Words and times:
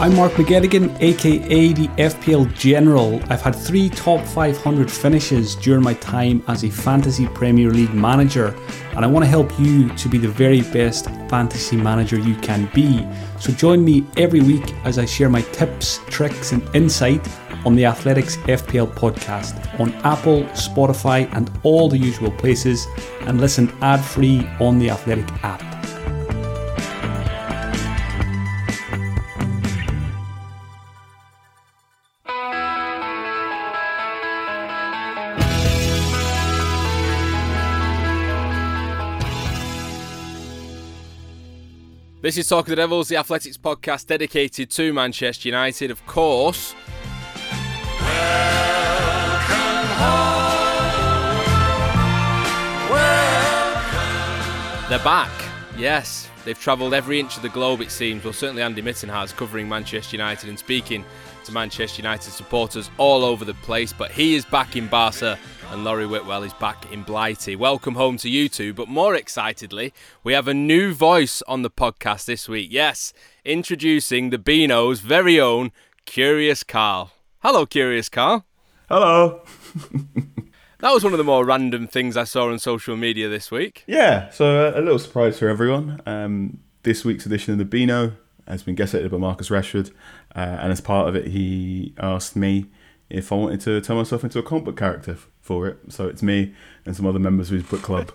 I'm 0.00 0.14
Mark 0.14 0.30
McGettigan, 0.34 0.96
aka 1.00 1.72
the 1.72 1.88
FPL 1.88 2.54
General. 2.54 3.20
I've 3.28 3.42
had 3.42 3.56
three 3.56 3.88
top 3.88 4.24
500 4.24 4.88
finishes 4.88 5.56
during 5.56 5.82
my 5.82 5.94
time 5.94 6.40
as 6.46 6.62
a 6.62 6.70
Fantasy 6.70 7.26
Premier 7.26 7.72
League 7.72 7.92
manager, 7.92 8.54
and 8.94 9.04
I 9.04 9.08
want 9.08 9.24
to 9.24 9.28
help 9.28 9.58
you 9.58 9.88
to 9.88 10.08
be 10.08 10.16
the 10.16 10.28
very 10.28 10.60
best 10.60 11.06
fantasy 11.28 11.76
manager 11.76 12.16
you 12.16 12.36
can 12.36 12.70
be. 12.72 13.04
So 13.40 13.50
join 13.50 13.84
me 13.84 14.06
every 14.16 14.40
week 14.40 14.72
as 14.84 15.00
I 15.00 15.04
share 15.04 15.28
my 15.28 15.42
tips, 15.42 15.98
tricks, 16.06 16.52
and 16.52 16.62
insight 16.76 17.26
on 17.66 17.74
the 17.74 17.84
Athletics 17.84 18.36
FPL 18.36 18.94
podcast 18.94 19.80
on 19.80 19.92
Apple, 20.04 20.44
Spotify, 20.54 21.28
and 21.34 21.50
all 21.64 21.88
the 21.88 21.98
usual 21.98 22.30
places, 22.30 22.86
and 23.22 23.40
listen 23.40 23.68
ad 23.80 24.00
free 24.00 24.48
on 24.60 24.78
the 24.78 24.90
Athletic 24.90 25.28
app. 25.42 25.60
This 42.28 42.36
is 42.36 42.46
Talk 42.46 42.66
of 42.66 42.68
the 42.68 42.76
Devils, 42.76 43.08
the 43.08 43.16
athletics 43.16 43.56
podcast 43.56 44.08
dedicated 44.08 44.68
to 44.72 44.92
Manchester 44.92 45.48
United, 45.48 45.90
of 45.90 46.04
course. 46.04 46.74
They're 54.90 54.98
back. 55.02 55.30
Yes, 55.78 56.28
they've 56.44 56.58
travelled 56.58 56.92
every 56.92 57.18
inch 57.18 57.38
of 57.38 57.42
the 57.42 57.48
globe, 57.48 57.80
it 57.80 57.90
seems. 57.90 58.22
Well, 58.22 58.34
certainly 58.34 58.60
Andy 58.60 58.82
Mitten 58.82 59.08
has, 59.08 59.32
covering 59.32 59.66
Manchester 59.66 60.14
United 60.14 60.50
and 60.50 60.58
speaking 60.58 61.06
to 61.46 61.52
Manchester 61.52 62.02
United 62.02 62.30
supporters 62.30 62.90
all 62.98 63.24
over 63.24 63.46
the 63.46 63.54
place. 63.54 63.94
But 63.94 64.10
he 64.10 64.34
is 64.34 64.44
back 64.44 64.76
in 64.76 64.86
Barca, 64.86 65.38
and 65.70 65.84
Laurie 65.84 66.06
Whitwell 66.06 66.42
is 66.42 66.54
back 66.54 66.90
in 66.92 67.02
Blighty. 67.02 67.54
Welcome 67.54 67.94
home 67.94 68.16
to 68.18 68.28
you 68.28 68.48
two. 68.48 68.72
But 68.72 68.88
more 68.88 69.14
excitedly, 69.14 69.92
we 70.24 70.32
have 70.32 70.48
a 70.48 70.54
new 70.54 70.94
voice 70.94 71.42
on 71.46 71.62
the 71.62 71.70
podcast 71.70 72.24
this 72.24 72.48
week. 72.48 72.68
Yes, 72.70 73.12
introducing 73.44 74.30
the 74.30 74.38
Beano's 74.38 75.00
very 75.00 75.38
own 75.38 75.72
Curious 76.06 76.62
Carl. 76.62 77.12
Hello, 77.40 77.66
Curious 77.66 78.08
Carl. 78.08 78.44
Hello. 78.88 79.42
That 80.80 80.92
was 80.92 81.02
one 81.02 81.12
of 81.12 81.18
the 81.18 81.24
more 81.24 81.44
random 81.44 81.88
things 81.88 82.16
I 82.16 82.22
saw 82.22 82.52
on 82.52 82.60
social 82.60 82.96
media 82.96 83.28
this 83.28 83.50
week. 83.50 83.82
Yeah, 83.88 84.30
so 84.30 84.68
uh, 84.68 84.78
a 84.78 84.80
little 84.80 85.00
surprise 85.00 85.36
for 85.36 85.48
everyone. 85.48 86.00
Um, 86.06 86.60
this 86.84 87.04
week's 87.04 87.26
edition 87.26 87.50
of 87.50 87.58
the 87.58 87.64
Beano 87.64 88.12
has 88.46 88.62
been 88.62 88.76
guest 88.76 88.94
edited 88.94 89.10
by 89.10 89.18
Marcus 89.18 89.48
Rashford, 89.48 89.90
uh, 90.36 90.38
and 90.38 90.70
as 90.70 90.80
part 90.80 91.08
of 91.08 91.16
it, 91.16 91.26
he 91.26 91.94
asked 91.98 92.36
me 92.36 92.66
if 93.10 93.32
I 93.32 93.34
wanted 93.34 93.60
to 93.62 93.80
turn 93.80 93.96
myself 93.96 94.22
into 94.22 94.38
a 94.38 94.42
comic 94.44 94.66
book 94.66 94.76
character 94.76 95.18
for 95.48 95.66
it. 95.66 95.78
So 95.88 96.06
it's 96.06 96.22
me 96.22 96.54
and 96.84 96.94
some 96.94 97.06
other 97.06 97.18
members 97.18 97.50
of 97.50 97.54
his 97.54 97.62
book 97.62 97.80
club. 97.80 98.12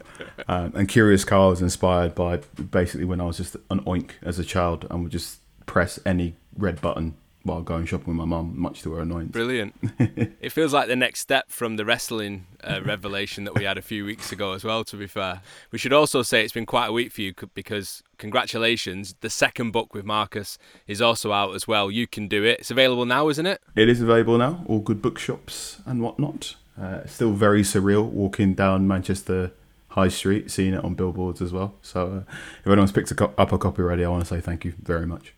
um, 0.48 0.72
and 0.76 0.88
Curious 0.88 1.26
Carl 1.26 1.50
was 1.50 1.64
inspired 1.64 2.14
by 2.14 2.38
basically 2.38 3.06
when 3.06 3.20
I 3.20 3.26
was 3.26 3.38
just 3.38 3.56
an 3.72 3.80
oink 3.82 4.12
as 4.22 4.38
a 4.38 4.44
child 4.44 4.86
and 4.92 5.02
would 5.02 5.12
just 5.12 5.40
press 5.66 6.00
any 6.06 6.36
red 6.56 6.80
button 6.80 7.16
while 7.42 7.62
going 7.62 7.86
shopping 7.86 8.10
with 8.10 8.18
my 8.18 8.26
mum, 8.26 8.54
much 8.56 8.84
to 8.84 8.94
her 8.94 9.02
annoyance. 9.02 9.32
Brilliant. 9.32 9.74
it 10.00 10.52
feels 10.52 10.74
like 10.74 10.88
the 10.88 10.96
next 10.96 11.22
step 11.22 11.50
from 11.50 11.76
the 11.76 11.84
wrestling 11.84 12.46
uh, 12.64 12.82
revelation 12.86 13.44
that 13.46 13.56
we 13.56 13.66
had 13.66 13.78
a 13.78 13.82
few 13.82 14.06
weeks 14.06 14.32
ago 14.32 14.54
as 14.54 14.64
well, 14.64 14.84
to 14.86 14.96
be 14.96 15.08
fair. 15.08 15.42
We 15.72 15.80
should 15.80 15.92
also 15.92 16.22
say 16.22 16.44
it's 16.44 16.54
been 16.54 16.68
quite 16.68 16.88
a 16.88 16.94
week 16.94 17.12
for 17.12 17.22
you 17.22 17.34
because 17.56 18.04
congratulations, 18.18 19.16
the 19.22 19.30
second 19.30 19.72
book 19.72 19.94
with 19.94 20.06
Marcus 20.06 20.58
is 20.88 21.02
also 21.02 21.32
out 21.34 21.56
as 21.56 21.68
well. 21.68 21.90
You 21.90 22.06
can 22.06 22.28
do 22.28 22.46
it. 22.46 22.60
It's 22.60 22.72
available 22.72 23.06
now, 23.06 23.28
isn't 23.28 23.46
it? 23.46 23.60
It 23.76 23.90
is 23.90 24.02
available 24.02 24.38
now, 24.38 24.64
all 24.68 24.80
good 24.80 25.02
bookshops 25.02 25.82
and 25.86 26.02
whatnot. 26.02 26.56
Uh, 26.80 27.06
still 27.06 27.34
very 27.34 27.62
surreal 27.62 28.06
walking 28.06 28.54
down 28.56 28.88
Manchester 28.88 29.52
High 29.90 30.08
Street, 30.08 30.50
seeing 30.50 30.74
it 30.74 30.84
on 30.84 30.96
billboards 30.96 31.42
as 31.42 31.54
well. 31.54 31.76
So 31.82 32.26
uh, 32.28 32.34
if 32.62 32.68
anyone's 32.68 32.92
picked 32.92 33.12
a 33.12 33.16
co- 33.16 33.34
up 33.38 33.52
a 33.52 33.58
copy 33.58 33.82
already, 33.84 34.04
I 34.04 34.10
want 34.10 34.24
to 34.24 34.28
say 34.28 34.42
thank 34.42 34.66
you 34.66 34.74
very 34.82 35.06
much. 35.06 35.34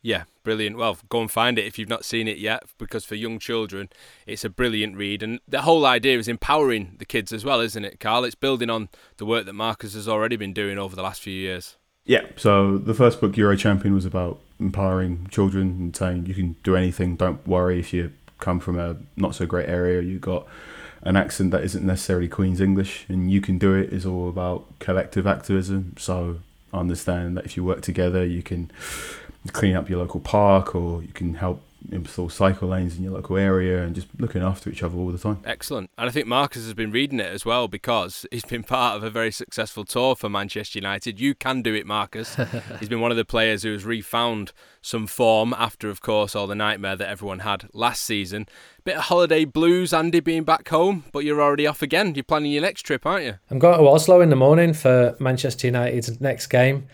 Yeah, 0.00 0.24
brilliant. 0.44 0.76
Well, 0.76 0.96
go 1.08 1.20
and 1.20 1.30
find 1.30 1.58
it 1.58 1.66
if 1.66 1.78
you've 1.78 1.88
not 1.88 2.04
seen 2.04 2.28
it 2.28 2.38
yet, 2.38 2.62
because 2.78 3.04
for 3.04 3.16
young 3.16 3.40
children, 3.40 3.88
it's 4.26 4.44
a 4.44 4.48
brilliant 4.48 4.96
read. 4.96 5.24
And 5.24 5.40
the 5.48 5.62
whole 5.62 5.84
idea 5.84 6.16
is 6.16 6.28
empowering 6.28 6.94
the 6.98 7.04
kids 7.04 7.32
as 7.32 7.44
well, 7.44 7.60
isn't 7.60 7.84
it, 7.84 7.98
Carl? 7.98 8.24
It's 8.24 8.36
building 8.36 8.70
on 8.70 8.88
the 9.16 9.26
work 9.26 9.46
that 9.46 9.54
Marcus 9.54 9.94
has 9.94 10.08
already 10.08 10.36
been 10.36 10.52
doing 10.52 10.78
over 10.78 10.94
the 10.94 11.02
last 11.02 11.20
few 11.20 11.34
years. 11.34 11.76
Yeah. 12.04 12.26
So 12.36 12.78
the 12.78 12.94
first 12.94 13.20
book, 13.20 13.36
You 13.36 13.48
Are 13.48 13.52
a 13.52 13.56
Champion, 13.56 13.92
was 13.94 14.04
about 14.04 14.38
empowering 14.60 15.26
children 15.32 15.68
and 15.78 15.96
saying 15.96 16.26
you 16.26 16.34
can 16.34 16.54
do 16.62 16.76
anything. 16.76 17.16
Don't 17.16 17.44
worry 17.46 17.80
if 17.80 17.92
you 17.92 18.12
come 18.38 18.60
from 18.60 18.78
a 18.78 18.96
not 19.16 19.34
so 19.34 19.46
great 19.46 19.68
area. 19.68 20.02
You 20.02 20.18
got 20.18 20.46
an 21.02 21.16
accent 21.16 21.50
that 21.52 21.62
isn't 21.62 21.84
necessarily 21.84 22.28
Queen's 22.28 22.60
English, 22.60 23.06
and 23.08 23.30
you 23.30 23.40
can 23.40 23.58
do 23.58 23.74
it. 23.74 23.92
Is 23.92 24.06
all 24.06 24.28
about 24.28 24.66
collective 24.78 25.26
activism. 25.26 25.94
So 25.98 26.38
understand 26.72 27.36
that 27.36 27.44
if 27.44 27.56
you 27.56 27.64
work 27.64 27.80
together, 27.82 28.24
you 28.24 28.42
can 28.42 28.70
clean 29.52 29.76
up 29.76 29.88
your 29.88 30.00
local 30.00 30.20
park, 30.20 30.74
or 30.74 31.02
you 31.02 31.12
can 31.12 31.34
help 31.34 31.62
install 31.90 32.28
cycle 32.28 32.68
lanes 32.68 32.96
in 32.96 33.04
your 33.04 33.12
local 33.12 33.36
area, 33.36 33.82
and 33.82 33.94
just 33.94 34.08
looking 34.18 34.42
after 34.42 34.70
each 34.70 34.82
other 34.82 34.96
all 34.96 35.10
the 35.10 35.18
time. 35.18 35.38
Excellent. 35.44 35.90
And 35.96 36.08
I 36.08 36.12
think 36.12 36.26
Marcus 36.26 36.64
has 36.64 36.74
been 36.74 36.90
reading 36.90 37.20
it 37.20 37.32
as 37.32 37.44
well 37.44 37.68
because 37.68 38.26
he's 38.30 38.44
been 38.44 38.62
part 38.62 38.96
of 38.96 39.02
a 39.02 39.10
very 39.10 39.30
successful 39.30 39.84
tour 39.84 40.14
for 40.14 40.28
Manchester 40.28 40.78
United. 40.78 41.20
You 41.20 41.34
can 41.34 41.62
do 41.62 41.74
it, 41.74 41.86
Marcus. 41.86 42.36
he's 42.80 42.88
been 42.88 43.00
one 43.00 43.10
of 43.10 43.16
the 43.16 43.24
players 43.24 43.62
who 43.62 43.72
has 43.72 43.84
refound 43.84 44.52
some 44.82 45.06
form 45.06 45.54
after, 45.54 45.88
of 45.88 46.00
course, 46.00 46.34
all 46.34 46.46
the 46.46 46.54
nightmare 46.54 46.96
that 46.96 47.08
everyone 47.08 47.40
had 47.40 47.68
last 47.72 48.02
season. 48.04 48.46
Bit 48.84 48.96
of 48.96 49.04
holiday 49.04 49.44
blues, 49.44 49.92
Andy, 49.92 50.20
being 50.20 50.44
back 50.44 50.68
home, 50.68 51.04
but 51.12 51.20
you're 51.20 51.42
already 51.42 51.66
off 51.66 51.82
again. 51.82 52.14
You're 52.14 52.24
planning 52.24 52.52
your 52.52 52.62
next 52.62 52.82
trip, 52.82 53.04
aren't 53.04 53.24
you? 53.24 53.34
I'm 53.50 53.58
going 53.58 53.78
to 53.78 53.86
Oslo 53.86 54.20
in 54.20 54.30
the 54.30 54.36
morning 54.36 54.72
for 54.72 55.16
Manchester 55.20 55.66
United's 55.66 56.20
next 56.20 56.46
game. 56.48 56.88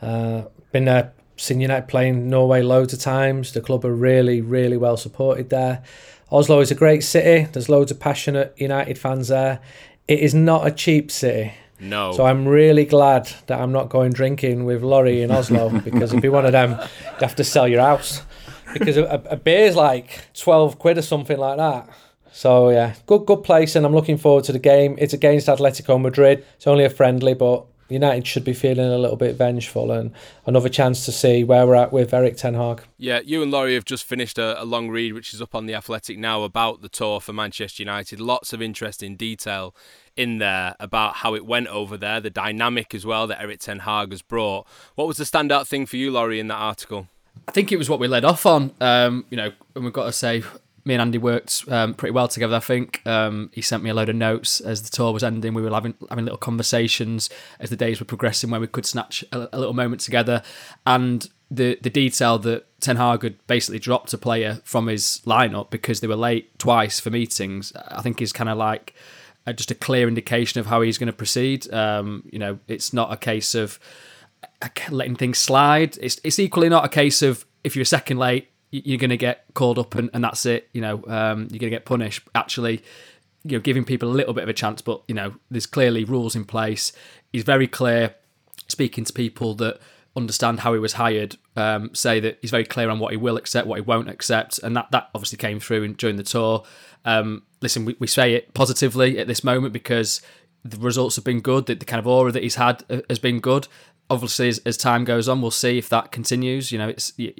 Uh, 0.00 0.44
been 0.72 0.84
there, 0.84 1.12
seen 1.40 1.60
United 1.60 1.88
playing 1.88 2.28
Norway 2.28 2.62
loads 2.62 2.92
of 2.92 3.00
times. 3.00 3.52
The 3.52 3.60
club 3.60 3.84
are 3.84 3.94
really, 3.94 4.40
really 4.40 4.76
well 4.76 4.96
supported 4.96 5.50
there. 5.50 5.82
Oslo 6.30 6.60
is 6.60 6.70
a 6.70 6.74
great 6.74 7.02
city. 7.02 7.48
There's 7.52 7.68
loads 7.68 7.90
of 7.90 7.98
passionate 7.98 8.54
United 8.56 8.98
fans 8.98 9.28
there. 9.28 9.60
It 10.06 10.20
is 10.20 10.34
not 10.34 10.66
a 10.66 10.70
cheap 10.70 11.10
city. 11.10 11.52
No. 11.80 12.12
So 12.12 12.26
I'm 12.26 12.46
really 12.46 12.84
glad 12.84 13.32
that 13.46 13.60
I'm 13.60 13.72
not 13.72 13.88
going 13.88 14.12
drinking 14.12 14.64
with 14.64 14.82
Laurie 14.82 15.22
in 15.22 15.30
Oslo 15.30 15.70
because 15.84 16.12
if 16.12 16.22
you're 16.22 16.32
one 16.32 16.46
of 16.46 16.52
them, 16.52 16.72
you 16.72 17.20
have 17.20 17.36
to 17.36 17.44
sell 17.44 17.66
your 17.66 17.80
house 17.80 18.22
because 18.72 18.96
a, 18.96 19.22
a 19.30 19.36
beer's 19.36 19.76
like 19.76 20.26
12 20.34 20.78
quid 20.78 20.98
or 20.98 21.02
something 21.02 21.38
like 21.38 21.56
that. 21.56 21.88
So 22.32 22.68
yeah, 22.70 22.94
good 23.06 23.26
good 23.26 23.42
place, 23.42 23.74
and 23.74 23.84
I'm 23.84 23.92
looking 23.92 24.16
forward 24.16 24.44
to 24.44 24.52
the 24.52 24.60
game. 24.60 24.94
It's 24.98 25.12
against 25.12 25.48
Atletico 25.48 26.00
Madrid. 26.00 26.44
It's 26.56 26.66
only 26.66 26.84
a 26.84 26.90
friendly, 26.90 27.34
but 27.34 27.66
United 27.94 28.26
should 28.26 28.44
be 28.44 28.52
feeling 28.52 28.86
a 28.86 28.98
little 28.98 29.16
bit 29.16 29.36
vengeful 29.36 29.90
and 29.90 30.12
another 30.46 30.68
chance 30.68 31.04
to 31.04 31.12
see 31.12 31.44
where 31.44 31.66
we're 31.66 31.74
at 31.74 31.92
with 31.92 32.12
Erik 32.12 32.36
Ten 32.36 32.54
Hag. 32.54 32.82
Yeah, 32.98 33.20
you 33.24 33.42
and 33.42 33.50
Laurie 33.50 33.74
have 33.74 33.84
just 33.84 34.04
finished 34.04 34.38
a, 34.38 34.60
a, 34.60 34.64
long 34.64 34.88
read, 34.88 35.12
which 35.12 35.34
is 35.34 35.42
up 35.42 35.54
on 35.54 35.66
the 35.66 35.74
Athletic 35.74 36.18
now, 36.18 36.42
about 36.42 36.82
the 36.82 36.88
tour 36.88 37.20
for 37.20 37.32
Manchester 37.32 37.82
United. 37.82 38.20
Lots 38.20 38.52
of 38.52 38.60
interesting 38.62 39.16
detail 39.16 39.74
in 40.16 40.38
there 40.38 40.74
about 40.78 41.16
how 41.16 41.34
it 41.34 41.46
went 41.46 41.68
over 41.68 41.96
there, 41.96 42.20
the 42.20 42.30
dynamic 42.30 42.94
as 42.94 43.06
well 43.06 43.26
that 43.26 43.40
Erik 43.40 43.60
Ten 43.60 43.80
Hag 43.80 44.10
has 44.10 44.22
brought. 44.22 44.66
What 44.94 45.06
was 45.06 45.16
the 45.16 45.24
standout 45.24 45.66
thing 45.66 45.86
for 45.86 45.96
you, 45.96 46.10
Laurie, 46.10 46.40
in 46.40 46.48
that 46.48 46.56
article? 46.56 47.08
I 47.48 47.52
think 47.52 47.72
it 47.72 47.76
was 47.76 47.88
what 47.88 48.00
we 48.00 48.08
led 48.08 48.24
off 48.24 48.46
on. 48.46 48.72
Um, 48.80 49.24
you 49.30 49.36
know, 49.36 49.52
and 49.74 49.84
we've 49.84 49.92
got 49.92 50.04
to 50.04 50.12
say, 50.12 50.42
me 50.84 50.94
and 50.94 51.02
Andy 51.02 51.18
worked 51.18 51.64
um, 51.68 51.94
pretty 51.94 52.12
well 52.12 52.28
together. 52.28 52.56
I 52.56 52.60
think 52.60 53.06
um, 53.06 53.50
he 53.52 53.60
sent 53.60 53.82
me 53.82 53.90
a 53.90 53.94
load 53.94 54.08
of 54.08 54.16
notes 54.16 54.60
as 54.60 54.82
the 54.82 54.90
tour 54.90 55.12
was 55.12 55.22
ending. 55.22 55.54
We 55.54 55.62
were 55.62 55.70
having 55.70 55.94
having 56.08 56.24
little 56.24 56.38
conversations 56.38 57.30
as 57.58 57.70
the 57.70 57.76
days 57.76 58.00
were 58.00 58.06
progressing, 58.06 58.50
where 58.50 58.60
we 58.60 58.66
could 58.66 58.86
snatch 58.86 59.24
a, 59.32 59.48
a 59.52 59.58
little 59.58 59.74
moment 59.74 60.00
together. 60.00 60.42
And 60.86 61.28
the 61.50 61.78
the 61.82 61.90
detail 61.90 62.38
that 62.40 62.66
Ten 62.80 62.96
Hag 62.96 63.22
had 63.22 63.46
basically 63.46 63.78
dropped 63.78 64.12
a 64.12 64.18
player 64.18 64.60
from 64.64 64.86
his 64.86 65.20
lineup 65.26 65.70
because 65.70 66.00
they 66.00 66.06
were 66.06 66.16
late 66.16 66.58
twice 66.58 67.00
for 67.00 67.10
meetings, 67.10 67.72
I 67.88 68.00
think 68.02 68.22
is 68.22 68.32
kind 68.32 68.48
of 68.48 68.56
like 68.56 68.94
uh, 69.46 69.52
just 69.52 69.70
a 69.70 69.74
clear 69.74 70.08
indication 70.08 70.60
of 70.60 70.66
how 70.66 70.80
he's 70.80 70.98
going 70.98 71.08
to 71.08 71.12
proceed. 71.12 71.72
Um, 71.72 72.22
you 72.30 72.38
know, 72.38 72.58
it's 72.68 72.92
not 72.92 73.12
a 73.12 73.16
case 73.16 73.54
of 73.54 73.78
letting 74.90 75.16
things 75.16 75.38
slide. 75.38 75.98
It's 76.00 76.20
it's 76.24 76.38
equally 76.38 76.68
not 76.68 76.84
a 76.84 76.88
case 76.88 77.22
of 77.22 77.44
if 77.64 77.76
you're 77.76 77.82
a 77.82 77.86
second 77.86 78.18
late, 78.18 78.49
you're 78.70 78.98
going 78.98 79.10
to 79.10 79.16
get 79.16 79.44
called 79.54 79.78
up 79.78 79.94
and, 79.94 80.10
and 80.14 80.22
that's 80.22 80.46
it. 80.46 80.68
You 80.72 80.80
know, 80.80 81.04
um, 81.06 81.48
you're 81.50 81.58
going 81.58 81.70
to 81.70 81.70
get 81.70 81.84
punished. 81.84 82.22
Actually, 82.34 82.82
you 83.44 83.56
know, 83.56 83.60
giving 83.60 83.84
people 83.84 84.08
a 84.08 84.12
little 84.12 84.34
bit 84.34 84.42
of 84.42 84.48
a 84.48 84.54
chance, 84.54 84.82
but 84.82 85.02
you 85.08 85.14
know, 85.14 85.34
there's 85.50 85.66
clearly 85.66 86.04
rules 86.04 86.36
in 86.36 86.44
place. 86.44 86.92
He's 87.32 87.44
very 87.44 87.66
clear, 87.66 88.14
speaking 88.68 89.04
to 89.04 89.12
people 89.12 89.54
that 89.56 89.80
understand 90.16 90.60
how 90.60 90.72
he 90.72 90.78
was 90.78 90.94
hired. 90.94 91.36
Um, 91.56 91.94
say 91.94 92.20
that 92.20 92.38
he's 92.40 92.50
very 92.50 92.64
clear 92.64 92.90
on 92.90 92.98
what 92.98 93.12
he 93.12 93.16
will 93.16 93.36
accept, 93.36 93.66
what 93.66 93.76
he 93.76 93.82
won't 93.82 94.08
accept, 94.08 94.58
and 94.58 94.76
that 94.76 94.90
that 94.92 95.10
obviously 95.14 95.38
came 95.38 95.60
through 95.60 95.82
in, 95.82 95.92
during 95.94 96.16
the 96.16 96.22
tour. 96.22 96.64
Um, 97.04 97.42
listen, 97.60 97.84
we, 97.84 97.96
we 97.98 98.06
say 98.06 98.34
it 98.34 98.54
positively 98.54 99.18
at 99.18 99.26
this 99.26 99.42
moment 99.42 99.72
because 99.72 100.20
the 100.64 100.76
results 100.76 101.16
have 101.16 101.24
been 101.24 101.40
good. 101.40 101.66
The, 101.66 101.74
the 101.74 101.84
kind 101.86 101.98
of 101.98 102.06
aura 102.06 102.32
that 102.32 102.42
he's 102.42 102.56
had 102.56 102.84
uh, 102.90 103.00
has 103.08 103.18
been 103.18 103.40
good 103.40 103.68
obviously 104.10 104.48
as, 104.48 104.58
as, 104.66 104.76
time 104.76 105.04
goes 105.04 105.28
on 105.28 105.40
we'll 105.40 105.50
see 105.50 105.78
if 105.78 105.88
that 105.88 106.12
continues. 106.12 106.72
You 106.72 106.78
know 106.78 106.88
it's 106.88 107.12
the 107.12 107.32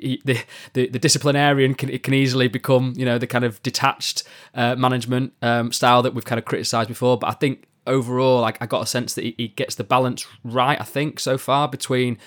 the, 0.73 0.89
the 0.89 0.99
disciplinarian 0.99 1.75
can 1.75 1.91
it 1.91 2.03
can 2.03 2.15
easily 2.15 2.49
become 2.49 2.95
you 2.97 3.05
know 3.05 3.19
the 3.19 3.27
kind 3.27 3.45
of 3.45 3.63
detached 3.63 4.25
uh, 4.55 4.77
management 4.77 5.33
um, 5.43 5.73
style 5.73 6.03
that 6.03 6.15
we've 6.15 6.25
kind 6.25 6.39
of 6.39 6.45
criticized 6.45 6.89
before. 6.89 7.19
But 7.19 7.29
i 7.29 7.33
think 7.33 7.67
overall 7.87 8.41
like 8.41 8.61
i 8.61 8.67
got 8.67 8.83
a 8.83 8.87
sense 8.87 9.15
that 9.15 9.25
he, 9.25 9.35
he, 9.37 9.49
gets 9.49 9.75
the 9.75 9.83
balance 9.83 10.27
right 10.45 10.81
i 10.81 10.85
think 10.85 11.19
so 11.19 11.39
far 11.39 11.67
between 11.67 12.19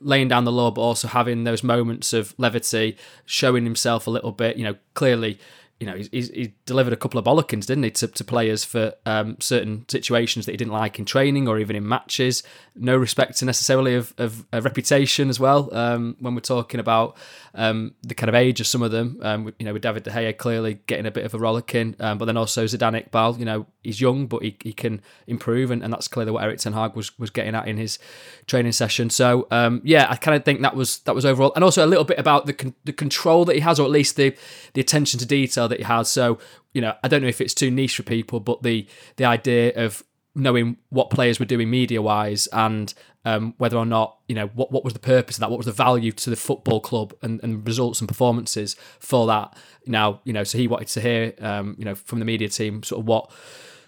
laying 0.00 0.28
down 0.28 0.44
the 0.44 0.52
law 0.52 0.70
but 0.70 0.82
also 0.82 1.08
having 1.08 1.44
those 1.44 1.62
moments 1.62 2.12
of 2.12 2.34
levity 2.38 2.96
showing 3.24 3.64
himself 3.64 4.06
a 4.06 4.10
little 4.10 4.32
bit 4.32 4.56
you 4.56 4.64
know 4.64 4.74
clearly 4.94 5.38
you 5.78 5.86
know, 5.86 5.94
he's, 5.94 6.30
he 6.30 6.54
delivered 6.64 6.92
a 6.92 6.96
couple 6.96 7.18
of 7.18 7.24
bollockins, 7.26 7.66
didn't 7.66 7.84
he, 7.84 7.90
to, 7.90 8.08
to 8.08 8.24
players 8.24 8.64
for 8.64 8.94
um, 9.04 9.36
certain 9.40 9.84
situations 9.88 10.46
that 10.46 10.52
he 10.52 10.56
didn't 10.56 10.72
like 10.72 10.98
in 10.98 11.04
training 11.04 11.48
or 11.48 11.58
even 11.58 11.76
in 11.76 11.86
matches. 11.86 12.42
No 12.74 12.96
respect 12.96 13.36
to 13.38 13.44
necessarily 13.44 13.94
of, 13.94 14.14
of, 14.16 14.46
of 14.52 14.64
reputation 14.64 15.28
as 15.28 15.38
well. 15.38 15.68
Um, 15.74 16.16
when 16.18 16.34
we're 16.34 16.40
talking 16.40 16.80
about 16.80 17.16
um, 17.54 17.94
the 18.02 18.14
kind 18.14 18.28
of 18.30 18.34
age 18.34 18.60
of 18.60 18.66
some 18.66 18.82
of 18.82 18.90
them, 18.90 19.18
um, 19.22 19.52
you 19.58 19.66
know, 19.66 19.74
with 19.74 19.82
David 19.82 20.04
De 20.04 20.10
Gea 20.10 20.36
clearly 20.36 20.80
getting 20.86 21.04
a 21.04 21.10
bit 21.10 21.26
of 21.26 21.34
a 21.34 21.38
rollicking, 21.38 21.94
um, 22.00 22.16
but 22.16 22.24
then 22.24 22.38
also 22.38 22.64
Zidane 22.64 23.10
Iqbal, 23.10 23.38
you 23.38 23.44
know, 23.44 23.66
he's 23.82 24.00
young, 24.00 24.26
but 24.26 24.42
he, 24.42 24.56
he 24.62 24.72
can 24.72 25.00
improve, 25.26 25.70
and, 25.70 25.82
and 25.82 25.92
that's 25.92 26.08
clearly 26.08 26.32
what 26.32 26.42
Erik 26.42 26.58
Ten 26.58 26.72
Hag 26.72 26.94
was 26.94 27.16
was 27.18 27.30
getting 27.30 27.54
at 27.54 27.68
in 27.68 27.76
his 27.76 27.98
training 28.46 28.72
session. 28.72 29.10
So 29.10 29.46
um, 29.50 29.80
yeah, 29.84 30.06
I 30.08 30.16
kind 30.16 30.36
of 30.36 30.44
think 30.44 30.62
that 30.62 30.74
was 30.74 30.98
that 31.00 31.14
was 31.14 31.24
overall, 31.24 31.52
and 31.54 31.62
also 31.62 31.84
a 31.84 31.86
little 31.86 32.04
bit 32.04 32.18
about 32.18 32.46
the 32.46 32.52
con- 32.52 32.74
the 32.84 32.92
control 32.92 33.44
that 33.44 33.54
he 33.54 33.60
has, 33.60 33.78
or 33.78 33.84
at 33.84 33.90
least 33.90 34.16
the 34.16 34.34
the 34.74 34.80
attention 34.80 35.20
to 35.20 35.26
detail 35.26 35.65
that 35.68 35.78
he 35.78 35.84
has. 35.84 36.08
So 36.08 36.38
you 36.72 36.80
know, 36.80 36.94
I 37.02 37.08
don't 37.08 37.22
know 37.22 37.28
if 37.28 37.40
it's 37.40 37.54
too 37.54 37.70
niche 37.70 37.96
for 37.96 38.02
people, 38.02 38.40
but 38.40 38.62
the 38.62 38.86
the 39.16 39.24
idea 39.24 39.72
of 39.74 40.02
knowing 40.34 40.76
what 40.90 41.08
players 41.08 41.40
were 41.40 41.46
doing 41.46 41.70
media 41.70 42.02
wise 42.02 42.46
and 42.52 42.92
um, 43.24 43.54
whether 43.56 43.76
or 43.76 43.86
not 43.86 44.18
you 44.28 44.34
know 44.34 44.46
what 44.48 44.70
what 44.70 44.84
was 44.84 44.92
the 44.92 45.00
purpose 45.00 45.36
of 45.36 45.40
that, 45.40 45.50
what 45.50 45.56
was 45.56 45.66
the 45.66 45.72
value 45.72 46.12
to 46.12 46.30
the 46.30 46.36
football 46.36 46.80
club 46.80 47.14
and, 47.22 47.42
and 47.42 47.66
results 47.66 48.00
and 48.00 48.08
performances 48.08 48.76
for 49.00 49.26
that. 49.26 49.56
Now 49.86 50.20
you 50.24 50.32
know, 50.32 50.44
so 50.44 50.58
he 50.58 50.68
wanted 50.68 50.88
to 50.88 51.00
hear 51.00 51.34
um, 51.40 51.74
you 51.78 51.84
know 51.84 51.94
from 51.94 52.20
the 52.20 52.24
media 52.24 52.48
team 52.48 52.82
sort 52.82 53.00
of 53.00 53.06
what 53.06 53.30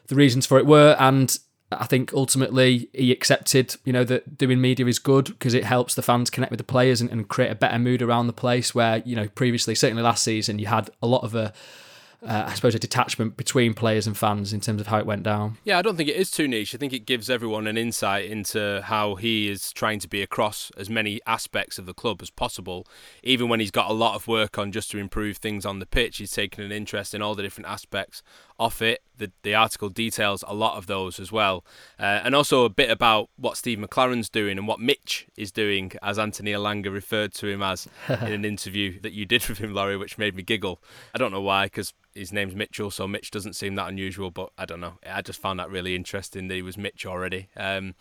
the 0.08 0.16
reasons 0.16 0.46
for 0.46 0.58
it 0.58 0.66
were, 0.66 0.96
and 0.98 1.38
I 1.70 1.85
think 1.85 2.15
ultimately 2.15 2.88
he 2.94 3.12
accepted, 3.12 3.76
you 3.85 3.93
know, 3.93 4.05
that 4.05 4.38
doing 4.38 4.61
media 4.61 4.87
is 4.87 4.99
good 4.99 5.26
because 5.26 5.53
it 5.53 5.65
helps 5.65 5.94
the 5.94 6.03
fans 6.03 6.31
connect 6.31 6.50
with 6.50 6.59
the 6.59 6.65
players 6.65 7.00
and, 7.00 7.11
and, 7.11 7.29
create 7.29 7.50
a 7.50 7.55
better 7.55 7.79
mood 7.79 8.00
around 8.00 8.26
the 8.26 8.32
place. 8.32 8.75
Where 8.75 9.03
you 9.05 9.15
know 9.15 9.29
previously, 9.29 9.75
certainly 9.75 10.03
last 10.03 10.23
season, 10.23 10.59
you 10.59 10.67
had 10.67 10.91
a 11.03 11.06
lot 11.06 11.25
of 11.25 11.35
a 11.35 11.53
uh, 12.26 12.47
I 12.49 12.55
suppose, 12.55 12.75
a 12.75 12.81
detachment 12.81 13.37
between 13.37 13.75
players 13.75 14.06
and 14.06 14.17
fans 14.17 14.53
in 14.53 14.61
terms 14.61 14.81
of 14.81 14.88
how 14.88 14.99
it 14.99 15.06
went 15.06 15.23
down. 15.23 15.59
Yeah, 15.62 15.79
I 15.79 15.82
don't 15.82 15.97
think 15.97 16.09
it 16.09 16.17
is 16.17 16.32
too 16.32 16.49
niche. 16.49 16.75
I 16.75 16.79
think 16.79 16.93
it 16.93 17.06
gives 17.06 17.31
everyone 17.31 17.69
an 17.69 17.79
insight 17.79 18.25
into 18.25 18.82
how 18.85 19.15
he 19.15 19.49
is 19.49 19.73
trying 19.73 20.00
to 20.00 20.09
be 20.09 20.20
across 20.20 20.73
as 20.76 20.91
many 20.91 21.20
aspects 21.26 21.79
of 21.79 21.87
the 21.87 21.94
club 21.94 22.20
as 22.20 22.31
possible. 22.31 22.88
Even 23.23 23.49
when 23.49 23.61
he's 23.61 23.70
got 23.70 23.88
a 23.88 23.93
lot 23.93 24.17
of 24.17 24.26
work 24.26 24.59
on 24.59 24.73
just 24.73 24.91
to 24.91 24.99
improve 24.99 25.37
things 25.37 25.65
on 25.65 25.79
the 25.79 25.87
pitch, 25.87 26.19
he's 26.19 26.32
taken 26.32 26.65
an 26.65 26.73
interest 26.73 27.15
in 27.15 27.23
all 27.23 27.37
the 27.37 27.43
different 27.43 27.69
aspects 27.69 28.23
of 28.58 28.82
it. 28.82 29.02
The, 29.16 29.31
the 29.43 29.55
article 29.55 29.88
details 29.88 30.44
a 30.46 30.55
lot 30.55 30.76
of 30.76 30.87
those 30.87 31.19
as 31.19 31.32
well. 31.32 31.64
Uh, 31.99 32.20
and 32.25 32.34
also 32.34 32.64
a 32.64 32.69
bit 32.69 32.90
about 32.90 33.31
what 33.37 33.56
Steve 33.56 33.78
McClaren's 33.78 34.28
doing 34.28 34.58
and 34.58 34.69
what 34.69 34.81
Mitch 34.81 35.26
is 35.37 35.50
doing, 35.50 35.93
as 36.02 36.19
Anthony 36.19 36.52
Elanga 36.52 36.93
referred 36.93 37.34
to 37.34 37.49
him 37.49 37.62
as 37.62 37.88
in 38.08 38.32
an 38.32 38.44
interview 38.44 39.00
that 39.00 39.12
you 39.12 39.26
did 39.26 39.49
with 39.49 39.58
him, 39.58 39.75
Laurie, 39.75 39.96
which 39.96 40.19
made 40.19 40.34
me 40.34 40.43
giggle. 40.43 40.81
I 41.14 41.19
don't 41.19 41.32
know 41.32 41.40
why, 41.40 41.66
because 41.66 41.94
his 42.14 42.32
name's 42.32 42.55
Mitchell, 42.55 42.90
so 42.90 43.06
Mitch 43.08 43.31
doesn't 43.31 43.55
seem 43.55 43.75
that 43.76 43.88
unusual. 43.88 44.31
But 44.31 44.50
I 44.58 44.64
don't 44.64 44.81
know. 44.81 44.94
I 45.06 45.22
just 45.22 45.40
found 45.40 45.58
that 45.60 45.70
really 45.70 45.94
interesting 45.94 46.49
that 46.49 46.55
he 46.55 46.62
was 46.62 46.78
Mitch 46.78 47.06
already. 47.06 47.49
Um, 47.56 47.94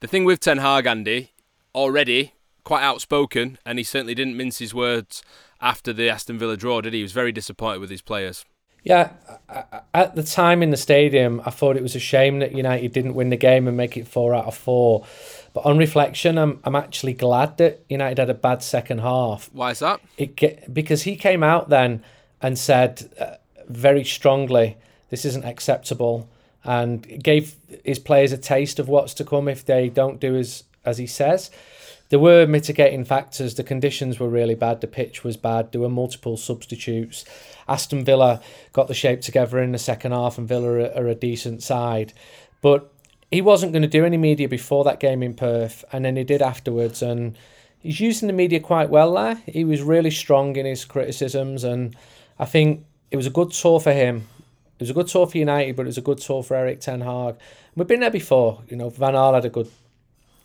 the 0.00 0.08
thing 0.08 0.24
with 0.24 0.40
Ten 0.40 0.58
Hag, 0.58 0.86
Andy, 0.86 1.32
already 1.74 2.34
quite 2.64 2.82
outspoken, 2.82 3.58
and 3.64 3.78
he 3.78 3.84
certainly 3.84 4.14
didn't 4.14 4.36
mince 4.36 4.58
his 4.58 4.74
words 4.74 5.22
after 5.60 5.92
the 5.92 6.08
Aston 6.08 6.38
Villa 6.38 6.56
draw, 6.56 6.80
did 6.80 6.92
he? 6.92 7.00
He 7.00 7.02
was 7.02 7.12
very 7.12 7.32
disappointed 7.32 7.80
with 7.80 7.90
his 7.90 8.02
players. 8.02 8.44
Yeah, 8.82 9.10
at 9.92 10.14
the 10.14 10.22
time 10.22 10.62
in 10.62 10.70
the 10.70 10.76
stadium, 10.76 11.42
I 11.44 11.50
thought 11.50 11.76
it 11.76 11.82
was 11.82 11.94
a 11.94 12.00
shame 12.00 12.38
that 12.38 12.52
United 12.52 12.92
didn't 12.92 13.14
win 13.14 13.30
the 13.30 13.36
game 13.36 13.68
and 13.68 13.76
make 13.76 13.96
it 13.96 14.08
four 14.08 14.34
out 14.34 14.46
of 14.46 14.56
four. 14.56 15.04
But 15.52 15.66
on 15.66 15.78
reflection, 15.78 16.38
I'm 16.38 16.60
I'm 16.64 16.76
actually 16.76 17.12
glad 17.12 17.58
that 17.58 17.84
United 17.88 18.18
had 18.18 18.30
a 18.30 18.34
bad 18.34 18.62
second 18.62 19.00
half. 19.00 19.50
Why 19.52 19.72
is 19.72 19.80
that? 19.80 20.00
It 20.16 20.72
because 20.72 21.02
he 21.02 21.16
came 21.16 21.42
out 21.42 21.68
then 21.68 22.02
and 22.40 22.58
said, 22.58 23.12
uh, 23.20 23.36
very 23.68 24.04
strongly, 24.04 24.76
this 25.10 25.24
isn't 25.24 25.44
acceptable, 25.44 26.28
and 26.64 27.22
gave 27.22 27.56
his 27.84 27.98
players 27.98 28.32
a 28.32 28.38
taste 28.38 28.78
of 28.78 28.88
what's 28.88 29.12
to 29.14 29.24
come 29.24 29.48
if 29.48 29.64
they 29.64 29.88
don't 29.88 30.20
do 30.20 30.36
as 30.36 30.64
as 30.84 30.98
he 30.98 31.06
says. 31.06 31.50
There 32.10 32.18
were 32.18 32.46
mitigating 32.46 33.04
factors. 33.04 33.54
The 33.54 33.62
conditions 33.62 34.18
were 34.18 34.28
really 34.28 34.56
bad. 34.56 34.80
The 34.80 34.88
pitch 34.88 35.24
was 35.24 35.36
bad. 35.36 35.72
There 35.72 35.80
were 35.80 35.88
multiple 35.88 36.36
substitutes. 36.36 37.24
Aston 37.68 38.04
Villa 38.04 38.42
got 38.72 38.88
the 38.88 38.94
shape 38.94 39.20
together 39.20 39.60
in 39.60 39.72
the 39.72 39.78
second 39.78 40.12
half, 40.12 40.36
and 40.36 40.48
Villa 40.48 40.72
are, 40.72 40.92
are 40.96 41.06
a 41.06 41.14
decent 41.14 41.62
side. 41.62 42.12
But 42.60 42.92
he 43.30 43.40
wasn't 43.40 43.72
going 43.72 43.82
to 43.82 43.88
do 43.88 44.04
any 44.04 44.16
media 44.16 44.48
before 44.48 44.82
that 44.84 44.98
game 44.98 45.22
in 45.22 45.34
Perth, 45.34 45.84
and 45.92 46.04
then 46.04 46.16
he 46.16 46.24
did 46.24 46.42
afterwards. 46.42 47.00
And 47.00 47.38
he's 47.78 48.00
using 48.00 48.26
the 48.26 48.32
media 48.32 48.58
quite 48.58 48.90
well 48.90 49.14
there. 49.14 49.40
He 49.46 49.64
was 49.64 49.80
really 49.80 50.10
strong 50.10 50.56
in 50.56 50.66
his 50.66 50.84
criticisms, 50.84 51.62
and 51.62 51.96
I 52.40 52.44
think 52.44 52.84
it 53.12 53.16
was 53.16 53.26
a 53.26 53.30
good 53.30 53.52
tour 53.52 53.78
for 53.78 53.92
him. 53.92 54.26
It 54.80 54.84
was 54.84 54.90
a 54.90 54.94
good 54.94 55.06
tour 55.06 55.28
for 55.28 55.38
United, 55.38 55.76
but 55.76 55.82
it 55.82 55.86
was 55.86 55.98
a 55.98 56.02
good 56.02 56.18
tour 56.18 56.42
for 56.42 56.56
Erik 56.56 56.80
Ten 56.80 57.02
Hag. 57.02 57.36
We've 57.76 57.86
been 57.86 58.00
there 58.00 58.10
before. 58.10 58.62
You 58.68 58.76
know, 58.76 58.88
Van 58.88 59.14
Gaal 59.14 59.34
had 59.34 59.44
a 59.44 59.50
good 59.50 59.70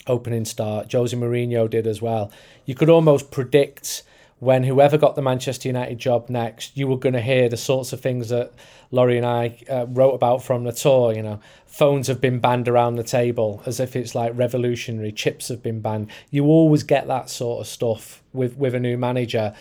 opening 0.07 0.45
start. 0.45 0.91
Jose 0.91 1.15
Mourinho 1.15 1.69
did 1.69 1.88
as 1.88 2.01
well. 2.01 2.31
You 2.65 2.75
could 2.75 2.89
almost 2.89 3.31
predict 3.31 4.03
when 4.39 4.63
whoever 4.63 4.97
got 4.97 5.15
the 5.15 5.21
Manchester 5.21 5.69
United 5.69 5.97
job 5.97 6.29
next, 6.29 6.75
you 6.75 6.88
were 6.88 6.97
going 6.97 7.13
to 7.13 7.21
hear 7.21 7.47
the 7.47 7.57
sorts 7.57 7.93
of 7.93 8.01
things 8.01 8.29
that 8.29 8.51
Laurie 8.91 9.17
and 9.17 9.25
I 9.25 9.57
uh, 9.69 9.85
wrote 9.88 10.13
about 10.13 10.43
from 10.43 10.65
the 10.65 10.74
tour. 10.74 11.13
You 11.13 11.24
know, 11.24 11.39
phones 11.65 12.07
have 12.07 12.19
been 12.19 12.39
banned 12.39 12.67
around 12.67 12.95
the 12.95 13.03
table 13.03 13.63
as 13.65 13.79
if 13.79 13.95
it's 13.95 14.13
like 14.13 14.38
revolutionary. 14.38 15.12
Chips 15.12 15.47
have 15.47 15.63
been 15.63 15.79
banned. 15.79 16.12
You 16.31 16.45
always 16.45 16.83
get 16.83 17.07
that 17.07 17.29
sort 17.29 17.62
of 17.62 17.67
stuff 17.67 18.21
with 18.33 18.57
with 18.57 18.75
a 18.75 18.79
new 18.79 18.97
manager. 18.97 19.53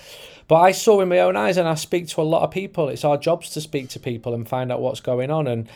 But 0.49 0.57
I 0.57 0.73
saw 0.73 1.01
in 1.01 1.09
my 1.09 1.21
own 1.21 1.37
eyes, 1.37 1.57
and 1.57 1.69
I 1.69 1.75
speak 1.75 2.09
to 2.09 2.21
a 2.21 2.23
lot 2.23 2.43
of 2.43 2.51
people. 2.51 2.89
It's 2.89 3.05
our 3.05 3.17
jobs 3.17 3.51
to 3.51 3.61
speak 3.61 3.89
to 3.91 4.01
people 4.01 4.35
and 4.35 4.47
find 4.47 4.71
out 4.71 4.81
what's 4.81 5.01
going 5.01 5.31
on. 5.31 5.47
And 5.47 5.69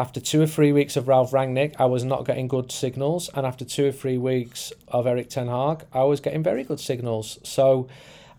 after 0.00 0.18
two 0.18 0.40
or 0.40 0.46
three 0.46 0.72
weeks 0.72 0.96
of 0.96 1.08
Ralph 1.08 1.30
Rangnick, 1.32 1.74
I 1.78 1.84
was 1.84 2.04
not 2.04 2.24
getting 2.24 2.48
good 2.48 2.72
signals. 2.72 3.28
And 3.34 3.44
after 3.44 3.66
two 3.66 3.88
or 3.88 3.92
three 3.92 4.16
weeks 4.16 4.72
of 4.88 5.06
Erik 5.06 5.28
Ten 5.28 5.46
Hag, 5.46 5.84
I 5.92 6.04
was 6.04 6.20
getting 6.20 6.42
very 6.42 6.64
good 6.64 6.80
signals. 6.80 7.38
So 7.42 7.86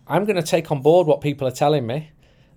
I'm 0.08 0.24
going 0.24 0.34
to 0.34 0.42
take 0.42 0.72
on 0.72 0.82
board 0.82 1.06
what 1.06 1.20
people 1.20 1.46
are 1.46 1.52
telling 1.52 1.86
me. 1.86 2.10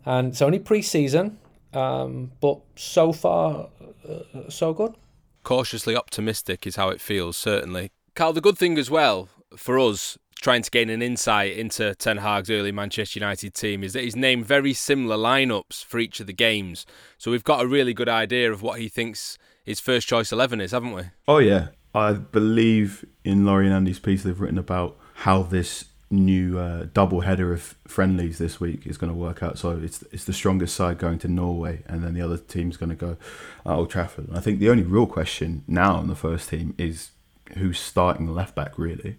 And 0.08 0.30
it's 0.30 0.42
only 0.42 0.58
pre 0.58 0.82
season, 0.82 1.38
um, 1.72 2.32
but 2.42 2.62
so 2.76 3.14
far, 3.14 3.70
uh, 4.10 4.50
so 4.50 4.74
good. 4.74 4.96
Cautiously 5.44 5.96
optimistic 5.96 6.66
is 6.66 6.76
how 6.76 6.90
it 6.90 7.00
feels, 7.00 7.38
certainly. 7.38 7.92
Carl, 8.16 8.34
the 8.34 8.42
good 8.42 8.58
thing 8.58 8.76
as 8.80 8.90
well 8.90 9.30
for 9.56 9.78
us 9.78 10.18
trying 10.42 10.62
to 10.62 10.72
gain 10.72 10.90
an 10.90 11.02
insight 11.02 11.58
into 11.58 11.96
Ten 11.96 12.18
Hag's 12.18 12.50
early 12.50 12.72
Manchester 12.72 13.20
United 13.20 13.54
team 13.54 13.84
is 13.84 13.94
that 13.94 14.04
he's 14.04 14.16
named 14.16 14.46
very 14.46 14.74
similar 14.74 15.18
lineups 15.18 15.84
for 15.84 16.00
each 16.00 16.20
of 16.20 16.28
the 16.28 16.34
games. 16.34 16.86
So 17.18 17.32
we've 17.32 17.44
got 17.44 17.64
a 17.64 17.68
really 17.68 17.94
good 17.94 18.10
idea 18.10 18.52
of 18.52 18.62
what 18.62 18.80
he 18.80 18.90
thinks 18.90 19.38
his 19.64 19.80
first 19.80 20.08
choice 20.08 20.32
11 20.32 20.62
is, 20.62 20.72
haven't 20.72 20.94
we? 20.94 21.04
Oh, 21.28 21.40
yeah. 21.40 21.70
I 21.94 22.14
believe 22.14 23.06
in 23.24 23.46
Laurie 23.46 23.66
and 23.66 23.74
Andy's 23.74 24.00
piece 24.00 24.24
they've 24.24 24.40
written 24.40 24.58
about 24.58 24.98
how 25.14 25.44
this 25.44 25.86
new 26.12 26.60
uh, 26.60 26.88
double 26.94 27.22
header 27.22 27.52
of 27.54 27.76
friendlies 27.88 28.38
this 28.38 28.60
week 28.60 28.86
is 28.86 28.98
going 28.98 29.12
to 29.12 29.18
work 29.18 29.42
out. 29.42 29.58
So 29.58 29.80
it's 29.82 30.04
it's 30.12 30.26
the 30.26 30.34
strongest 30.34 30.76
side 30.76 30.98
going 30.98 31.20
to 31.20 31.28
Norway, 31.28 31.84
and 31.88 32.04
then 32.04 32.14
the 32.14 32.22
other 32.22 32.38
team's 32.38 32.78
going 32.78 32.90
to 32.90 32.96
go 32.96 33.18
Old 33.66 33.90
Trafford. 33.90 34.28
And 34.28 34.38
I 34.38 34.42
think 34.42 34.60
the 34.60 34.70
only 34.70 34.84
real 34.84 35.08
question 35.08 35.64
now 35.68 35.96
on 35.96 36.08
the 36.08 36.16
first 36.16 36.50
team 36.50 36.76
is 36.78 37.12
who's 37.58 37.80
starting 37.80 38.28
left 38.28 38.56
back, 38.56 38.78
really. 38.78 39.18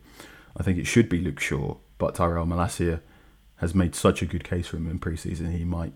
I 0.57 0.63
think 0.63 0.79
it 0.79 0.87
should 0.87 1.09
be 1.09 1.21
Luke 1.21 1.41
Shaw, 1.41 1.77
but 1.99 2.15
Tyrell 2.15 2.47
Malacia 2.47 3.01
has 3.57 3.75
made 3.75 3.95
such 3.95 4.23
a 4.23 4.27
good 4.27 4.45
case 4.45 4.67
for 4.67 4.77
him 4.77 4.91
in 4.91 4.99
pre-season. 4.99 5.53
He 5.53 5.65
might 5.65 5.93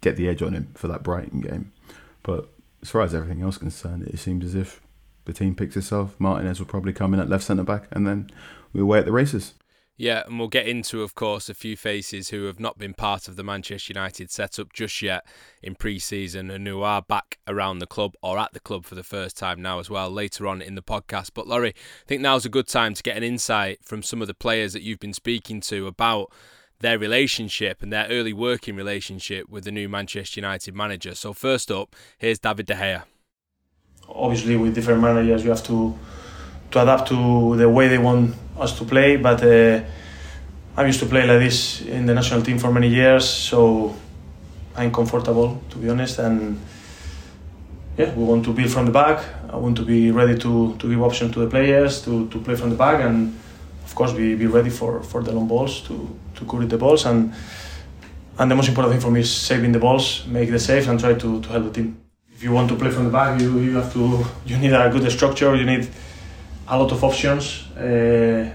get 0.00 0.16
the 0.16 0.28
edge 0.28 0.42
on 0.42 0.54
him 0.54 0.72
for 0.74 0.88
that 0.88 1.02
Brighton 1.02 1.40
game. 1.40 1.72
But 2.22 2.48
as 2.82 2.90
far 2.90 3.02
as 3.02 3.14
everything 3.14 3.42
else 3.42 3.58
concerned, 3.58 4.04
it 4.04 4.18
seems 4.18 4.44
as 4.44 4.54
if 4.54 4.80
the 5.24 5.32
team 5.32 5.54
picks 5.54 5.76
itself. 5.76 6.14
Martinez 6.18 6.58
will 6.58 6.66
probably 6.66 6.92
come 6.92 7.14
in 7.14 7.20
at 7.20 7.28
left 7.28 7.44
centre 7.44 7.64
back, 7.64 7.88
and 7.90 8.06
then 8.06 8.30
we're 8.72 8.82
away 8.82 8.98
at 8.98 9.04
the 9.04 9.12
races. 9.12 9.54
Yeah, 9.98 10.24
and 10.26 10.38
we'll 10.38 10.48
get 10.48 10.68
into, 10.68 11.02
of 11.02 11.14
course, 11.14 11.48
a 11.48 11.54
few 11.54 11.74
faces 11.74 12.28
who 12.28 12.44
have 12.44 12.60
not 12.60 12.76
been 12.76 12.92
part 12.92 13.28
of 13.28 13.36
the 13.36 13.42
Manchester 13.42 13.94
United 13.94 14.30
setup 14.30 14.74
just 14.74 15.00
yet 15.00 15.24
in 15.62 15.74
pre 15.74 15.98
season 15.98 16.50
and 16.50 16.66
who 16.66 16.82
are 16.82 17.00
back 17.00 17.38
around 17.48 17.78
the 17.78 17.86
club 17.86 18.14
or 18.22 18.38
at 18.38 18.52
the 18.52 18.60
club 18.60 18.84
for 18.84 18.94
the 18.94 19.02
first 19.02 19.38
time 19.38 19.62
now 19.62 19.78
as 19.78 19.88
well 19.88 20.10
later 20.10 20.46
on 20.46 20.60
in 20.60 20.74
the 20.74 20.82
podcast. 20.82 21.30
But, 21.32 21.46
Laurie, 21.46 21.70
I 21.70 22.06
think 22.06 22.20
now's 22.20 22.44
a 22.44 22.50
good 22.50 22.68
time 22.68 22.92
to 22.92 23.02
get 23.02 23.16
an 23.16 23.22
insight 23.22 23.78
from 23.82 24.02
some 24.02 24.20
of 24.20 24.28
the 24.28 24.34
players 24.34 24.74
that 24.74 24.82
you've 24.82 25.00
been 25.00 25.14
speaking 25.14 25.62
to 25.62 25.86
about 25.86 26.30
their 26.80 26.98
relationship 26.98 27.82
and 27.82 27.90
their 27.90 28.06
early 28.08 28.34
working 28.34 28.76
relationship 28.76 29.48
with 29.48 29.64
the 29.64 29.72
new 29.72 29.88
Manchester 29.88 30.40
United 30.40 30.74
manager. 30.74 31.14
So, 31.14 31.32
first 31.32 31.70
up, 31.70 31.96
here's 32.18 32.38
David 32.38 32.66
De 32.66 32.74
Gea. 32.74 33.04
Obviously, 34.10 34.58
with 34.58 34.74
different 34.74 35.00
managers, 35.00 35.42
you 35.42 35.48
have 35.48 35.64
to 35.64 35.98
to 36.70 36.82
adapt 36.82 37.08
to 37.08 37.56
the 37.56 37.68
way 37.68 37.88
they 37.88 37.98
want 37.98 38.34
us 38.58 38.76
to 38.78 38.84
play. 38.84 39.16
But 39.16 39.42
uh, 39.42 39.80
I 40.76 40.84
used 40.86 41.00
to 41.00 41.06
play 41.06 41.26
like 41.26 41.40
this 41.40 41.82
in 41.82 42.06
the 42.06 42.14
national 42.14 42.42
team 42.42 42.58
for 42.58 42.72
many 42.72 42.88
years, 42.88 43.28
so 43.28 43.94
I'm 44.76 44.92
comfortable 44.92 45.62
to 45.70 45.78
be 45.78 45.88
honest. 45.88 46.18
And 46.18 46.60
yeah, 47.96 48.12
we 48.14 48.24
want 48.24 48.44
to 48.44 48.52
build 48.52 48.70
from 48.70 48.86
the 48.86 48.92
back. 48.92 49.24
I 49.48 49.56
want 49.56 49.76
to 49.78 49.84
be 49.84 50.10
ready 50.10 50.36
to, 50.38 50.76
to 50.76 50.88
give 50.88 51.02
options 51.02 51.32
to 51.34 51.40
the 51.40 51.46
players 51.46 52.02
to, 52.02 52.28
to 52.28 52.38
play 52.40 52.56
from 52.56 52.70
the 52.70 52.76
back, 52.76 53.00
and 53.02 53.38
of 53.84 53.94
course 53.94 54.12
be, 54.12 54.34
be 54.34 54.46
ready 54.46 54.70
for, 54.70 55.02
for 55.02 55.22
the 55.22 55.32
long 55.32 55.48
balls 55.48 55.80
to 55.82 56.18
to 56.34 56.44
curate 56.44 56.68
the 56.68 56.76
balls. 56.76 57.06
And 57.06 57.32
and 58.38 58.50
the 58.50 58.54
most 58.54 58.68
important 58.68 58.92
thing 58.92 59.00
for 59.00 59.10
me 59.10 59.20
is 59.20 59.34
saving 59.34 59.72
the 59.72 59.78
balls, 59.78 60.26
make 60.26 60.50
the 60.50 60.58
saves, 60.58 60.88
and 60.88 61.00
try 61.00 61.14
to, 61.14 61.40
to 61.40 61.48
help 61.48 61.64
the 61.64 61.70
team. 61.70 61.96
If 62.34 62.42
you 62.42 62.52
want 62.52 62.68
to 62.68 62.76
play 62.76 62.90
from 62.90 63.04
the 63.04 63.10
back, 63.10 63.40
you, 63.40 63.58
you 63.60 63.76
have 63.76 63.90
to 63.94 64.26
you 64.44 64.58
need 64.58 64.74
a 64.74 64.90
good 64.90 65.10
structure. 65.10 65.56
You 65.56 65.64
need 65.64 65.88
a 66.68 66.78
lot 66.78 66.92
of 66.92 67.02
options, 67.04 67.66
uh, 67.76 68.50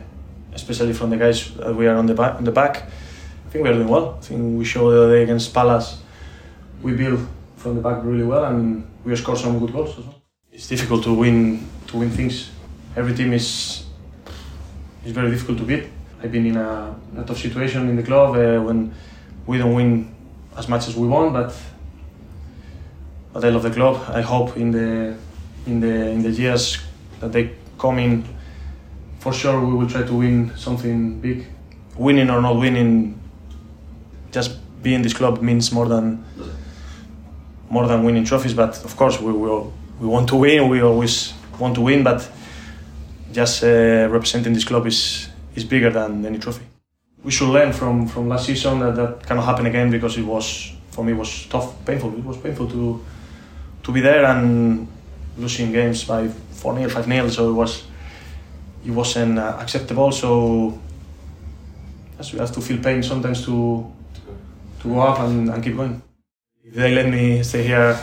especially 0.53 0.93
from 0.93 1.09
the 1.09 1.17
guys 1.17 1.53
that 1.55 1.75
we 1.75 1.87
are 1.87 1.95
on 1.95 2.05
the 2.05 2.13
back. 2.13 2.35
On 2.35 2.43
the 2.43 2.51
back, 2.51 2.83
I 3.45 3.49
think 3.49 3.63
we 3.63 3.69
are 3.69 3.73
doing 3.73 3.87
well. 3.87 4.17
I 4.17 4.21
think 4.21 4.57
we 4.57 4.65
showed 4.65 4.91
the 4.91 5.03
other 5.03 5.15
day 5.15 5.23
against 5.23 5.53
Palace, 5.53 5.97
we 6.81 6.93
build 6.93 7.27
from 7.55 7.75
the 7.75 7.81
back 7.81 8.03
really 8.03 8.23
well, 8.23 8.45
and 8.45 8.87
we 9.05 9.15
score 9.15 9.37
some 9.37 9.59
good 9.59 9.71
goals 9.71 9.97
as 9.97 10.05
well. 10.05 10.21
It's 10.51 10.67
difficult 10.67 11.03
to 11.03 11.13
win 11.13 11.67
to 11.87 11.97
win 11.97 12.09
things. 12.09 12.49
Every 12.95 13.13
team 13.13 13.33
is 13.33 13.85
is 15.05 15.11
very 15.11 15.31
difficult 15.31 15.57
to 15.59 15.63
beat. 15.63 15.85
I've 16.21 16.31
been 16.31 16.45
in 16.45 16.57
a, 16.57 16.95
a 17.17 17.23
tough 17.23 17.39
situation 17.39 17.89
in 17.89 17.95
the 17.95 18.03
club 18.03 18.35
uh, 18.35 18.61
when 18.61 18.93
we 19.47 19.57
don't 19.57 19.73
win 19.73 20.13
as 20.57 20.67
much 20.67 20.87
as 20.87 20.95
we 20.95 21.07
want, 21.07 21.33
but 21.33 21.55
but 23.33 23.45
I 23.45 23.49
love 23.49 23.63
the 23.63 23.71
club. 23.71 23.95
I 24.09 24.21
hope 24.21 24.57
in 24.57 24.71
the 24.71 25.15
in 25.65 25.79
the 25.79 26.09
in 26.09 26.21
the 26.21 26.31
years 26.31 26.77
that 27.21 27.31
they 27.31 27.60
coming, 27.81 28.23
for 29.19 29.33
sure 29.33 29.59
we 29.59 29.73
will 29.73 29.87
try 29.87 30.03
to 30.03 30.13
win 30.13 30.55
something 30.55 31.19
big. 31.19 31.47
Winning 31.97 32.29
or 32.29 32.41
not 32.41 32.55
winning, 32.55 33.19
just 34.31 34.51
being 34.83 35.01
this 35.01 35.13
club 35.13 35.41
means 35.41 35.71
more 35.71 35.87
than 35.87 36.23
more 37.69 37.87
than 37.87 38.03
winning 38.03 38.23
trophies. 38.23 38.53
But 38.53 38.83
of 38.85 38.95
course, 38.95 39.19
we 39.19 39.31
will 39.31 39.73
we 39.99 40.07
want 40.07 40.29
to 40.29 40.35
win. 40.35 40.69
We 40.69 40.81
always 40.81 41.33
want 41.59 41.75
to 41.75 41.81
win, 41.81 42.03
but 42.03 42.29
just 43.31 43.63
uh, 43.63 44.07
representing 44.09 44.53
this 44.53 44.63
club 44.63 44.85
is 44.85 45.27
is 45.55 45.65
bigger 45.65 45.89
than 45.89 46.25
any 46.25 46.37
trophy. 46.37 46.65
We 47.23 47.31
should 47.31 47.49
learn 47.49 47.73
from 47.73 48.07
from 48.07 48.29
last 48.29 48.45
season 48.45 48.79
that 48.79 48.95
that 48.95 49.27
cannot 49.27 49.45
happen 49.45 49.65
again 49.65 49.91
because 49.91 50.17
it 50.17 50.25
was 50.25 50.71
for 50.91 51.03
me 51.03 51.13
was 51.13 51.47
tough, 51.47 51.73
painful. 51.85 52.13
It 52.17 52.23
was 52.23 52.37
painful 52.37 52.67
to 52.67 52.99
to 53.83 53.91
be 53.91 54.01
there 54.01 54.25
and 54.25 54.87
losing 55.37 55.71
games 55.71 56.03
by 56.03 56.29
four 56.61 56.75
0 56.75 56.89
five 56.89 57.05
0 57.05 57.29
So 57.29 57.49
it 57.49 57.53
was 57.53 57.83
it 58.85 58.91
wasn't 58.91 59.39
uh, 59.39 59.57
acceptable. 59.59 60.11
So 60.11 60.79
yes, 62.17 62.33
we 62.33 62.39
have 62.39 62.51
to 62.51 62.61
feel 62.61 62.77
pain 62.77 63.03
sometimes 63.03 63.43
to 63.45 63.85
to 64.81 64.87
go 64.87 64.99
up 65.01 65.19
and, 65.19 65.49
and 65.49 65.63
keep 65.63 65.75
going. 65.75 66.01
If 66.63 66.75
they 66.75 66.93
let 66.93 67.07
me 67.09 67.43
stay 67.43 67.63
here, 67.63 67.97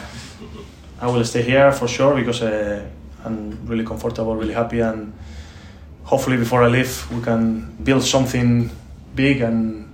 I 1.01 1.07
will 1.07 1.25
stay 1.25 1.43
here 1.43 1.73
for 1.73 1.89
sure 1.89 2.15
because 2.15 2.43
uh, 2.43 2.85
I'm 3.25 3.67
really 3.67 3.85
comfortable, 3.85 4.35
really 4.37 4.55
happy, 4.55 4.81
and 4.81 5.13
hopefully 6.05 6.37
before 6.37 6.63
I 6.63 6.69
leave 6.69 7.11
we 7.13 7.23
can 7.23 7.77
build 7.83 8.03
something 8.03 8.71
big 9.15 9.41
and, 9.41 9.89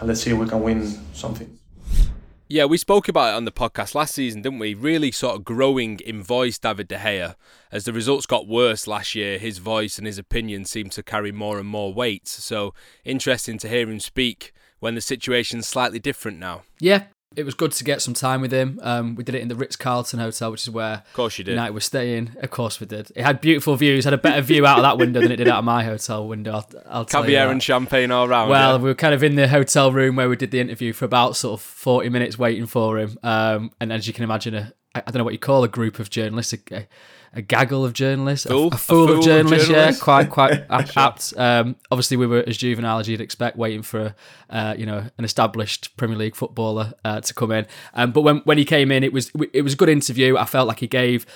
and 0.00 0.08
let's 0.08 0.22
see 0.22 0.30
if 0.30 0.38
we 0.38 0.46
can 0.46 0.62
win 0.62 0.86
something. 1.12 1.48
Yeah, 2.48 2.66
we 2.66 2.78
spoke 2.78 3.08
about 3.08 3.34
it 3.34 3.36
on 3.36 3.44
the 3.44 3.50
podcast 3.50 3.96
last 3.96 4.14
season, 4.14 4.42
didn't 4.42 4.60
we? 4.60 4.72
Really 4.72 5.10
sort 5.10 5.34
of 5.34 5.44
growing 5.44 5.98
in 5.98 6.22
voice, 6.22 6.60
David 6.60 6.86
De 6.86 6.96
Gea. 6.96 7.34
As 7.72 7.86
the 7.86 7.92
results 7.92 8.24
got 8.24 8.46
worse 8.46 8.86
last 8.86 9.16
year, 9.16 9.36
his 9.36 9.58
voice 9.58 9.98
and 9.98 10.06
his 10.06 10.16
opinion 10.16 10.64
seemed 10.64 10.92
to 10.92 11.02
carry 11.02 11.32
more 11.32 11.58
and 11.58 11.66
more 11.66 11.92
weight. 11.92 12.28
So 12.28 12.72
interesting 13.04 13.58
to 13.58 13.68
hear 13.68 13.90
him 13.90 13.98
speak 13.98 14.52
when 14.78 14.94
the 14.94 15.00
situation's 15.00 15.66
slightly 15.66 15.98
different 15.98 16.38
now. 16.38 16.62
Yeah, 16.78 17.06
it 17.34 17.44
was 17.44 17.54
good 17.54 17.72
to 17.72 17.84
get 17.84 18.00
some 18.00 18.14
time 18.14 18.40
with 18.40 18.52
him. 18.52 18.78
Um, 18.82 19.14
we 19.14 19.24
did 19.24 19.34
it 19.34 19.42
in 19.42 19.48
the 19.48 19.56
Ritz 19.56 19.76
Carlton 19.76 20.20
Hotel, 20.20 20.50
which 20.50 20.62
is 20.62 20.70
where 20.70 21.02
of 21.06 21.12
course 21.12 21.38
you 21.38 21.44
did. 21.44 21.52
United 21.52 21.74
was 21.74 21.84
staying. 21.84 22.36
Of 22.40 22.50
course 22.50 22.80
we 22.80 22.86
did. 22.86 23.10
It 23.16 23.24
had 23.24 23.40
beautiful 23.40 23.74
views. 23.76 24.04
Had 24.04 24.14
a 24.14 24.18
better 24.18 24.40
view 24.40 24.64
out 24.64 24.78
of 24.78 24.82
that 24.82 24.98
window 24.98 25.20
than 25.20 25.32
it 25.32 25.36
did 25.36 25.48
out 25.48 25.58
of 25.58 25.64
my 25.64 25.84
hotel 25.84 26.26
window. 26.28 26.52
I'll, 26.52 26.70
I'll 26.88 27.04
caviar 27.04 27.50
and 27.50 27.62
champagne 27.62 28.10
all 28.10 28.28
round. 28.28 28.50
Well, 28.50 28.76
yeah. 28.76 28.82
we 28.82 28.90
were 28.90 28.94
kind 28.94 29.14
of 29.14 29.22
in 29.22 29.34
the 29.34 29.48
hotel 29.48 29.92
room 29.92 30.16
where 30.16 30.28
we 30.28 30.36
did 30.36 30.50
the 30.50 30.60
interview 30.60 30.92
for 30.92 31.04
about 31.04 31.36
sort 31.36 31.60
of 31.60 31.64
forty 31.64 32.08
minutes 32.08 32.38
waiting 32.38 32.66
for 32.66 32.98
him. 32.98 33.18
Um, 33.22 33.72
and 33.80 33.92
as 33.92 34.06
you 34.06 34.12
can 34.12 34.24
imagine, 34.24 34.54
a 34.54 34.72
I 34.94 35.00
don't 35.00 35.16
know 35.16 35.24
what 35.24 35.34
you 35.34 35.38
call 35.38 35.64
a 35.64 35.68
group 35.68 35.98
of 35.98 36.10
journalists. 36.10 36.54
A, 36.72 36.86
a 37.36 37.42
gaggle 37.42 37.84
of 37.84 37.92
journalists, 37.92 38.46
fool? 38.46 38.70
A, 38.72 38.74
a, 38.74 38.78
fool 38.78 39.04
a, 39.04 39.06
fool 39.06 39.18
of 39.18 39.24
journalists, 39.24 39.68
of 39.68 39.74
journalists. 39.74 40.00
yeah, 40.00 40.04
quite 40.04 40.30
quite 40.30 40.64
apt. 40.96 41.34
Um, 41.36 41.76
obviously, 41.90 42.16
we 42.16 42.26
were 42.26 42.42
as 42.46 42.56
juvenile 42.56 42.98
as 42.98 43.08
you'd 43.08 43.20
expect, 43.20 43.56
waiting 43.56 43.82
for 43.82 44.14
uh, 44.50 44.74
you 44.76 44.86
know 44.86 45.04
an 45.18 45.24
established 45.24 45.96
Premier 45.96 46.16
League 46.16 46.34
footballer 46.34 46.94
uh, 47.04 47.20
to 47.20 47.34
come 47.34 47.52
in. 47.52 47.66
Um, 47.94 48.10
but 48.10 48.22
when 48.22 48.38
when 48.38 48.58
he 48.58 48.64
came 48.64 48.90
in, 48.90 49.04
it 49.04 49.12
was 49.12 49.30
it 49.52 49.62
was 49.62 49.74
a 49.74 49.76
good 49.76 49.90
interview. 49.90 50.36
I 50.36 50.46
felt 50.46 50.66
like 50.66 50.80
he 50.80 50.86
gave 50.86 51.26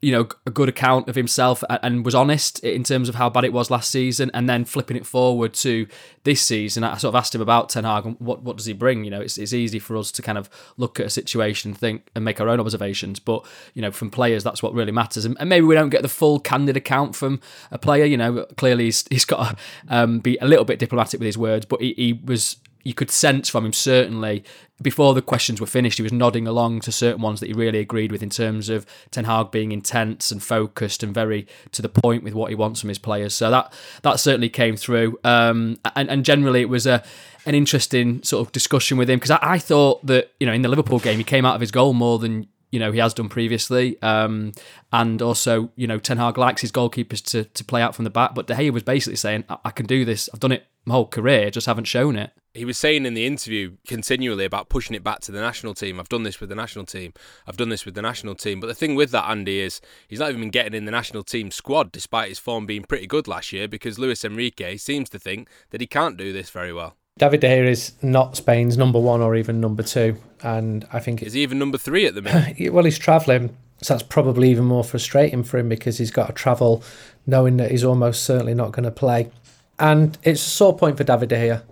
you 0.00 0.12
know 0.12 0.28
a 0.46 0.50
good 0.50 0.68
account 0.68 1.08
of 1.08 1.16
himself 1.16 1.64
and 1.82 2.04
was 2.04 2.14
honest 2.14 2.60
in 2.60 2.84
terms 2.84 3.08
of 3.08 3.16
how 3.16 3.28
bad 3.28 3.44
it 3.44 3.52
was 3.52 3.68
last 3.68 3.90
season 3.90 4.30
and 4.32 4.48
then 4.48 4.64
flipping 4.64 4.96
it 4.96 5.04
forward 5.04 5.52
to 5.52 5.88
this 6.22 6.40
season. 6.40 6.84
I 6.84 6.96
sort 6.98 7.14
of 7.14 7.18
asked 7.18 7.34
him 7.34 7.40
about 7.40 7.68
Ten 7.68 7.84
Hag 7.84 8.06
and 8.06 8.16
what 8.20 8.42
what 8.42 8.56
does 8.56 8.66
he 8.66 8.72
bring? 8.72 9.04
You 9.04 9.10
know 9.10 9.20
it's, 9.20 9.38
it's 9.38 9.52
easy 9.52 9.80
for 9.80 9.96
us 9.96 10.12
to 10.12 10.22
kind 10.22 10.38
of 10.38 10.48
look 10.76 11.00
at 11.00 11.06
a 11.06 11.10
situation 11.10 11.74
think 11.74 12.08
and 12.14 12.24
make 12.24 12.40
our 12.40 12.48
own 12.48 12.60
observations 12.60 13.18
but 13.18 13.44
you 13.74 13.82
know 13.82 13.90
from 13.90 14.10
players 14.10 14.44
that's 14.44 14.62
what 14.62 14.72
really 14.72 14.92
matters. 14.92 15.24
And, 15.24 15.36
and 15.40 15.48
maybe 15.48 15.66
we 15.66 15.74
don't 15.74 15.90
get 15.90 16.02
the 16.02 16.08
full 16.08 16.38
candid 16.38 16.76
account 16.76 17.16
from 17.16 17.40
a 17.70 17.78
player 17.78 18.04
you 18.04 18.16
know 18.16 18.44
clearly 18.56 18.84
he's, 18.84 19.04
he's 19.10 19.24
got 19.24 19.50
to 19.50 19.56
um, 19.88 20.20
be 20.20 20.38
a 20.40 20.46
little 20.46 20.64
bit 20.64 20.78
diplomatic 20.78 21.18
with 21.18 21.26
his 21.26 21.38
words 21.38 21.66
but 21.66 21.80
he, 21.80 21.94
he 21.94 22.12
was 22.12 22.56
you 22.88 22.94
could 22.94 23.10
sense 23.10 23.50
from 23.50 23.66
him 23.66 23.72
certainly 23.72 24.42
before 24.80 25.12
the 25.12 25.22
questions 25.22 25.60
were 25.60 25.66
finished, 25.66 25.98
he 25.98 26.02
was 26.02 26.12
nodding 26.12 26.46
along 26.46 26.80
to 26.80 26.92
certain 26.92 27.20
ones 27.20 27.40
that 27.40 27.48
he 27.48 27.52
really 27.52 27.80
agreed 27.80 28.12
with 28.12 28.22
in 28.22 28.30
terms 28.30 28.68
of 28.68 28.86
Ten 29.10 29.24
Hag 29.24 29.50
being 29.50 29.72
intense 29.72 30.30
and 30.30 30.42
focused 30.42 31.02
and 31.02 31.12
very 31.12 31.46
to 31.72 31.82
the 31.82 31.88
point 31.88 32.22
with 32.22 32.32
what 32.32 32.48
he 32.48 32.54
wants 32.54 32.80
from 32.80 32.88
his 32.88 32.98
players. 32.98 33.34
So 33.34 33.50
that 33.50 33.72
that 34.02 34.20
certainly 34.20 34.48
came 34.48 34.76
through. 34.76 35.18
Um, 35.24 35.78
and, 35.96 36.08
and 36.08 36.24
generally, 36.24 36.60
it 36.60 36.68
was 36.68 36.86
a 36.86 37.02
an 37.44 37.54
interesting 37.54 38.22
sort 38.22 38.46
of 38.46 38.52
discussion 38.52 38.98
with 38.98 39.10
him 39.10 39.18
because 39.18 39.32
I, 39.32 39.38
I 39.42 39.58
thought 39.58 40.04
that 40.06 40.32
you 40.38 40.46
know 40.46 40.52
in 40.52 40.62
the 40.62 40.68
Liverpool 40.68 41.00
game 41.00 41.18
he 41.18 41.24
came 41.24 41.44
out 41.44 41.56
of 41.56 41.60
his 41.60 41.72
goal 41.72 41.92
more 41.92 42.18
than 42.18 42.46
you 42.70 42.78
know 42.78 42.92
he 42.92 43.00
has 43.00 43.14
done 43.14 43.28
previously, 43.28 44.00
um, 44.00 44.52
and 44.92 45.20
also 45.20 45.70
you 45.74 45.88
know 45.88 45.98
Ten 45.98 46.18
Hag 46.18 46.38
likes 46.38 46.60
his 46.60 46.70
goalkeepers 46.70 47.24
to 47.32 47.44
to 47.44 47.64
play 47.64 47.82
out 47.82 47.96
from 47.96 48.04
the 48.04 48.10
back. 48.10 48.36
But 48.36 48.46
De 48.46 48.54
Gea 48.54 48.70
was 48.70 48.84
basically 48.84 49.16
saying, 49.16 49.42
I, 49.48 49.58
I 49.64 49.70
can 49.72 49.86
do 49.86 50.04
this. 50.04 50.28
I've 50.32 50.40
done 50.40 50.52
it 50.52 50.66
my 50.84 50.94
whole 50.94 51.06
career, 51.06 51.50
just 51.50 51.66
haven't 51.66 51.86
shown 51.86 52.14
it." 52.14 52.30
He 52.54 52.64
was 52.64 52.78
saying 52.78 53.06
in 53.06 53.14
the 53.14 53.26
interview 53.26 53.76
continually 53.86 54.44
about 54.44 54.68
pushing 54.68 54.96
it 54.96 55.04
back 55.04 55.20
to 55.20 55.32
the 55.32 55.40
national 55.40 55.74
team. 55.74 56.00
I've 56.00 56.08
done 56.08 56.22
this 56.22 56.40
with 56.40 56.48
the 56.48 56.56
national 56.56 56.86
team. 56.86 57.12
I've 57.46 57.56
done 57.56 57.68
this 57.68 57.84
with 57.84 57.94
the 57.94 58.02
national 58.02 58.34
team. 58.34 58.58
But 58.58 58.66
the 58.66 58.74
thing 58.74 58.94
with 58.94 59.10
that, 59.12 59.28
Andy, 59.28 59.60
is 59.60 59.80
he's 60.08 60.18
not 60.18 60.30
even 60.30 60.40
been 60.40 60.50
getting 60.50 60.74
in 60.74 60.84
the 60.84 60.90
national 60.90 61.22
team 61.22 61.50
squad 61.50 61.92
despite 61.92 62.30
his 62.30 62.38
form 62.38 62.66
being 62.66 62.82
pretty 62.82 63.06
good 63.06 63.28
last 63.28 63.52
year 63.52 63.68
because 63.68 63.98
Luis 63.98 64.24
Enrique 64.24 64.76
seems 64.76 65.08
to 65.10 65.18
think 65.18 65.48
that 65.70 65.80
he 65.80 65.86
can't 65.86 66.16
do 66.16 66.32
this 66.32 66.50
very 66.50 66.72
well. 66.72 66.96
David 67.18 67.40
De 67.40 67.48
Gea 67.48 67.68
is 67.68 67.92
not 68.00 68.36
Spain's 68.36 68.78
number 68.78 68.98
one 68.98 69.20
or 69.20 69.34
even 69.34 69.60
number 69.60 69.82
two, 69.82 70.16
and 70.42 70.86
I 70.92 71.00
think 71.00 71.20
is 71.20 71.32
he 71.32 71.42
even 71.42 71.58
number 71.58 71.76
three 71.76 72.06
at 72.06 72.14
the 72.14 72.22
minute? 72.22 72.56
well, 72.72 72.84
he's 72.84 72.98
travelling, 72.98 73.56
so 73.82 73.94
that's 73.94 74.04
probably 74.04 74.50
even 74.50 74.64
more 74.64 74.84
frustrating 74.84 75.42
for 75.42 75.58
him 75.58 75.68
because 75.68 75.98
he's 75.98 76.12
got 76.12 76.28
to 76.28 76.32
travel, 76.32 76.82
knowing 77.26 77.56
that 77.56 77.72
he's 77.72 77.82
almost 77.82 78.22
certainly 78.22 78.54
not 78.54 78.70
going 78.70 78.84
to 78.84 78.92
play, 78.92 79.32
and 79.80 80.16
it's 80.22 80.46
a 80.46 80.48
sore 80.48 80.78
point 80.78 80.96
for 80.96 81.02
David 81.04 81.28
De 81.28 81.36
Gea. 81.36 81.62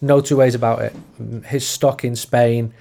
No 0.00 0.20
two 0.20 0.36
ways 0.36 0.54
about 0.54 0.82
it. 0.82 0.94
His 1.46 1.66
stock 1.66 2.04
in 2.04 2.14
Spain 2.14 2.72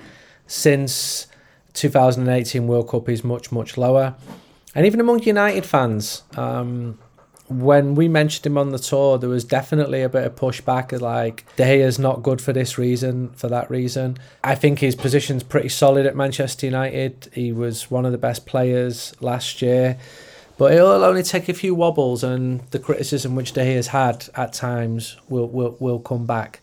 since 0.46 1.28
2018 1.74 2.68
World 2.68 2.90
Cup 2.90 3.10
is 3.10 3.24
much 3.24 3.52
much 3.52 3.78
lower, 3.78 4.16
and 4.76 4.86
even 4.86 5.00
among 5.00 5.24
United 5.24 5.66
fans. 5.66 6.24
Um, 6.36 7.00
when 7.50 7.96
we 7.96 8.10
mentioned 8.10 8.46
him 8.46 8.58
on 8.58 8.72
the 8.72 8.80
tour, 8.80 9.18
there 9.18 9.30
was 9.30 9.46
definitely 9.46 10.02
a 10.02 10.10
bit 10.10 10.26
of 10.26 10.36
pushback, 10.36 11.00
like 11.00 11.46
De 11.56 11.64
Gea's 11.64 11.98
not 11.98 12.22
good 12.22 12.42
for 12.42 12.52
this 12.52 12.78
reason, 12.78 13.30
for 13.30 13.48
that 13.48 13.70
reason. 13.70 14.18
I 14.44 14.56
think 14.56 14.80
his 14.80 14.96
position's 14.96 15.44
pretty 15.44 15.70
solid 15.70 16.06
at 16.06 16.16
Manchester 16.16 16.66
United. 16.66 17.30
He 17.34 17.54
was 17.54 17.90
one 17.90 18.06
of 18.06 18.12
the 18.12 18.18
best 18.18 18.46
players 18.46 19.14
last 19.22 19.62
year, 19.62 19.98
but 20.58 20.74
it'll 20.74 21.06
only 21.06 21.24
take 21.24 21.48
a 21.48 21.54
few 21.54 21.74
wobbles, 21.74 22.24
and 22.24 22.62
the 22.72 22.80
criticism 22.80 23.36
which 23.36 23.54
De 23.54 23.64
Gea's 23.64 23.88
had 23.88 24.28
at 24.36 24.52
times 24.52 25.16
will 25.30 25.48
will 25.48 25.78
will 25.80 26.00
come 26.00 26.26
back. 26.26 26.60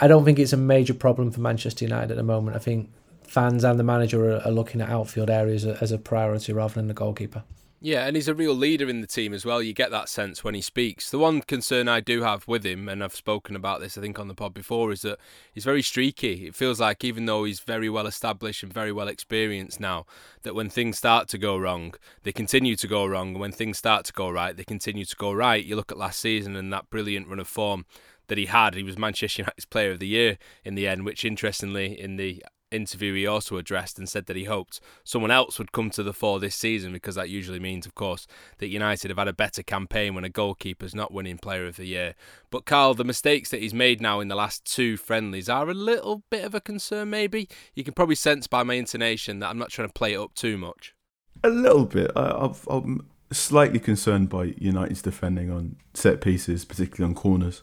I 0.00 0.08
don't 0.08 0.24
think 0.24 0.38
it's 0.38 0.54
a 0.54 0.56
major 0.56 0.94
problem 0.94 1.30
for 1.30 1.40
Manchester 1.40 1.84
United 1.84 2.10
at 2.12 2.16
the 2.16 2.22
moment. 2.22 2.56
I 2.56 2.60
think 2.60 2.90
fans 3.22 3.64
and 3.64 3.78
the 3.78 3.84
manager 3.84 4.36
are, 4.36 4.40
are 4.46 4.50
looking 4.50 4.80
at 4.80 4.88
outfield 4.88 5.28
areas 5.30 5.66
as 5.66 5.92
a 5.92 5.98
priority 5.98 6.52
rather 6.52 6.74
than 6.74 6.86
the 6.86 6.94
goalkeeper. 6.94 7.44
Yeah, 7.82 8.06
and 8.06 8.14
he's 8.14 8.28
a 8.28 8.34
real 8.34 8.52
leader 8.54 8.90
in 8.90 9.00
the 9.00 9.06
team 9.06 9.32
as 9.32 9.46
well. 9.46 9.62
You 9.62 9.72
get 9.72 9.90
that 9.90 10.10
sense 10.10 10.44
when 10.44 10.54
he 10.54 10.60
speaks. 10.60 11.10
The 11.10 11.18
one 11.18 11.40
concern 11.40 11.88
I 11.88 12.00
do 12.00 12.22
have 12.22 12.46
with 12.46 12.64
him, 12.64 12.90
and 12.90 13.02
I've 13.02 13.14
spoken 13.14 13.56
about 13.56 13.80
this, 13.80 13.96
I 13.96 14.02
think, 14.02 14.18
on 14.18 14.28
the 14.28 14.34
pod 14.34 14.52
before, 14.52 14.92
is 14.92 15.00
that 15.00 15.18
he's 15.54 15.64
very 15.64 15.80
streaky. 15.80 16.46
It 16.46 16.54
feels 16.54 16.78
like, 16.78 17.02
even 17.04 17.24
though 17.24 17.44
he's 17.44 17.60
very 17.60 17.88
well 17.88 18.06
established 18.06 18.62
and 18.62 18.70
very 18.70 18.92
well 18.92 19.08
experienced 19.08 19.80
now, 19.80 20.04
that 20.42 20.54
when 20.54 20.68
things 20.68 20.98
start 20.98 21.26
to 21.28 21.38
go 21.38 21.56
wrong, 21.56 21.94
they 22.22 22.32
continue 22.32 22.76
to 22.76 22.86
go 22.86 23.06
wrong. 23.06 23.28
And 23.28 23.40
when 23.40 23.52
things 23.52 23.78
start 23.78 24.04
to 24.06 24.12
go 24.12 24.28
right, 24.28 24.54
they 24.54 24.64
continue 24.64 25.06
to 25.06 25.16
go 25.16 25.32
right. 25.32 25.64
You 25.64 25.76
look 25.76 25.90
at 25.90 25.96
last 25.96 26.20
season 26.20 26.56
and 26.56 26.70
that 26.74 26.90
brilliant 26.90 27.28
run 27.28 27.40
of 27.40 27.48
form 27.48 27.86
that 28.30 28.38
he 28.38 28.46
had. 28.46 28.74
He 28.74 28.82
was 28.82 28.96
Manchester 28.96 29.42
United's 29.42 29.66
Player 29.66 29.90
of 29.90 29.98
the 29.98 30.08
Year 30.08 30.38
in 30.64 30.74
the 30.74 30.88
end, 30.88 31.04
which 31.04 31.24
interestingly, 31.24 32.00
in 32.00 32.16
the 32.16 32.42
interview 32.70 33.14
he 33.14 33.26
also 33.26 33.56
addressed 33.56 33.98
and 33.98 34.08
said 34.08 34.26
that 34.26 34.36
he 34.36 34.44
hoped 34.44 34.80
someone 35.04 35.30
else 35.30 35.58
would 35.58 35.72
come 35.72 35.90
to 35.90 36.02
the 36.02 36.12
fore 36.12 36.38
this 36.38 36.54
season 36.54 36.92
because 36.92 37.16
that 37.16 37.28
usually 37.28 37.58
means, 37.58 37.86
of 37.86 37.94
course, 37.94 38.26
that 38.58 38.68
United 38.68 39.10
have 39.10 39.18
had 39.18 39.28
a 39.28 39.32
better 39.32 39.62
campaign 39.62 40.14
when 40.14 40.24
a 40.24 40.28
goalkeeper's 40.28 40.94
not 40.94 41.12
winning 41.12 41.38
Player 41.38 41.66
of 41.66 41.76
the 41.76 41.86
Year. 41.86 42.14
But 42.50 42.64
Carl, 42.64 42.94
the 42.94 43.04
mistakes 43.04 43.50
that 43.50 43.60
he's 43.60 43.74
made 43.74 44.00
now 44.00 44.20
in 44.20 44.28
the 44.28 44.36
last 44.36 44.64
two 44.64 44.96
friendlies 44.96 45.48
are 45.48 45.68
a 45.68 45.74
little 45.74 46.22
bit 46.30 46.44
of 46.44 46.54
a 46.54 46.60
concern, 46.60 47.10
maybe. 47.10 47.48
You 47.74 47.84
can 47.84 47.94
probably 47.94 48.14
sense 48.14 48.46
by 48.46 48.62
my 48.62 48.74
intonation 48.74 49.40
that 49.40 49.50
I'm 49.50 49.58
not 49.58 49.70
trying 49.70 49.88
to 49.88 49.94
play 49.94 50.14
it 50.14 50.20
up 50.20 50.34
too 50.34 50.56
much. 50.56 50.94
A 51.42 51.48
little 51.48 51.86
bit. 51.86 52.10
I, 52.14 52.52
am 52.70 53.06
slightly 53.32 53.78
concerned 53.78 54.28
by 54.28 54.54
United's 54.58 55.02
defending 55.02 55.50
on 55.50 55.76
set 55.94 56.20
pieces, 56.20 56.64
particularly 56.64 57.10
on 57.10 57.14
corners. 57.14 57.62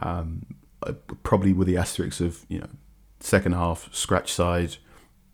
Um, 0.00 0.46
probably 1.22 1.52
with 1.52 1.68
the 1.68 1.76
asterisks 1.76 2.20
of 2.20 2.44
you 2.48 2.58
know 2.58 2.68
second 3.20 3.52
half 3.52 3.94
scratch 3.94 4.32
side, 4.32 4.76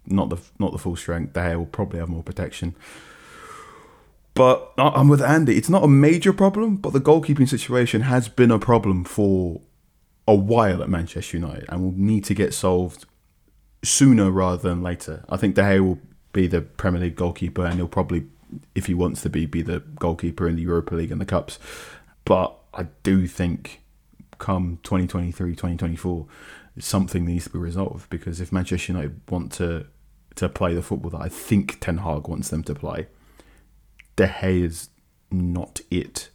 not 0.06 0.28
the 0.28 0.38
not 0.58 0.72
the 0.72 0.78
full 0.78 0.96
strength. 0.96 1.32
Gea 1.32 1.56
will 1.56 1.66
probably 1.66 2.00
have 2.00 2.08
more 2.08 2.22
protection. 2.22 2.74
But 4.34 4.72
I'm 4.76 5.08
with 5.08 5.22
Andy. 5.22 5.56
It's 5.56 5.70
not 5.70 5.82
a 5.82 5.88
major 5.88 6.34
problem, 6.34 6.76
but 6.76 6.92
the 6.92 7.00
goalkeeping 7.00 7.48
situation 7.48 8.02
has 8.02 8.28
been 8.28 8.50
a 8.50 8.58
problem 8.58 9.02
for 9.04 9.62
a 10.28 10.34
while 10.34 10.82
at 10.82 10.90
Manchester 10.90 11.38
United, 11.38 11.64
and 11.70 11.80
will 11.80 11.92
need 11.92 12.24
to 12.24 12.34
get 12.34 12.52
solved 12.52 13.06
sooner 13.82 14.30
rather 14.30 14.68
than 14.68 14.82
later. 14.82 15.24
I 15.30 15.38
think 15.38 15.54
De 15.54 15.62
Gea 15.62 15.80
will 15.80 15.98
be 16.32 16.46
the 16.46 16.60
Premier 16.60 17.00
League 17.00 17.16
goalkeeper, 17.16 17.64
and 17.64 17.76
he'll 17.76 17.88
probably, 17.88 18.26
if 18.74 18.86
he 18.86 18.94
wants 18.94 19.22
to 19.22 19.30
be, 19.30 19.46
be 19.46 19.62
the 19.62 19.80
goalkeeper 19.98 20.46
in 20.46 20.56
the 20.56 20.62
Europa 20.62 20.94
League 20.94 21.12
and 21.12 21.20
the 21.20 21.24
cups. 21.24 21.58
But 22.26 22.54
I 22.74 22.88
do 23.04 23.26
think, 23.26 23.80
come 24.38 24.78
2023, 24.82 25.52
2024, 25.52 26.26
something 26.78 27.24
needs 27.24 27.44
to 27.44 27.50
be 27.50 27.58
resolved 27.58 28.08
because 28.10 28.40
if 28.40 28.52
Manchester 28.52 28.92
United 28.92 29.20
want 29.28 29.52
to 29.52 29.86
to 30.36 30.48
play 30.50 30.74
the 30.74 30.82
football 30.82 31.10
that 31.10 31.22
I 31.22 31.30
think 31.30 31.80
Ten 31.80 31.98
Hag 31.98 32.28
wants 32.28 32.50
them 32.50 32.62
to 32.64 32.74
play, 32.74 33.06
De 34.16 34.26
Gea 34.26 34.64
is 34.64 34.90
not 35.30 35.80
it. 35.90 36.28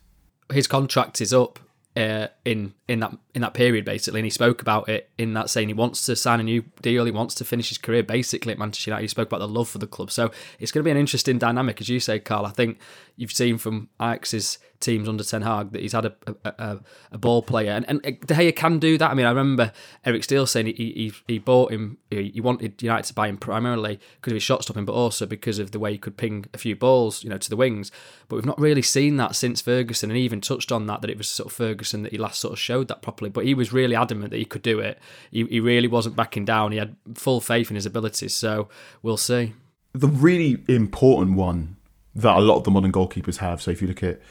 His 0.51 0.65
contract 0.65 1.22
is 1.22 1.31
up 1.31 1.60
uh, 1.96 2.27
in 2.46 2.74
in 2.88 3.01
that 3.01 3.12
in 3.36 3.41
that 3.41 3.53
period 3.53 3.84
basically, 3.84 4.20
and 4.20 4.25
he 4.25 4.29
spoke 4.29 4.62
about 4.62 4.88
it 4.88 5.10
in 5.17 5.34
that 5.34 5.50
saying 5.50 5.67
he 5.67 5.74
wants 5.74 6.05
to 6.05 6.15
sign 6.15 6.39
a 6.39 6.43
new 6.43 6.63
deal, 6.81 7.05
he 7.05 7.12
wants 7.12 7.36
to 7.36 7.46
finish 7.46 7.70
his 7.70 7.77
career 7.77 8.01
basically 8.01 8.53
at 8.53 8.60
Manchester 8.60 8.91
United. 8.91 9.03
He 9.03 9.08
spoke 9.08 9.27
about 9.27 9.39
the 9.39 9.48
love 9.48 9.70
for 9.70 9.77
the 9.77 9.88
club, 9.88 10.10
so 10.10 10.31
it's 10.60 10.72
going 10.72 10.84
to 10.84 10.86
be 10.86 10.91
an 10.91 10.98
interesting 10.98 11.38
dynamic, 11.38 11.81
as 11.81 11.89
you 11.89 12.00
say, 12.00 12.20
Carl. 12.20 12.46
I 12.46 12.51
think 12.51 12.79
you've 13.17 13.31
seen 13.31 13.58
from 13.58 13.89
Ajax's 14.00 14.58
teams 14.81 15.07
under 15.07 15.23
Ten 15.23 15.41
Hag 15.43 15.71
that 15.71 15.81
he's 15.81 15.93
had 15.93 16.05
a 16.05 16.13
a, 16.43 16.79
a 17.11 17.17
ball 17.17 17.41
player, 17.41 17.71
and, 17.71 17.85
and 17.88 18.01
De 18.01 18.33
Gea 18.33 18.55
can 18.55 18.79
do 18.79 18.97
that. 18.97 19.11
I 19.11 19.13
mean, 19.13 19.25
I 19.25 19.29
remember 19.29 19.71
Eric 20.05 20.24
Steele 20.24 20.46
saying 20.46 20.65
he 20.65 20.74
he, 20.74 21.13
he 21.27 21.39
bought 21.39 21.72
him, 21.72 21.98
he 22.09 22.41
wanted 22.41 22.81
United 22.81 23.07
to 23.07 23.13
buy 23.13 23.27
him 23.27 23.37
primarily 23.37 24.00
because 24.15 24.31
of 24.31 24.35
his 24.35 24.44
shot 24.44 24.63
stopping, 24.63 24.85
but 24.85 24.94
also 24.94 25.25
because 25.25 25.59
of 25.59 25.72
the 25.72 25.79
way 25.79 25.91
he 25.94 25.98
could 25.98 26.17
ping 26.17 26.46
a 26.53 26.57
few 26.57 26.75
balls, 26.75 27.24
you 27.24 27.29
know, 27.29 27.37
to 27.37 27.50
the 27.50 27.55
wings. 27.55 27.91
But 28.27 28.37
we've 28.37 28.46
not 28.46 28.59
really 28.59 28.81
seen 28.81 29.17
that 29.17 29.35
since 29.35 29.61
Ferguson, 29.61 30.09
and 30.09 30.17
he 30.17 30.24
even 30.24 30.41
touched 30.41 30.72
on 30.72 30.87
that 30.87 31.01
that 31.01 31.09
it 31.09 31.17
was 31.17 31.29
sort 31.29 31.48
of 31.48 31.53
Ferguson 31.53 32.03
that 32.03 32.11
he 32.11 32.17
last 32.17 32.39
sort 32.39 32.53
of 32.53 32.59
showed 32.59 32.87
that 32.87 33.01
properly. 33.01 33.29
But 33.29 33.46
he 33.46 33.53
was 33.53 33.72
really 33.72 33.96
adamant 33.96 34.31
that 34.31 34.37
he 34.37 34.46
could 34.46 34.61
do 34.61 34.79
it. 34.79 35.00
He, 35.31 35.46
he 35.46 35.59
really 35.59 35.87
wasn't 35.87 36.15
backing 36.15 36.46
down. 36.46 36.72
He 36.72 36.77
had 36.77 36.96
full 37.13 37.41
faith 37.41 37.70
in 37.70 37.75
his 37.75 37.85
abilities. 37.85 38.33
So 38.33 38.70
we'll 39.01 39.17
see. 39.17 39.53
The 39.94 40.07
really 40.07 40.63
important 40.67 41.35
one 41.35 41.75
that 42.15 42.35
a 42.35 42.39
lot 42.39 42.57
of 42.57 42.63
the 42.63 42.72
modern 42.72 42.91
goalkeepers 42.91 43.37
have. 43.37 43.61
So 43.61 43.72
if 43.72 43.81
you 43.81 43.87
look 43.87 44.03
at 44.03 44.22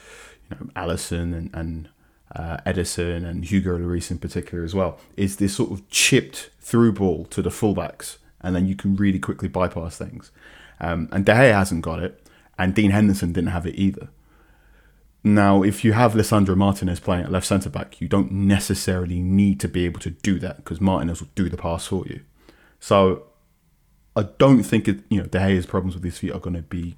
know 0.51 0.69
Alisson 0.75 1.35
and, 1.35 1.49
and 1.53 1.89
uh, 2.35 2.57
Ederson 2.65 3.25
and 3.25 3.45
Hugo 3.45 3.77
Lloris 3.77 4.11
in 4.11 4.17
particular 4.17 4.63
as 4.63 4.73
well, 4.73 4.99
is 5.17 5.37
this 5.37 5.55
sort 5.55 5.71
of 5.71 5.87
chipped 5.89 6.49
through 6.59 6.93
ball 6.93 7.25
to 7.25 7.41
the 7.41 7.49
fullbacks, 7.49 8.17
and 8.41 8.55
then 8.55 8.67
you 8.67 8.75
can 8.75 8.95
really 8.95 9.19
quickly 9.19 9.47
bypass 9.47 9.97
things. 9.97 10.31
Um, 10.79 11.09
and 11.11 11.25
De 11.25 11.33
Gea 11.33 11.53
hasn't 11.53 11.81
got 11.81 12.01
it, 12.01 12.25
and 12.57 12.73
Dean 12.73 12.91
Henderson 12.91 13.33
didn't 13.33 13.51
have 13.51 13.65
it 13.65 13.75
either. 13.75 14.09
Now, 15.23 15.61
if 15.61 15.83
you 15.83 15.93
have 15.93 16.13
Lisandro 16.13 16.57
Martinez 16.57 16.99
playing 16.99 17.25
at 17.25 17.31
left 17.31 17.45
centre 17.45 17.69
back, 17.69 18.01
you 18.01 18.07
don't 18.07 18.31
necessarily 18.31 19.19
need 19.21 19.59
to 19.59 19.67
be 19.67 19.85
able 19.85 19.99
to 19.99 20.09
do 20.09 20.39
that 20.39 20.57
because 20.57 20.81
Martinez 20.81 21.21
will 21.21 21.29
do 21.35 21.47
the 21.47 21.57
pass 21.57 21.85
for 21.85 22.05
you. 22.07 22.21
So, 22.79 23.27
I 24.15 24.23
don't 24.23 24.63
think 24.63 24.87
it, 24.87 25.01
you 25.09 25.19
know 25.19 25.27
De 25.27 25.37
Gea's 25.37 25.65
problems 25.65 25.95
with 25.95 26.03
his 26.03 26.17
feet 26.17 26.31
are 26.31 26.39
going 26.39 26.55
to 26.55 26.63
be 26.63 26.97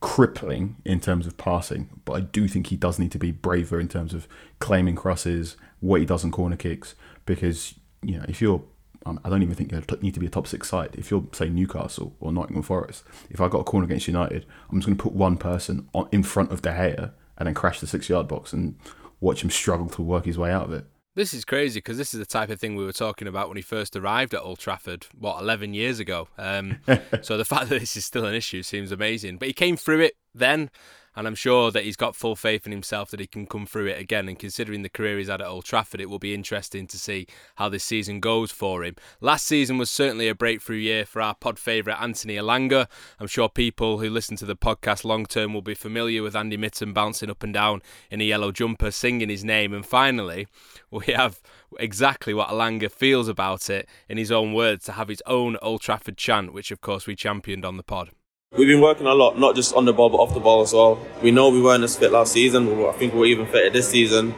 crippling 0.00 0.76
in 0.84 1.00
terms 1.00 1.26
of 1.26 1.36
passing, 1.36 2.00
but 2.04 2.12
I 2.12 2.20
do 2.20 2.46
think 2.48 2.68
he 2.68 2.76
does 2.76 2.98
need 2.98 3.12
to 3.12 3.18
be 3.18 3.32
braver 3.32 3.80
in 3.80 3.88
terms 3.88 4.14
of 4.14 4.28
claiming 4.58 4.94
crosses, 4.94 5.56
what 5.80 6.00
he 6.00 6.06
does 6.06 6.24
on 6.24 6.30
corner 6.30 6.56
kicks, 6.56 6.94
because 7.26 7.74
you 8.02 8.18
know 8.18 8.24
if 8.28 8.40
you're 8.40 8.62
um, 9.06 9.20
I 9.24 9.28
don't 9.28 9.42
even 9.42 9.54
think 9.54 9.72
you 9.72 9.82
need 10.02 10.14
to 10.14 10.20
be 10.20 10.26
a 10.26 10.30
top 10.30 10.46
six 10.46 10.68
side. 10.68 10.90
If 10.94 11.10
you're, 11.10 11.24
say, 11.32 11.48
Newcastle 11.48 12.14
or 12.20 12.32
Nottingham 12.32 12.62
Forest, 12.62 13.04
if 13.30 13.40
I 13.40 13.48
got 13.48 13.60
a 13.60 13.64
corner 13.64 13.86
against 13.86 14.06
United, 14.08 14.44
I'm 14.70 14.78
just 14.78 14.86
going 14.86 14.96
to 14.98 15.02
put 15.02 15.12
one 15.12 15.36
person 15.36 15.88
on, 15.94 16.08
in 16.12 16.22
front 16.22 16.52
of 16.52 16.62
De 16.62 16.70
Gea 16.70 17.12
and 17.38 17.46
then 17.46 17.54
crash 17.54 17.80
the 17.80 17.86
six 17.86 18.08
yard 18.08 18.28
box 18.28 18.52
and 18.52 18.76
watch 19.20 19.42
him 19.42 19.50
struggle 19.50 19.88
to 19.90 20.02
work 20.02 20.24
his 20.24 20.36
way 20.36 20.50
out 20.50 20.64
of 20.64 20.72
it. 20.72 20.84
This 21.18 21.34
is 21.34 21.44
crazy 21.44 21.78
because 21.78 21.98
this 21.98 22.14
is 22.14 22.20
the 22.20 22.26
type 22.26 22.48
of 22.48 22.60
thing 22.60 22.76
we 22.76 22.84
were 22.84 22.92
talking 22.92 23.26
about 23.26 23.48
when 23.48 23.56
he 23.56 23.62
first 23.62 23.96
arrived 23.96 24.34
at 24.34 24.40
Old 24.40 24.60
Trafford, 24.60 25.08
what, 25.18 25.42
11 25.42 25.74
years 25.74 25.98
ago. 25.98 26.28
Um, 26.38 26.78
so 27.22 27.36
the 27.36 27.44
fact 27.44 27.70
that 27.70 27.80
this 27.80 27.96
is 27.96 28.04
still 28.04 28.24
an 28.24 28.36
issue 28.36 28.62
seems 28.62 28.92
amazing. 28.92 29.38
But 29.38 29.48
he 29.48 29.52
came 29.52 29.76
through 29.76 29.98
it 29.98 30.14
then 30.32 30.70
and 31.18 31.26
I'm 31.26 31.34
sure 31.34 31.72
that 31.72 31.82
he's 31.82 31.96
got 31.96 32.14
full 32.14 32.36
faith 32.36 32.64
in 32.64 32.70
himself 32.70 33.10
that 33.10 33.18
he 33.18 33.26
can 33.26 33.44
come 33.44 33.66
through 33.66 33.86
it 33.86 34.00
again. 34.00 34.28
And 34.28 34.38
considering 34.38 34.82
the 34.82 34.88
career 34.88 35.18
he's 35.18 35.26
had 35.26 35.40
at 35.40 35.48
Old 35.48 35.64
Trafford, 35.64 36.00
it 36.00 36.08
will 36.08 36.20
be 36.20 36.32
interesting 36.32 36.86
to 36.86 36.96
see 36.96 37.26
how 37.56 37.68
this 37.68 37.82
season 37.82 38.20
goes 38.20 38.52
for 38.52 38.84
him. 38.84 38.94
Last 39.20 39.44
season 39.44 39.78
was 39.78 39.90
certainly 39.90 40.28
a 40.28 40.34
breakthrough 40.36 40.76
year 40.76 41.04
for 41.04 41.20
our 41.20 41.34
pod 41.34 41.58
favourite 41.58 42.00
Anthony 42.00 42.36
Elanga. 42.36 42.86
I'm 43.18 43.26
sure 43.26 43.48
people 43.48 43.98
who 43.98 44.08
listen 44.08 44.36
to 44.36 44.46
the 44.46 44.54
podcast 44.54 45.04
long 45.04 45.26
term 45.26 45.52
will 45.52 45.60
be 45.60 45.74
familiar 45.74 46.22
with 46.22 46.36
Andy 46.36 46.56
Mitten 46.56 46.92
bouncing 46.92 47.30
up 47.30 47.42
and 47.42 47.52
down 47.52 47.82
in 48.12 48.20
a 48.20 48.24
yellow 48.24 48.52
jumper, 48.52 48.92
singing 48.92 49.28
his 49.28 49.42
name. 49.42 49.74
And 49.74 49.84
finally, 49.84 50.46
we 50.92 51.06
have 51.06 51.42
exactly 51.80 52.32
what 52.32 52.48
Elanga 52.48 52.92
feels 52.92 53.26
about 53.26 53.68
it 53.68 53.88
in 54.08 54.18
his 54.18 54.30
own 54.30 54.52
words 54.52 54.84
to 54.84 54.92
have 54.92 55.08
his 55.08 55.22
own 55.26 55.56
Old 55.62 55.80
Trafford 55.80 56.16
chant, 56.16 56.52
which 56.52 56.70
of 56.70 56.80
course 56.80 57.08
we 57.08 57.16
championed 57.16 57.64
on 57.64 57.76
the 57.76 57.82
pod. 57.82 58.10
We've 58.58 58.66
been 58.66 58.80
working 58.80 59.06
a 59.06 59.14
lot, 59.14 59.38
not 59.38 59.54
just 59.54 59.72
on 59.74 59.84
the 59.84 59.92
ball, 59.92 60.10
but 60.10 60.16
off 60.16 60.34
the 60.34 60.40
ball 60.40 60.62
as 60.62 60.72
well. 60.72 60.98
We 61.22 61.30
know 61.30 61.48
we 61.48 61.62
weren't 61.62 61.84
as 61.84 61.96
fit 61.96 62.10
last 62.10 62.32
season. 62.32 62.84
I 62.86 62.90
think 62.90 63.14
we're 63.14 63.26
even 63.26 63.46
fitter 63.46 63.70
this 63.70 63.88
season. 63.88 64.34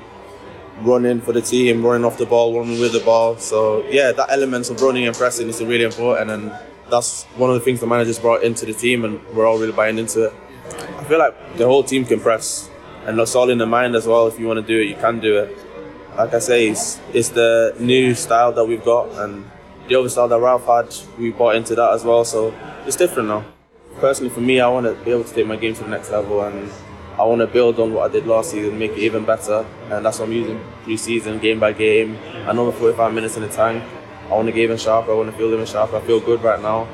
Running 0.82 1.22
for 1.22 1.32
the 1.32 1.40
team, 1.40 1.86
running 1.86 2.04
off 2.04 2.18
the 2.18 2.26
ball, 2.26 2.58
running 2.58 2.78
with 2.78 2.92
the 2.92 3.00
ball. 3.00 3.38
So, 3.38 3.82
yeah, 3.88 4.12
that 4.12 4.30
element 4.30 4.68
of 4.68 4.82
running 4.82 5.06
and 5.06 5.16
pressing 5.16 5.48
is 5.48 5.62
really 5.64 5.84
important. 5.84 6.30
And 6.30 6.52
that's 6.90 7.24
one 7.36 7.48
of 7.48 7.54
the 7.54 7.60
things 7.60 7.80
the 7.80 7.86
managers 7.86 8.18
brought 8.18 8.42
into 8.42 8.66
the 8.66 8.74
team, 8.74 9.06
and 9.06 9.26
we're 9.28 9.46
all 9.46 9.58
really 9.58 9.72
buying 9.72 9.96
into 9.96 10.24
it. 10.24 10.34
I 10.98 11.04
feel 11.04 11.18
like 11.18 11.56
the 11.56 11.64
whole 11.64 11.82
team 11.82 12.04
can 12.04 12.20
press, 12.20 12.68
and 13.06 13.18
that's 13.18 13.34
all 13.34 13.48
in 13.48 13.56
the 13.56 13.64
mind 13.64 13.94
as 13.94 14.06
well. 14.06 14.26
If 14.26 14.38
you 14.38 14.46
want 14.46 14.60
to 14.60 14.66
do 14.66 14.82
it, 14.82 14.88
you 14.88 14.96
can 14.96 15.20
do 15.20 15.38
it. 15.38 15.56
Like 16.18 16.34
I 16.34 16.40
say, 16.40 16.68
it's, 16.68 17.00
it's 17.14 17.30
the 17.30 17.74
new 17.80 18.14
style 18.14 18.52
that 18.52 18.66
we've 18.66 18.84
got, 18.84 19.08
and 19.24 19.50
the 19.88 19.94
other 19.94 20.10
style 20.10 20.28
that 20.28 20.40
Ralph 20.40 20.66
had, 20.66 20.94
we 21.18 21.30
bought 21.30 21.54
into 21.54 21.74
that 21.76 21.94
as 21.94 22.04
well. 22.04 22.24
So, 22.26 22.52
it's 22.84 22.96
different 22.96 23.28
now 23.28 23.46
personally 24.00 24.30
for 24.30 24.40
me, 24.40 24.60
I 24.60 24.68
want 24.68 24.86
to 24.86 24.94
be 25.04 25.10
able 25.10 25.24
to 25.24 25.34
take 25.34 25.46
my 25.46 25.56
game 25.56 25.74
to 25.74 25.84
the 25.84 25.90
next 25.90 26.10
level 26.10 26.42
and 26.42 26.70
I 27.18 27.24
want 27.24 27.40
to 27.40 27.46
build 27.46 27.78
on 27.78 27.92
what 27.92 28.10
I 28.10 28.12
did 28.12 28.26
last 28.26 28.50
season, 28.50 28.78
make 28.78 28.92
it 28.92 28.98
even 28.98 29.24
better. 29.24 29.66
And 29.90 30.04
that's 30.04 30.18
what 30.18 30.26
I'm 30.26 30.32
using 30.32 30.60
pre-season, 30.84 31.38
game 31.38 31.60
by 31.60 31.72
game. 31.72 32.16
Another 32.46 32.72
45 32.72 33.12
minutes 33.12 33.36
in 33.36 33.42
the 33.42 33.48
tank. 33.48 33.84
I 34.26 34.30
want 34.30 34.46
to 34.46 34.52
get 34.52 34.62
even 34.62 34.78
sharper. 34.78 35.12
I 35.12 35.14
want 35.14 35.30
to 35.30 35.36
feel 35.36 35.52
even 35.52 35.66
sharper. 35.66 35.96
I 35.96 36.00
feel 36.00 36.20
good 36.20 36.42
right 36.42 36.60
now. 36.62 36.88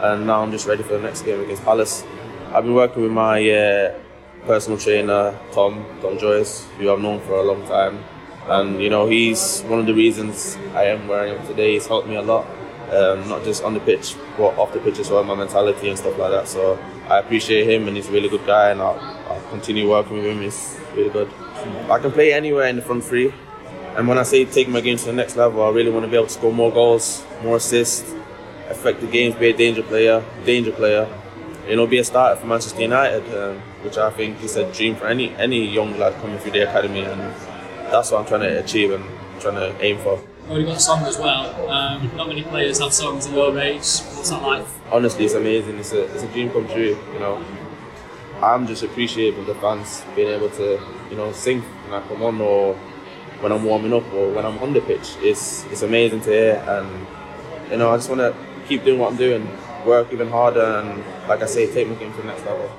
And 0.00 0.26
now 0.26 0.42
I'm 0.42 0.50
just 0.50 0.66
ready 0.66 0.82
for 0.82 0.94
the 0.94 1.00
next 1.00 1.22
game 1.22 1.40
against 1.40 1.62
Palace. 1.62 2.04
I've 2.54 2.64
been 2.64 2.74
working 2.74 3.02
with 3.02 3.12
my 3.12 3.50
uh, 3.50 3.98
personal 4.46 4.78
trainer, 4.78 5.38
Tom, 5.52 5.84
Tom 6.00 6.18
Joyce, 6.18 6.66
who 6.78 6.90
I've 6.90 7.00
known 7.00 7.20
for 7.20 7.34
a 7.34 7.42
long 7.42 7.66
time. 7.66 8.02
And, 8.48 8.80
you 8.80 8.88
know, 8.88 9.06
he's 9.06 9.62
one 9.62 9.80
of 9.80 9.86
the 9.86 9.94
reasons 9.94 10.56
I 10.74 10.84
am 10.84 11.08
where 11.08 11.20
I 11.20 11.26
am 11.34 11.46
today. 11.46 11.74
He's 11.74 11.86
helped 11.86 12.08
me 12.08 12.14
a 12.14 12.22
lot, 12.22 12.46
um, 12.92 13.28
not 13.28 13.44
just 13.44 13.64
on 13.64 13.74
the 13.74 13.80
pitch, 13.80 14.14
but 14.36 14.56
off 14.58 14.72
the 14.72 14.80
pitch 14.80 14.98
as 14.98 15.10
well, 15.10 15.24
my 15.24 15.34
mentality 15.34 15.88
and 15.88 15.98
stuff 15.98 16.18
like 16.18 16.30
that. 16.30 16.48
So 16.48 16.78
I 17.08 17.18
appreciate 17.18 17.68
him, 17.68 17.88
and 17.88 17.96
he's 17.96 18.08
a 18.08 18.12
really 18.12 18.28
good 18.28 18.46
guy, 18.46 18.70
and 18.70 18.80
I'll, 18.80 18.98
I'll 19.28 19.42
continue 19.50 19.88
working 19.88 20.16
with 20.16 20.26
him. 20.26 20.40
He's 20.40 20.78
really 20.94 21.10
good. 21.10 21.30
I 21.90 21.98
can 21.98 22.12
play 22.12 22.32
anywhere 22.32 22.66
in 22.68 22.76
the 22.76 22.82
front 22.82 23.04
three. 23.04 23.32
And 23.96 24.06
when 24.06 24.18
I 24.18 24.24
say 24.24 24.44
take 24.44 24.68
my 24.68 24.80
game 24.80 24.98
to 24.98 25.04
the 25.06 25.12
next 25.12 25.36
level, 25.36 25.62
I 25.62 25.70
really 25.70 25.90
want 25.90 26.04
to 26.04 26.10
be 26.10 26.16
able 26.16 26.26
to 26.26 26.32
score 26.32 26.52
more 26.52 26.70
goals, 26.70 27.24
more 27.42 27.56
assists, 27.56 28.14
affect 28.68 29.00
the 29.00 29.06
games, 29.06 29.34
be 29.36 29.50
a 29.50 29.56
danger 29.56 29.82
player, 29.82 30.22
danger 30.44 30.72
player. 30.72 31.08
You 31.66 31.74
know, 31.74 31.86
be 31.86 31.98
a 31.98 32.04
starter 32.04 32.40
for 32.40 32.46
Manchester 32.46 32.82
United, 32.82 33.24
um, 33.36 33.60
which 33.82 33.96
I 33.98 34.10
think 34.10 34.40
is 34.44 34.54
a 34.54 34.70
dream 34.72 34.94
for 34.94 35.08
any 35.08 35.34
any 35.34 35.66
young 35.66 35.98
lad 35.98 36.14
coming 36.20 36.38
through 36.38 36.52
the 36.52 36.68
academy, 36.68 37.02
and 37.02 37.20
that's 37.90 38.12
what 38.12 38.20
I'm 38.20 38.26
trying 38.26 38.42
to 38.42 38.60
achieve 38.62 38.92
and 38.92 39.04
trying 39.40 39.56
to 39.56 39.74
aim 39.84 39.98
for. 39.98 40.20
Well, 40.48 40.58
you've 40.58 40.68
got 40.68 40.76
a 40.76 40.80
song 40.80 41.02
as 41.02 41.18
well. 41.18 41.68
Um, 41.68 42.16
not 42.16 42.28
many 42.28 42.44
players 42.44 42.78
have 42.78 42.92
songs 42.92 43.26
in 43.26 43.34
your 43.34 43.58
age. 43.58 43.78
What's 43.78 44.30
that 44.30 44.42
like? 44.42 44.64
Honestly, 44.92 45.24
it's 45.24 45.34
amazing. 45.34 45.76
It's 45.78 45.92
a, 45.92 46.04
it's 46.14 46.22
a 46.22 46.28
dream 46.28 46.50
come 46.50 46.68
true. 46.68 46.96
You 47.12 47.18
know, 47.18 47.44
I'm 48.40 48.64
just 48.68 48.84
appreciative 48.84 49.40
of 49.40 49.46
the 49.46 49.56
fans 49.56 50.04
being 50.14 50.28
able 50.28 50.50
to, 50.50 50.80
you 51.10 51.16
know, 51.16 51.32
sing 51.32 51.62
when 51.62 52.00
I 52.00 52.06
come 52.06 52.22
on 52.22 52.40
or 52.40 52.74
when 53.40 53.50
I'm 53.50 53.64
warming 53.64 53.92
up 53.92 54.04
or 54.12 54.30
when 54.30 54.46
I'm 54.46 54.58
on 54.58 54.72
the 54.72 54.80
pitch. 54.82 55.16
It's 55.18 55.64
it's 55.64 55.82
amazing 55.82 56.20
to 56.22 56.30
hear, 56.30 56.64
and 56.68 57.06
you 57.70 57.78
know, 57.78 57.90
I 57.90 57.96
just 57.96 58.08
want 58.08 58.20
to 58.20 58.32
keep 58.68 58.84
doing 58.84 59.00
what 59.00 59.10
I'm 59.10 59.18
doing, 59.18 59.48
work 59.84 60.12
even 60.12 60.30
harder, 60.30 60.62
and 60.62 61.02
like 61.28 61.42
I 61.42 61.46
say, 61.46 61.72
take 61.72 61.88
my 61.88 61.96
game 61.96 62.12
to 62.12 62.18
the 62.18 62.28
next 62.28 62.46
level. 62.46 62.70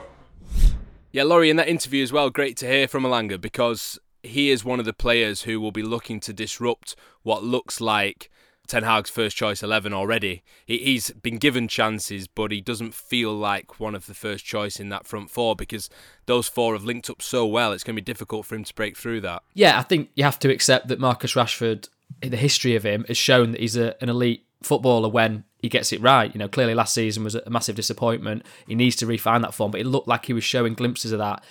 Yeah, 1.12 1.24
Laurie, 1.24 1.50
in 1.50 1.58
that 1.58 1.68
interview 1.68 2.02
as 2.02 2.14
well, 2.14 2.30
great 2.30 2.56
to 2.58 2.68
hear 2.68 2.88
from 2.88 3.04
Elanga 3.04 3.42
because 3.42 4.00
he 4.24 4.50
is 4.52 4.64
one 4.64 4.80
of 4.80 4.86
the 4.86 4.94
players 4.94 5.44
who 5.44 5.60
will 5.60 5.72
be 5.72 5.84
looking 5.84 6.20
to 6.20 6.34
disrupt 6.34 6.96
what 7.28 7.44
looks 7.44 7.82
like 7.82 8.32
Ten 8.68 8.84
Hag's 8.84 9.10
first 9.10 9.36
choice 9.36 9.62
11 9.62 9.94
already. 9.94 10.44
He's 10.66 11.12
been 11.12 11.38
given 11.38 11.68
chances, 11.68 12.26
but 12.28 12.52
he 12.52 12.62
doesn't 12.62 12.94
feel 12.94 13.34
like 13.34 13.82
one 13.82 13.96
of 13.96 14.06
the 14.06 14.14
first 14.14 14.46
choice 14.46 14.80
in 14.80 14.88
that 14.90 15.06
front 15.06 15.30
four 15.30 15.54
because 15.56 15.90
those 16.26 16.48
four 16.48 16.74
have 16.74 16.86
linked 16.86 17.10
up 17.10 17.22
so 17.22 17.46
well. 17.46 17.74
It's 17.74 17.84
going 17.84 17.96
to 17.96 18.02
be 18.02 18.06
difficult 18.06 18.46
for 18.46 18.56
him 18.56 18.64
to 18.64 18.74
break 18.74 18.98
through 18.98 19.22
that. 19.22 19.44
Yeah, 19.54 19.78
I 19.78 19.84
think 19.84 20.10
you 20.16 20.24
have 20.24 20.40
to 20.40 20.52
accept 20.52 20.88
that 20.88 21.00
Marcus 21.00 21.34
Rashford, 21.34 21.90
in 22.22 22.32
the 22.32 22.38
history 22.38 22.76
of 22.76 22.84
him, 22.84 23.04
has 23.10 23.18
shown 23.18 23.52
that 23.52 23.60
he's 23.62 23.76
a, 23.76 24.02
an 24.02 24.08
elite 24.08 24.46
footballer 24.62 25.10
when 25.10 25.44
he 25.62 25.68
gets 25.68 25.92
it 25.92 26.02
right. 26.02 26.34
You 26.34 26.40
know, 26.40 26.48
clearly 26.48 26.76
last 26.76 26.94
season 26.94 27.26
was 27.26 27.36
a 27.36 27.50
massive 27.50 27.76
disappointment. 27.76 28.46
He 28.68 28.76
needs 28.76 28.96
to 28.98 29.06
refine 29.06 29.42
that 29.42 29.54
form, 29.54 29.72
but 29.72 29.82
it 29.82 29.88
looked 29.88 30.08
like 30.08 30.26
he 30.26 30.34
was 30.34 30.46
showing 30.46 30.76
glimpses 30.76 31.12
of 31.12 31.20
that 31.20 31.44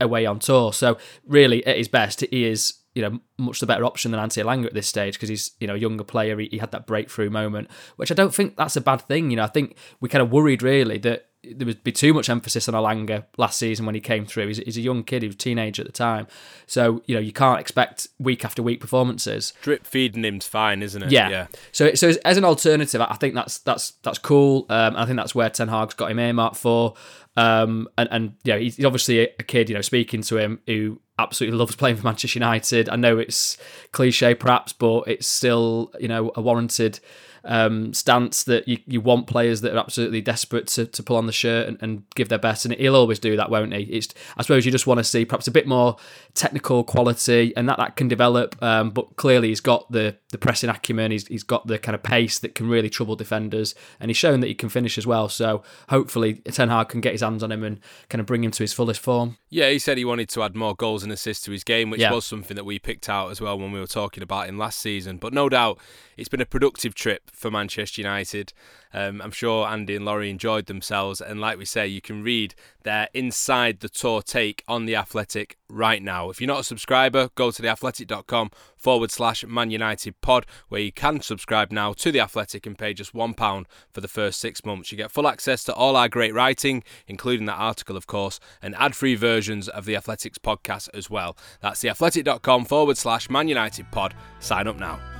away 0.00 0.26
on 0.26 0.38
tour. 0.38 0.72
So 0.72 0.98
really, 1.26 1.64
at 1.66 1.76
his 1.76 1.88
best, 1.88 2.20
he 2.20 2.44
is 2.44 2.79
you 3.00 3.08
know 3.08 3.20
much 3.38 3.60
the 3.60 3.66
better 3.66 3.84
option 3.84 4.10
than 4.10 4.20
Ante 4.20 4.42
Elanga 4.42 4.66
at 4.66 4.74
this 4.74 4.86
stage 4.86 5.14
because 5.14 5.30
he's 5.30 5.52
you 5.58 5.66
know 5.66 5.74
a 5.74 5.78
younger 5.78 6.04
player. 6.04 6.38
He, 6.38 6.48
he, 6.50 6.58
had 6.58 6.72
that 6.72 6.86
breakthrough 6.86 7.30
moment, 7.30 7.68
which 7.96 8.10
I 8.10 8.14
don't 8.14 8.34
think 8.34 8.56
that's 8.56 8.76
a 8.76 8.80
bad 8.80 9.02
thing. 9.02 9.30
You 9.30 9.36
know, 9.36 9.44
I 9.44 9.48
think 9.48 9.76
we 10.00 10.08
kind 10.08 10.22
of 10.22 10.30
worried 10.30 10.62
really 10.62 10.98
that 10.98 11.30
there 11.42 11.66
would 11.66 11.82
be 11.82 11.92
too 11.92 12.12
much 12.12 12.28
emphasis 12.28 12.68
on 12.68 12.74
Elanga 12.74 13.24
last 13.38 13.58
season 13.58 13.86
when 13.86 13.94
he 13.94 14.00
came 14.00 14.26
through. 14.26 14.48
He's, 14.48 14.58
he's 14.58 14.76
a 14.76 14.82
young 14.82 15.02
kid, 15.02 15.22
he 15.22 15.28
was 15.28 15.36
a 15.36 15.38
teenager 15.38 15.80
at 15.80 15.86
the 15.86 15.92
time, 15.92 16.26
so 16.66 17.02
you 17.06 17.14
know 17.14 17.20
you 17.20 17.32
can't 17.32 17.58
expect 17.58 18.08
week 18.18 18.44
after 18.44 18.62
week 18.62 18.80
performances. 18.80 19.54
Drip 19.62 19.86
feeding 19.86 20.22
him's 20.22 20.46
fine, 20.46 20.82
isn't 20.82 21.02
it? 21.02 21.10
Yeah. 21.10 21.30
yeah. 21.30 21.46
So 21.72 21.94
so 21.94 22.12
as 22.26 22.36
an 22.36 22.44
alternative, 22.44 23.00
I 23.00 23.14
think 23.14 23.34
that's 23.34 23.58
that's 23.58 23.92
that's 24.02 24.18
cool. 24.18 24.66
Um, 24.68 24.94
I 24.96 25.06
think 25.06 25.16
that's 25.16 25.34
where 25.34 25.48
Ten 25.48 25.68
Hag's 25.68 25.94
got 25.94 26.10
him 26.10 26.18
earmarked 26.18 26.56
for. 26.56 26.94
Um, 27.36 27.88
and 27.96 28.08
and 28.12 28.34
yeah, 28.44 28.58
he's 28.58 28.84
obviously 28.84 29.20
a 29.20 29.42
kid. 29.42 29.70
You 29.70 29.76
know, 29.76 29.82
speaking 29.82 30.22
to 30.22 30.36
him 30.36 30.60
who 30.66 31.00
absolutely 31.22 31.58
loves 31.58 31.76
playing 31.76 31.96
for 31.96 32.04
Manchester 32.04 32.38
United. 32.38 32.88
I 32.88 32.96
know 32.96 33.18
it's 33.18 33.56
cliche 33.92 34.34
perhaps, 34.34 34.72
but 34.72 35.04
it's 35.06 35.26
still 35.26 35.92
you 35.98 36.08
know 36.08 36.32
a 36.34 36.40
warranted 36.40 37.00
um, 37.44 37.94
stance 37.94 38.44
that 38.44 38.68
you, 38.68 38.78
you 38.86 39.00
want 39.00 39.26
players 39.26 39.60
that 39.62 39.74
are 39.74 39.78
absolutely 39.78 40.20
desperate 40.20 40.66
to, 40.68 40.86
to 40.86 41.02
pull 41.02 41.16
on 41.16 41.26
the 41.26 41.32
shirt 41.32 41.68
and, 41.68 41.78
and 41.80 42.02
give 42.14 42.28
their 42.28 42.38
best, 42.38 42.64
and 42.64 42.74
he'll 42.74 42.96
always 42.96 43.18
do 43.18 43.36
that, 43.36 43.50
won't 43.50 43.72
he? 43.72 43.82
It's 43.84 44.08
I 44.36 44.42
suppose 44.42 44.66
you 44.66 44.72
just 44.72 44.86
want 44.86 44.98
to 44.98 45.04
see 45.04 45.24
perhaps 45.24 45.46
a 45.46 45.52
bit 45.52 45.66
more 45.66 45.96
technical 46.34 46.84
quality, 46.84 47.54
and 47.56 47.68
that 47.68 47.78
that 47.78 47.96
can 47.96 48.08
develop. 48.08 48.60
Um, 48.62 48.90
but 48.90 49.16
clearly, 49.16 49.48
he's 49.48 49.60
got 49.60 49.90
the 49.90 50.16
the 50.30 50.38
pressing 50.38 50.70
acumen. 50.70 51.10
He's 51.10 51.26
he's 51.26 51.42
got 51.42 51.66
the 51.66 51.78
kind 51.78 51.94
of 51.94 52.02
pace 52.02 52.38
that 52.38 52.54
can 52.54 52.68
really 52.68 52.88
trouble 52.88 53.16
defenders, 53.16 53.74
and 53.98 54.10
he's 54.10 54.16
shown 54.16 54.40
that 54.40 54.46
he 54.46 54.54
can 54.54 54.68
finish 54.68 54.96
as 54.96 55.06
well. 55.06 55.28
So 55.28 55.62
hopefully, 55.88 56.34
Ten 56.34 56.68
Hag 56.68 56.88
can 56.88 57.00
get 57.00 57.12
his 57.12 57.22
hands 57.22 57.42
on 57.42 57.52
him 57.52 57.64
and 57.64 57.80
kind 58.08 58.20
of 58.20 58.26
bring 58.26 58.44
him 58.44 58.50
to 58.52 58.62
his 58.62 58.72
fullest 58.72 59.00
form. 59.00 59.36
Yeah, 59.48 59.70
he 59.70 59.78
said 59.78 59.98
he 59.98 60.04
wanted 60.04 60.28
to 60.30 60.42
add 60.42 60.54
more 60.54 60.74
goals 60.74 61.02
and 61.02 61.12
assists 61.12 61.44
to 61.44 61.52
his 61.52 61.64
game, 61.64 61.90
which 61.90 62.00
yeah. 62.00 62.12
was 62.12 62.24
something 62.24 62.54
that 62.54 62.64
we 62.64 62.78
picked 62.78 63.08
out 63.08 63.30
as 63.30 63.40
well 63.40 63.58
when 63.58 63.72
we 63.72 63.80
were 63.80 63.86
talking 63.86 64.22
about 64.22 64.48
him 64.48 64.58
last 64.58 64.78
season. 64.78 65.18
But 65.18 65.32
no 65.32 65.48
doubt, 65.48 65.78
it's 66.16 66.28
been 66.28 66.40
a 66.40 66.46
productive 66.46 66.94
trip 66.94 67.30
for 67.32 67.50
Manchester 67.50 68.00
United. 68.00 68.52
Um, 68.92 69.20
I'm 69.22 69.30
sure 69.30 69.66
Andy 69.66 69.96
and 69.96 70.04
Laurie 70.04 70.30
enjoyed 70.30 70.66
themselves, 70.66 71.20
and 71.20 71.40
like 71.40 71.58
we 71.58 71.64
say, 71.64 71.86
you 71.86 72.00
can 72.00 72.22
read 72.22 72.54
their 72.82 73.08
inside 73.14 73.80
the 73.80 73.88
tour 73.88 74.22
take 74.22 74.64
on 74.66 74.86
the 74.86 74.96
Athletic 74.96 75.56
right 75.68 76.02
now. 76.02 76.30
If 76.30 76.40
you're 76.40 76.48
not 76.48 76.60
a 76.60 76.64
subscriber, 76.64 77.30
go 77.34 77.50
to 77.50 77.62
theathletic.com 77.62 78.50
forward 78.76 79.10
slash 79.10 79.44
Man 79.44 79.70
United 79.70 80.20
pod, 80.20 80.46
where 80.68 80.80
you 80.80 80.92
can 80.92 81.20
subscribe 81.20 81.70
now 81.70 81.92
to 81.94 82.10
the 82.10 82.20
Athletic 82.20 82.66
and 82.66 82.78
pay 82.78 82.94
just 82.94 83.14
one 83.14 83.34
pound 83.34 83.66
for 83.92 84.00
the 84.00 84.08
first 84.08 84.40
six 84.40 84.64
months. 84.64 84.90
You 84.90 84.98
get 84.98 85.10
full 85.10 85.28
access 85.28 85.62
to 85.64 85.74
all 85.74 85.96
our 85.96 86.08
great 86.08 86.34
writing, 86.34 86.82
including 87.06 87.46
that 87.46 87.54
article, 87.54 87.96
of 87.96 88.06
course, 88.06 88.40
and 88.62 88.74
ad-free 88.76 89.14
versions 89.14 89.68
of 89.68 89.84
the 89.84 89.96
Athletics 89.96 90.38
podcast 90.38 90.88
as 90.94 91.10
well. 91.10 91.36
That's 91.60 91.82
theathletic.com 91.82 92.64
forward 92.64 92.96
slash 92.96 93.30
Man 93.30 93.48
United 93.48 93.90
pod. 93.90 94.14
Sign 94.40 94.66
up 94.66 94.78
now. 94.78 95.19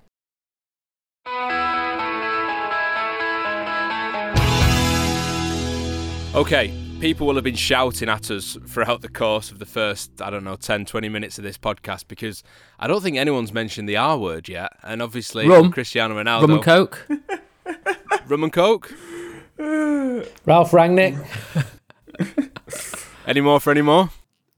Okay, 6.41 6.73
people 6.99 7.27
will 7.27 7.35
have 7.35 7.43
been 7.43 7.53
shouting 7.53 8.09
at 8.09 8.31
us 8.31 8.57
throughout 8.65 9.01
the 9.01 9.09
course 9.09 9.51
of 9.51 9.59
the 9.59 9.65
first, 9.67 10.23
I 10.23 10.31
don't 10.31 10.43
know, 10.43 10.55
10, 10.55 10.85
20 10.85 11.07
minutes 11.07 11.37
of 11.37 11.43
this 11.43 11.55
podcast 11.55 12.07
because 12.07 12.41
I 12.79 12.87
don't 12.87 13.03
think 13.03 13.15
anyone's 13.15 13.53
mentioned 13.53 13.87
the 13.87 13.97
R 13.97 14.17
word 14.17 14.49
yet. 14.49 14.71
And 14.81 15.03
obviously, 15.03 15.47
Rum. 15.47 15.71
Cristiano 15.71 16.15
Ronaldo. 16.15 16.41
Rum 16.41 16.51
and 16.53 16.63
Coke. 16.63 17.07
Rum 18.27 18.43
and 18.43 18.51
Coke. 18.51 18.91
Ralph 19.59 20.71
Rangnick. 20.71 21.23
any 23.27 23.41
more 23.41 23.59
for 23.59 23.69
any 23.69 23.83
more? 23.83 24.09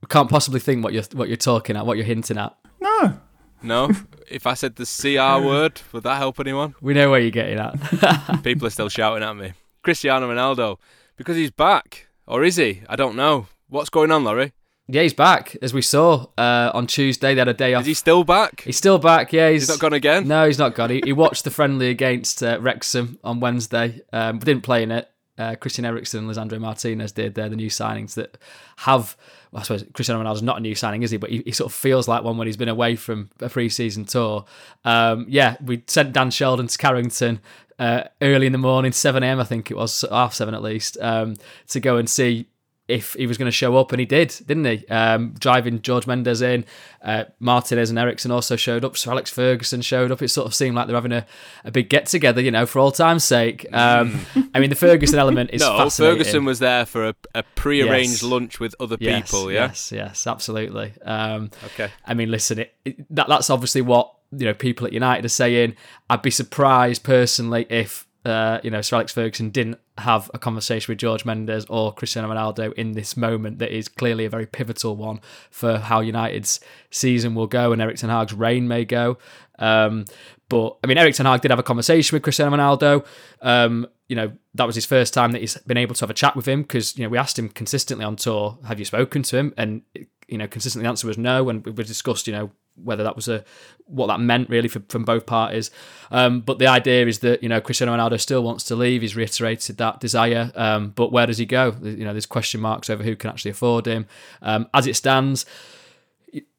I 0.02 0.08
can't 0.08 0.30
possibly 0.30 0.62
think 0.62 0.86
what 0.86 0.94
you're 0.94 1.04
what 1.12 1.28
you're 1.28 1.36
talking 1.36 1.76
at, 1.76 1.86
what 1.86 1.98
you're 1.98 2.06
hinting 2.06 2.38
at. 2.38 2.56
No. 2.80 3.20
No? 3.62 3.92
if 4.32 4.48
I 4.48 4.54
said 4.54 4.78
the 4.78 4.86
CR 4.86 5.46
word, 5.46 5.82
would 5.92 6.04
that 6.04 6.16
help 6.16 6.40
anyone? 6.40 6.76
We 6.80 6.94
know 6.94 7.12
where 7.12 7.20
you're 7.20 7.30
getting 7.30 7.60
at. 7.60 8.42
People 8.42 8.68
are 8.68 8.72
still 8.72 8.88
shouting 8.88 9.22
at 9.22 9.36
me. 9.36 9.52
Cristiano 9.84 10.34
Ronaldo 10.34 10.78
because 11.16 11.36
he's 11.36 11.52
back, 11.52 12.08
or 12.28 12.44
is 12.44 12.56
he? 12.58 12.82
I 12.90 12.96
don't 12.96 13.16
know. 13.16 13.48
What's 13.70 13.90
going 13.90 14.12
on, 14.12 14.24
Laurie? 14.24 14.54
Yeah, 14.88 15.04
he's 15.04 15.14
back. 15.14 15.56
As 15.62 15.74
we 15.74 15.82
saw 15.82 16.28
uh, 16.38 16.72
on 16.74 16.88
Tuesday, 16.88 17.34
they 17.34 17.40
had 17.40 17.48
a 17.48 17.54
day 17.54 17.74
off. 17.74 17.82
Is 17.82 17.88
he 17.88 17.94
still 17.94 18.24
back? 18.24 18.62
He's 18.62 18.78
still 18.78 19.00
back. 19.00 19.32
Yeah, 19.32 19.50
he's, 19.50 19.64
He's 19.64 19.70
not 19.70 19.80
gone 19.80 19.94
again? 19.94 20.28
No, 20.28 20.46
he's 20.46 20.60
not 20.60 20.76
gone. 20.76 20.90
He, 20.90 21.02
he 21.06 21.14
watched 21.14 21.46
the 21.46 21.52
friendly 21.52 21.90
against 21.90 22.44
uh, 22.44 22.60
Wrexham 22.60 23.18
on 23.24 23.40
Wednesday, 23.40 24.02
um, 24.12 24.40
but 24.40 24.46
didn't 24.46 24.64
play 24.64 24.84
in 24.84 24.92
it. 24.92 25.10
Uh, 25.36 25.56
Christian 25.56 25.84
Eriksen 25.84 26.20
and 26.20 26.30
Lisandro 26.30 26.60
Martinez 26.60 27.12
did. 27.12 27.34
They're 27.34 27.50
the 27.50 27.56
new 27.56 27.70
signings 27.70 28.14
that 28.16 28.38
have. 28.78 29.16
Well, 29.52 29.62
I 29.62 29.64
suppose 29.64 29.86
Cristiano 29.94 30.24
Ronaldo's 30.24 30.44
not 30.44 30.58
a 30.58 30.62
new 30.62 30.76
signing, 30.76 31.02
is 31.02 31.12
he? 31.12 31.18
But 31.18 31.30
he, 31.30 31.42
he 31.46 31.52
sort 31.52 31.72
of 31.72 31.76
feels 31.76 32.08
like 32.08 32.24
one 32.24 32.38
when 32.38 32.48
he's 32.48 32.58
been 32.58 32.70
away 32.70 32.96
from 32.96 33.30
a 33.40 33.50
pre-season 33.50 34.06
tour. 34.06 34.46
Um, 34.84 35.26
yeah, 35.30 35.58
we 35.64 35.84
sent 35.88 36.14
Dan 36.14 36.30
Sheldon 36.30 36.68
to 36.68 36.78
Carrington 36.78 37.40
uh, 37.80 38.04
early 38.22 38.46
in 38.48 38.52
the 38.52 38.58
morning, 38.58 38.92
7 38.92 39.24
a.m. 39.24 39.40
I 39.40 39.44
think 39.44 39.72
it 39.72 39.78
was, 39.78 40.04
half 40.10 40.34
seven 40.34 40.54
at 40.54 40.62
least, 40.62 40.98
um, 41.02 41.36
to 41.70 41.80
go 41.80 41.98
and 41.98 42.10
see 42.10 42.48
if 42.86 43.14
he 43.14 43.26
was 43.28 43.38
going 43.38 43.48
to 43.48 43.52
show 43.52 43.78
up, 43.78 43.94
and 43.94 44.00
he 44.02 44.06
did, 44.06 44.28
didn't 44.46 44.66
he? 44.66 44.86
Um, 44.90 45.34
driving 45.40 45.82
Jorge 45.84 46.06
Mendes 46.06 46.42
in, 46.42 46.66
uh, 47.02 47.24
Martinez 47.40 47.90
and 47.90 47.98
Eriksen 47.98 48.30
also 48.30 48.58
showed 48.58 48.84
up. 48.84 48.98
Sir 48.98 49.12
Alex 49.12 49.30
Ferguson 49.32 49.82
showed 49.82 50.12
up. 50.12 50.22
It 50.22 50.28
sort 50.28 50.48
of 50.48 50.54
seemed 50.54 50.76
like 50.76 50.88
they're 50.88 50.96
having 50.98 51.14
a, 51.14 51.26
a 51.64 51.72
big 51.72 51.88
get 51.88 52.08
together, 52.08 52.42
you 52.42 52.52
know, 52.52 52.66
for 52.66 52.80
all 52.80 52.92
time's 52.92 53.24
sake. 53.24 53.66
Um, 53.72 54.20
I 54.54 54.60
mean, 54.60 54.70
the 54.70 54.76
Ferguson 54.76 55.18
element 55.18 55.52
is 55.54 55.62
no. 55.66 55.90
Ferguson 55.90 56.44
was 56.44 56.60
there 56.60 56.86
for 56.86 57.08
a, 57.08 57.16
a 57.34 57.44
pre-arranged 57.56 58.22
Yes. 58.22 58.24
lunch 58.24 58.60
with 58.60 58.76
other 58.82 58.98
Yes, 59.00 59.32
people. 59.32 59.50
Yeah. 59.50 59.68
Yes, 59.68 59.92
yes, 59.94 60.28
absolutely. 60.28 60.92
Um, 61.06 61.52
Okay. 61.64 61.90
I 62.06 62.14
mean, 62.16 62.32
listen, 62.32 62.60
it, 62.60 62.74
it, 62.84 63.16
that 63.16 63.30
that's 63.30 63.50
obviously 63.50 63.82
what 63.82 64.14
you 64.38 64.46
know 64.46 64.54
people 64.54 64.88
at 64.88 64.94
United 64.94 65.26
are 65.26 65.30
saying. 65.30 65.76
I'd 66.10 66.22
be 66.22 66.32
surprised 66.32 67.04
personally 67.04 67.66
if 67.70 68.08
uh, 68.26 68.60
you 68.64 68.72
know 68.72 68.82
Sir 68.82 68.98
Alex 68.98 69.12
Ferguson 69.12 69.50
didn't 69.50 69.80
have 69.98 70.32
a 70.34 70.40
conversation 70.40 70.92
with 70.92 71.02
Jorge 71.02 71.24
Mendes 71.26 71.66
or 71.66 71.94
Cristiano 71.94 72.34
Ronaldo 72.34 72.74
in 72.74 72.94
this 72.94 73.16
moment 73.16 73.60
that 73.60 73.76
is 73.76 73.88
clearly 73.88 74.26
a 74.26 74.30
very 74.30 74.46
pivotal 74.46 74.96
one 74.96 75.20
for 75.52 75.78
how 75.78 76.00
United's 76.00 76.60
season 76.90 77.36
will 77.36 77.48
go 77.48 77.72
and 77.72 77.82
Erik 77.82 77.98
Ten 77.98 78.10
Hag's 78.10 78.34
reign 78.34 78.68
may 78.68 78.86
go. 78.86 79.18
Um, 79.60 80.06
but 80.50 80.78
I 80.84 80.88
mean, 80.88 80.98
Erik 80.98 81.16
Ten 81.16 81.26
Hag 81.26 81.42
did 81.42 81.52
have 81.52 81.60
a 81.60 81.64
conversation 81.64 82.16
with 82.16 82.24
Cristiano 82.24 82.56
Ronaldo. 82.56 83.06
Um, 83.42 83.88
you 84.08 84.16
know, 84.16 84.34
that 84.56 84.66
was 84.66 84.76
his 84.76 84.86
first 84.86 85.14
time 85.14 85.32
that 85.32 85.42
he's 85.42 85.58
been 85.58 85.78
able 85.78 85.96
to 85.96 86.02
have 86.02 86.10
a 86.10 86.16
chat 86.16 86.36
with 86.36 86.48
him 86.48 86.64
because 86.64 86.98
you 86.98 87.04
know 87.04 87.10
we 87.10 87.18
asked 87.18 87.38
him 87.38 87.50
consistently 87.50 88.06
on 88.06 88.16
tour, 88.16 88.58
"Have 88.68 88.80
you 88.80 88.86
spoken 88.86 89.24
to 89.24 89.38
him?" 89.38 89.54
And 89.58 89.84
you 90.28 90.38
know, 90.38 90.48
consistently 90.48 90.86
the 90.86 90.90
answer 90.90 91.08
was 91.08 91.18
no. 91.18 91.50
And 91.50 91.66
we 91.66 91.84
discussed, 91.84 92.28
you 92.28 92.34
know, 92.34 92.52
whether 92.76 93.04
that 93.04 93.16
was 93.16 93.28
a 93.28 93.44
what 93.86 94.08
that 94.08 94.20
meant 94.20 94.50
really 94.50 94.68
for, 94.68 94.82
from 94.90 95.04
both 95.04 95.26
parties. 95.26 95.70
Um, 96.10 96.42
but 96.42 96.60
the 96.60 96.68
idea 96.68 97.06
is 97.06 97.20
that 97.20 97.44
you 97.44 97.50
know 97.50 97.62
Cristiano 97.62 97.96
Ronaldo 97.96 98.20
still 98.20 98.44
wants 98.44 98.64
to 98.66 98.76
leave. 98.76 99.02
He's 99.02 99.16
reiterated 99.16 99.78
that 99.78 100.00
desire, 100.00 100.52
um, 100.56 100.90
but 100.92 101.12
where 101.12 101.28
does 101.28 101.38
he 101.38 101.46
go? 101.46 101.76
You 101.82 102.06
know, 102.06 102.14
there's 102.14 102.26
question 102.26 102.62
marks 102.62 102.90
over 102.90 103.04
who 103.04 103.16
can 103.16 103.30
actually 103.30 103.52
afford 103.52 103.86
him. 103.86 104.08
Um, 104.42 104.68
as 104.74 104.88
it 104.88 104.96
stands, 104.96 105.46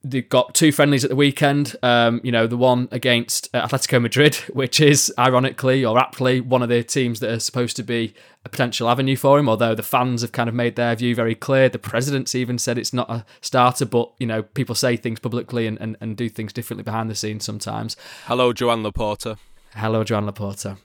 they've 0.05 0.29
got 0.29 0.55
two 0.55 0.71
friendlies 0.71 1.03
at 1.03 1.11
the 1.11 1.17
weekend. 1.17 1.75
Um, 1.83 2.21
you 2.23 2.31
know, 2.31 2.47
the 2.47 2.57
one 2.57 2.88
against 2.93 3.49
uh, 3.55 3.67
Atletico 3.67 4.01
Madrid, 4.01 4.35
which 4.53 4.81
is 4.81 5.12
ironically 5.19 5.85
or 5.85 5.99
aptly 5.99 6.40
one 6.40 6.62
of 6.62 6.69
the 6.69 6.85
teams 6.85 7.21
that 7.21 7.31
are 7.31 7.40
supposed 7.40 7.77
to 7.77 7.83
be 7.83 8.14
a 8.45 8.49
potential 8.49 8.88
avenue 8.88 9.17
for 9.17 9.38
him. 9.38 9.49
Although 9.49 9.75
the 9.75 9.83
fans 9.83 10.21
have 10.21 10.33
kind 10.33 10.49
of 10.49 10.55
made 10.55 10.77
their 10.77 10.95
view 10.95 11.14
very 11.14 11.35
clear. 11.35 11.69
The 11.69 11.79
president's 11.79 12.35
even 12.35 12.59
said 12.59 12.79
it's 12.79 12.93
not 12.93 13.11
a 13.11 13.25
starter, 13.40 13.87
but 13.87 14.12
you 14.19 14.27
know, 14.27 14.43
people 14.43 14.75
say 14.75 14.97
things 14.97 15.19
publicly 15.19 15.67
and, 15.67 15.81
and, 15.81 15.97
and 16.01 16.17
do 16.17 16.29
things 16.29 16.53
differently 16.53 16.85
behind 16.85 17.09
the 17.09 17.14
scenes 17.14 17.45
sometimes. 17.45 17.97
Hello, 18.27 18.53
Joan 18.53 18.83
Laporta. 18.85 19.38
Hello, 19.76 20.04
Joan 20.04 20.24
Laporta. 20.30 20.76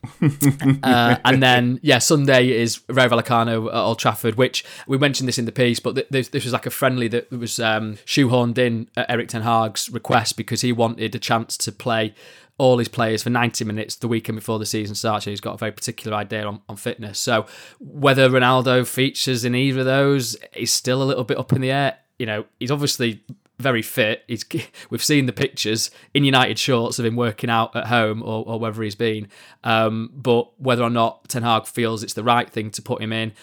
uh, 0.84 1.18
and 1.24 1.44
then, 1.44 1.80
yeah, 1.84 2.00
Sunday 2.00 2.50
is 2.50 2.82
Rayo 2.90 3.10
Vallecano 3.10 3.68
at 3.68 3.76
Old 3.76 4.00
Trafford, 4.00 4.36
which 4.36 4.66
we 4.88 4.98
mentioned 4.98 5.28
this 5.28 5.38
in 5.38 5.46
the 5.46 5.52
piece, 5.52 5.80
but 5.80 5.94
th- 5.94 6.08
this, 6.10 6.30
this 6.30 6.44
was 6.44 6.54
like 6.54 6.66
a 6.66 6.72
friendly 6.72 7.08
that 7.10 7.30
was 7.32 7.60
um, 7.60 7.98
shoehorned 8.06 8.58
in 8.58 8.90
at 8.98 9.10
Erik 9.10 9.28
Ten 9.28 9.44
Hag's 9.44 9.90
request 9.92 10.38
because 10.38 10.62
he 10.62 10.72
wanted 10.72 11.14
a 11.14 11.20
chance 11.20 11.56
to 11.58 11.72
play 11.72 12.16
all 12.58 12.78
his 12.78 12.88
players 12.88 13.24
for 13.24 13.30
90 13.30 13.64
minutes 13.64 13.96
the 13.96 14.08
weekend 14.08 14.38
before 14.38 14.60
the 14.60 14.66
season 14.66 14.96
starts. 14.96 15.26
And 15.26 15.32
he's 15.32 15.42
got 15.42 15.54
a 15.54 15.58
very 15.58 15.72
particular 15.72 16.18
idea 16.18 16.46
on, 16.46 16.62
on 16.68 16.76
fitness. 16.76 17.20
So 17.20 17.46
whether 17.80 18.28
Ronaldo 18.28 18.88
features 18.88 19.46
in 19.46 19.56
either 19.56 19.80
of 19.80 19.86
those 19.86 20.36
is 20.56 20.72
still 20.72 21.02
a 21.02 21.06
little 21.06 21.24
bit 21.24 21.38
up 21.38 21.54
in 21.54 21.62
the 21.62 21.72
air. 21.72 21.98
You 22.18 22.26
know, 22.26 22.46
he's 22.60 22.72
obviously 22.72 23.24
very 23.60 23.82
fit. 23.82 24.24
He's 24.28 24.44
we've 24.90 25.04
seen 25.04 25.26
the 25.26 25.34
pictures 25.34 25.92
in 26.14 26.24
United 26.24 26.58
shorts 26.58 26.98
of 26.98 27.06
him 27.06 27.16
working 27.16 27.50
out 27.50 27.76
at 27.76 27.88
home 27.88 28.24
or, 28.24 28.44
or 28.48 28.60
wherever 28.60 28.82
he's 28.82 28.96
been. 28.96 29.28
Um, 29.64 30.12
but 30.14 30.60
whether 30.60 30.84
or 30.84 30.90
not 30.90 31.28
Ten 31.30 31.44
Hag 31.44 31.68
feels 31.68 32.02
it's 32.04 32.14
the 32.14 32.24
right 32.24 32.50
thing 32.50 32.72
to 32.72 32.82
put 32.82 33.02
him 33.02 33.14
in, 33.14 33.34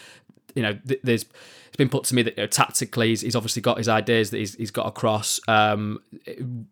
you 0.54 0.62
know, 0.62 0.78
th- 0.86 1.00
there's 1.04 1.26
it's 1.76 1.78
been 1.78 1.90
put 1.90 2.04
to 2.04 2.14
me 2.14 2.22
that 2.22 2.38
you 2.38 2.42
know, 2.42 2.46
tactically 2.46 3.08
he's, 3.08 3.20
he's 3.20 3.36
obviously 3.36 3.60
got 3.60 3.76
his 3.76 3.86
ideas 3.86 4.30
that 4.30 4.38
he's, 4.38 4.54
he's 4.54 4.70
got 4.70 4.86
across 4.86 5.38
um, 5.46 5.98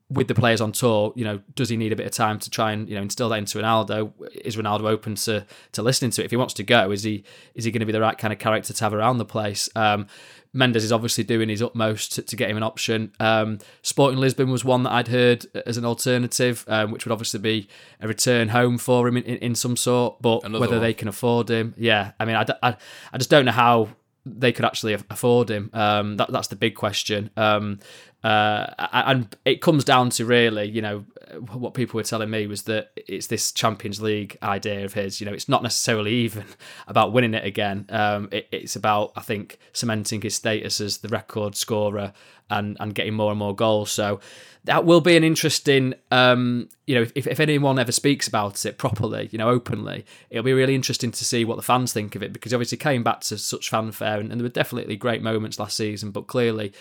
with 0.08 0.28
the 0.28 0.34
players 0.34 0.62
on 0.62 0.72
tour. 0.72 1.12
You 1.14 1.26
know, 1.26 1.40
does 1.54 1.68
he 1.68 1.76
need 1.76 1.92
a 1.92 1.96
bit 1.96 2.06
of 2.06 2.12
time 2.12 2.38
to 2.38 2.48
try 2.48 2.72
and 2.72 2.88
you 2.88 2.94
know 2.94 3.02
instill 3.02 3.28
that 3.28 3.36
into 3.36 3.58
Ronaldo? 3.58 4.12
Is 4.32 4.56
Ronaldo 4.56 4.84
open 4.84 5.16
to 5.16 5.44
to 5.72 5.82
listening 5.82 6.10
to 6.12 6.22
it? 6.22 6.24
If 6.24 6.30
he 6.30 6.38
wants 6.38 6.54
to 6.54 6.62
go, 6.62 6.90
is 6.90 7.02
he 7.02 7.22
is 7.54 7.66
he 7.66 7.70
going 7.70 7.80
to 7.80 7.86
be 7.86 7.92
the 7.92 8.00
right 8.00 8.16
kind 8.16 8.32
of 8.32 8.38
character 8.38 8.72
to 8.72 8.84
have 8.84 8.94
around 8.94 9.18
the 9.18 9.26
place? 9.26 9.68
Um, 9.76 10.06
Mendes 10.54 10.84
is 10.84 10.92
obviously 10.92 11.24
doing 11.24 11.50
his 11.50 11.60
utmost 11.60 12.12
to, 12.12 12.22
to 12.22 12.36
get 12.36 12.48
him 12.48 12.56
an 12.56 12.62
option. 12.62 13.12
Um, 13.20 13.58
Sporting 13.82 14.20
Lisbon 14.20 14.50
was 14.50 14.64
one 14.64 14.84
that 14.84 14.92
I'd 14.92 15.08
heard 15.08 15.44
as 15.66 15.76
an 15.76 15.84
alternative, 15.84 16.64
um, 16.68 16.92
which 16.92 17.04
would 17.04 17.12
obviously 17.12 17.40
be 17.40 17.68
a 18.00 18.08
return 18.08 18.48
home 18.48 18.78
for 18.78 19.06
him 19.06 19.18
in, 19.18 19.24
in, 19.24 19.36
in 19.38 19.54
some 19.54 19.76
sort. 19.76 20.22
But 20.22 20.44
Another 20.44 20.60
whether 20.60 20.76
one. 20.76 20.82
they 20.82 20.94
can 20.94 21.08
afford 21.08 21.50
him, 21.50 21.74
yeah, 21.76 22.12
I 22.18 22.24
mean, 22.24 22.36
I, 22.36 22.46
I, 22.62 22.76
I 23.12 23.18
just 23.18 23.30
don't 23.30 23.44
know 23.44 23.52
how 23.52 23.88
they 24.26 24.52
could 24.52 24.64
actually 24.64 24.94
afford 24.94 25.50
him. 25.50 25.70
Um, 25.72 26.16
that 26.16 26.30
that's 26.32 26.48
the 26.48 26.56
big 26.56 26.74
question. 26.74 27.30
Um, 27.36 27.80
uh, 28.24 28.72
and 28.90 29.36
it 29.44 29.60
comes 29.60 29.84
down 29.84 30.08
to 30.08 30.24
really, 30.24 30.66
you 30.66 30.80
know, 30.80 31.04
what 31.52 31.74
people 31.74 31.98
were 31.98 32.04
telling 32.04 32.30
me 32.30 32.46
was 32.46 32.62
that 32.62 32.90
it's 32.96 33.26
this 33.26 33.52
Champions 33.52 34.00
League 34.00 34.38
idea 34.42 34.86
of 34.86 34.94
his. 34.94 35.20
You 35.20 35.26
know, 35.26 35.34
it's 35.34 35.48
not 35.48 35.62
necessarily 35.62 36.12
even 36.12 36.46
about 36.88 37.12
winning 37.12 37.34
it 37.34 37.44
again. 37.44 37.84
Um, 37.90 38.30
it, 38.32 38.48
it's 38.50 38.76
about, 38.76 39.12
I 39.14 39.20
think, 39.20 39.58
cementing 39.74 40.22
his 40.22 40.34
status 40.34 40.80
as 40.80 40.98
the 40.98 41.08
record 41.08 41.54
scorer 41.54 42.14
and 42.50 42.76
and 42.80 42.94
getting 42.94 43.12
more 43.12 43.30
and 43.30 43.38
more 43.38 43.54
goals. 43.54 43.92
So 43.92 44.20
that 44.64 44.86
will 44.86 45.02
be 45.02 45.18
an 45.18 45.24
interesting. 45.24 45.92
Um, 46.10 46.70
you 46.86 46.94
know, 46.94 47.06
if, 47.14 47.26
if 47.26 47.40
anyone 47.40 47.78
ever 47.78 47.92
speaks 47.92 48.26
about 48.26 48.64
it 48.64 48.78
properly, 48.78 49.28
you 49.32 49.38
know, 49.38 49.50
openly, 49.50 50.06
it'll 50.30 50.44
be 50.44 50.54
really 50.54 50.74
interesting 50.74 51.10
to 51.10 51.24
see 51.26 51.44
what 51.44 51.56
the 51.56 51.62
fans 51.62 51.92
think 51.92 52.16
of 52.16 52.22
it 52.22 52.32
because 52.32 52.54
obviously 52.54 52.78
came 52.78 53.02
back 53.02 53.20
to 53.20 53.36
such 53.36 53.68
fanfare 53.68 54.18
and, 54.18 54.30
and 54.30 54.40
there 54.40 54.44
were 54.44 54.50
definitely 54.50 54.96
great 54.96 55.22
moments 55.22 55.58
last 55.58 55.76
season, 55.76 56.10
but 56.10 56.26
clearly 56.26 56.72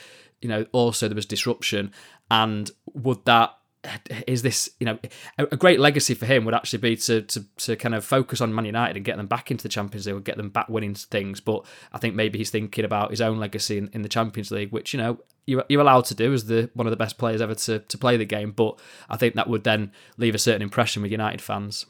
you 0.44 0.50
know, 0.50 0.66
also 0.72 1.08
there 1.08 1.16
was 1.16 1.26
disruption. 1.26 1.92
And 2.30 2.70
would 2.94 3.26
that 3.26 3.58
is 4.28 4.44
this 4.44 4.70
you 4.80 4.86
know 4.86 4.98
a, 5.38 5.58
great 5.58 5.78
legacy 5.78 6.14
for 6.14 6.26
him 6.26 6.46
would 6.46 6.54
actually 6.54 6.80
be 6.80 6.96
to, 6.96 7.22
to 7.22 7.44
to 7.58 7.76
kind 7.76 7.94
of 7.94 8.06
focus 8.06 8.40
on 8.40 8.56
Man 8.56 8.66
United 8.66 8.96
and 8.96 9.06
get 9.06 9.18
them 9.18 9.28
back 9.28 9.52
into 9.52 9.64
the 9.64 9.70
Champions 9.70 10.08
League, 10.08 10.24
get 10.24 10.38
them 10.38 10.50
back 10.50 10.70
winning 10.70 10.96
things. 10.96 11.42
But 11.42 11.66
I 11.92 11.98
think 11.98 12.16
maybe 12.16 12.38
he's 12.38 12.50
thinking 12.50 12.86
about 12.86 13.12
his 13.12 13.22
own 13.22 13.40
legacy 13.40 13.78
in, 13.78 13.90
in 13.94 14.02
the 14.02 14.10
Champions 14.10 14.52
League, 14.52 14.72
which 14.72 14.94
you 14.94 15.00
know 15.00 15.20
you're, 15.46 15.66
you're 15.68 15.82
allowed 15.82 16.06
to 16.06 16.16
do 16.16 16.34
as 16.34 16.46
the 16.46 16.70
one 16.74 16.88
of 16.88 16.92
the 16.92 16.98
best 16.98 17.18
players 17.18 17.42
ever 17.42 17.56
to 17.56 17.80
to 17.80 17.98
play 17.98 18.16
the 18.16 18.26
game. 18.26 18.52
But 18.52 18.80
I 19.10 19.18
think 19.18 19.36
that 19.36 19.50
would 19.50 19.64
then 19.64 19.92
leave 20.18 20.36
a 20.36 20.40
certain 20.40 20.62
impression 20.62 21.02
with 21.02 21.12
United 21.12 21.42
fans. 21.42 21.86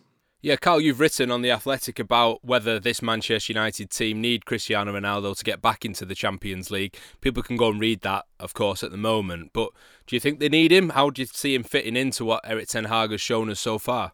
Yeah, 0.45 0.57
Carl, 0.57 0.81
you've 0.81 0.99
written 0.99 1.31
on 1.31 1.41
The 1.41 1.51
Athletic 1.51 1.99
about 1.99 2.43
whether 2.43 2.77
this 2.77 3.01
Manchester 3.01 3.53
United 3.53 3.89
team 3.89 4.19
need 4.19 4.45
Cristiano 4.45 4.91
Ronaldo 4.91 5.37
to 5.37 5.43
get 5.45 5.61
back 5.61 5.85
into 5.85 6.03
the 6.03 6.15
Champions 6.15 6.69
League. 6.69 6.97
People 7.21 7.41
can 7.41 7.55
go 7.55 7.69
and 7.69 7.79
read 7.79 8.01
that, 8.01 8.25
of 8.41 8.53
course, 8.53 8.83
at 8.83 8.91
the 8.91 8.97
moment. 8.97 9.51
But 9.53 9.69
do 10.05 10.17
you 10.17 10.19
think 10.19 10.41
they 10.41 10.49
need 10.49 10.69
him? 10.69 10.89
How 10.89 11.11
do 11.11 11.21
you 11.21 11.27
see 11.27 11.55
him 11.55 11.63
fitting 11.63 11.95
into 11.95 12.25
what 12.25 12.41
Erik 12.43 12.67
Ten 12.67 12.83
Hag 12.83 13.11
has 13.11 13.21
shown 13.21 13.49
us 13.49 13.61
so 13.61 13.79
far? 13.79 14.11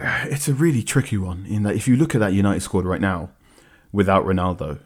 It's 0.24 0.48
a 0.48 0.52
really 0.52 0.82
tricky 0.82 1.16
one 1.16 1.46
in 1.46 1.62
that 1.62 1.76
if 1.76 1.86
you 1.86 1.94
look 1.94 2.16
at 2.16 2.20
that 2.20 2.32
United 2.32 2.62
squad 2.62 2.84
right 2.84 3.00
now, 3.00 3.30
without 3.92 4.24
Ronaldo, 4.24 4.80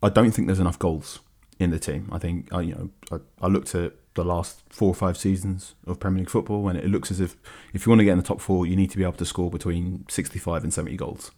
I 0.00 0.10
don't 0.10 0.30
think 0.30 0.46
there's 0.46 0.60
enough 0.60 0.78
goals 0.78 1.18
in 1.58 1.72
the 1.72 1.80
team. 1.80 2.08
I 2.12 2.20
think 2.20 2.48
you 2.52 2.92
know 3.10 3.20
I 3.42 3.48
looked 3.48 3.74
at 3.74 3.94
the 4.14 4.24
last 4.24 4.62
four 4.70 4.88
or 4.88 4.94
five 4.94 5.16
seasons 5.16 5.74
of 5.86 6.00
Premier 6.00 6.20
League 6.20 6.30
football, 6.30 6.68
and 6.68 6.78
it 6.78 6.86
looks 6.86 7.10
as 7.10 7.20
if 7.20 7.36
if 7.72 7.86
you 7.86 7.90
want 7.90 8.00
to 8.00 8.04
get 8.04 8.12
in 8.12 8.18
the 8.18 8.24
top 8.24 8.40
four, 8.40 8.66
you 8.66 8.76
need 8.76 8.90
to 8.90 8.96
be 8.96 9.02
able 9.02 9.12
to 9.14 9.24
score 9.24 9.50
between 9.50 10.04
65 10.08 10.64
and 10.64 10.72
70 10.72 10.96
goals. 10.96 11.30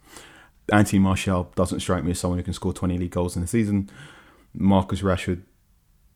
Anthony 0.73 0.99
Martial 0.99 1.51
doesn't 1.55 1.81
strike 1.81 2.05
me 2.05 2.11
as 2.11 2.21
someone 2.21 2.39
who 2.39 2.45
can 2.45 2.53
score 2.53 2.73
20 2.73 2.99
league 2.99 3.11
goals 3.11 3.37
in 3.37 3.43
a 3.43 3.47
season. 3.47 3.89
Marcus 4.53 5.01
Rashford 5.01 5.43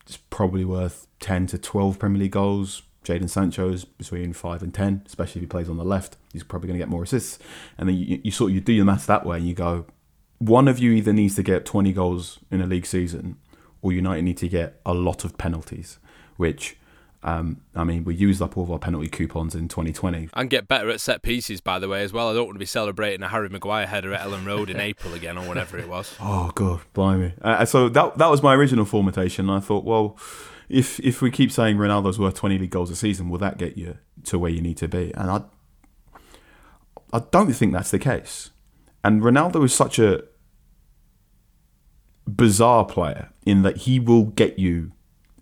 is 0.08 0.16
probably 0.16 0.64
worth 0.64 1.06
10 1.20 1.46
to 1.48 1.58
12 1.58 1.98
Premier 1.98 2.22
League 2.22 2.32
goals. 2.32 2.82
Jadon 3.04 3.72
is 3.72 3.84
between 3.84 4.32
5 4.32 4.62
and 4.62 4.74
10, 4.74 5.02
especially 5.06 5.40
if 5.40 5.42
he 5.44 5.46
plays 5.46 5.70
on 5.70 5.76
the 5.76 5.84
left. 5.84 6.16
He's 6.32 6.42
probably 6.42 6.66
going 6.66 6.78
to 6.78 6.82
get 6.82 6.90
more 6.90 7.02
assists. 7.02 7.38
And 7.78 7.88
then 7.88 7.96
you, 7.96 8.20
you 8.22 8.30
sort 8.30 8.50
of 8.50 8.54
you 8.56 8.60
do 8.60 8.72
your 8.72 8.84
maths 8.84 9.06
that 9.06 9.24
way 9.24 9.38
and 9.38 9.48
you 9.48 9.54
go, 9.54 9.86
one 10.38 10.68
of 10.68 10.78
you 10.78 10.92
either 10.92 11.12
needs 11.12 11.34
to 11.36 11.42
get 11.42 11.64
20 11.64 11.92
goals 11.92 12.38
in 12.50 12.60
a 12.60 12.66
league 12.66 12.86
season 12.86 13.36
or 13.82 13.92
United 13.92 14.22
need 14.22 14.36
to 14.38 14.48
get 14.48 14.80
a 14.84 14.92
lot 14.92 15.24
of 15.24 15.38
penalties, 15.38 15.98
which, 16.40 16.78
um, 17.22 17.60
I 17.74 17.84
mean, 17.84 18.04
we 18.04 18.14
used 18.14 18.40
up 18.40 18.56
all 18.56 18.64
of 18.64 18.70
our 18.70 18.78
penalty 18.78 19.08
coupons 19.08 19.54
in 19.54 19.68
2020. 19.68 20.30
And 20.32 20.48
get 20.48 20.66
better 20.66 20.88
at 20.88 21.02
set 21.02 21.20
pieces, 21.20 21.60
by 21.60 21.78
the 21.78 21.86
way, 21.86 22.02
as 22.02 22.14
well. 22.14 22.30
I 22.30 22.32
don't 22.32 22.46
want 22.46 22.54
to 22.54 22.60
be 22.60 22.64
celebrating 22.64 23.22
a 23.22 23.28
Harry 23.28 23.50
Maguire 23.50 23.86
header 23.86 24.14
at 24.14 24.26
Elland 24.26 24.46
Road 24.46 24.70
in 24.70 24.80
April 24.80 25.12
again 25.12 25.36
or 25.36 25.46
whatever 25.46 25.76
it 25.76 25.86
was. 25.86 26.16
Oh 26.18 26.50
god, 26.54 26.80
blimey! 26.94 27.34
Uh, 27.42 27.66
so 27.66 27.90
that 27.90 28.16
that 28.16 28.30
was 28.30 28.42
my 28.42 28.54
original 28.54 28.86
formatation. 28.86 29.54
I 29.54 29.60
thought, 29.60 29.84
well, 29.84 30.16
if 30.70 30.98
if 31.00 31.20
we 31.20 31.30
keep 31.30 31.52
saying 31.52 31.76
Ronaldo's 31.76 32.18
worth 32.18 32.36
20 32.36 32.56
league 32.56 32.70
goals 32.70 32.90
a 32.90 32.96
season, 32.96 33.28
will 33.28 33.38
that 33.40 33.58
get 33.58 33.76
you 33.76 33.98
to 34.24 34.38
where 34.38 34.50
you 34.50 34.62
need 34.62 34.78
to 34.78 34.88
be? 34.88 35.12
And 35.14 35.30
I 35.30 35.42
I 37.12 37.22
don't 37.30 37.52
think 37.52 37.74
that's 37.74 37.90
the 37.90 37.98
case. 37.98 38.50
And 39.04 39.20
Ronaldo 39.20 39.62
is 39.62 39.74
such 39.74 39.98
a 39.98 40.24
bizarre 42.26 42.86
player 42.86 43.28
in 43.44 43.60
that 43.60 43.78
he 43.78 44.00
will 44.00 44.24
get 44.24 44.58
you 44.58 44.92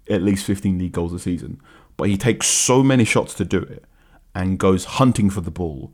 at 0.08 0.22
least 0.22 0.44
15 0.44 0.78
league 0.78 0.92
goals 0.92 1.12
a 1.12 1.18
season, 1.18 1.60
but 1.96 2.08
he 2.08 2.16
takes 2.16 2.46
so 2.46 2.82
many 2.82 3.04
shots 3.04 3.34
to 3.34 3.44
do 3.44 3.58
it 3.58 3.84
and 4.34 4.58
goes 4.58 4.84
hunting 4.84 5.30
for 5.30 5.40
the 5.40 5.50
ball 5.50 5.92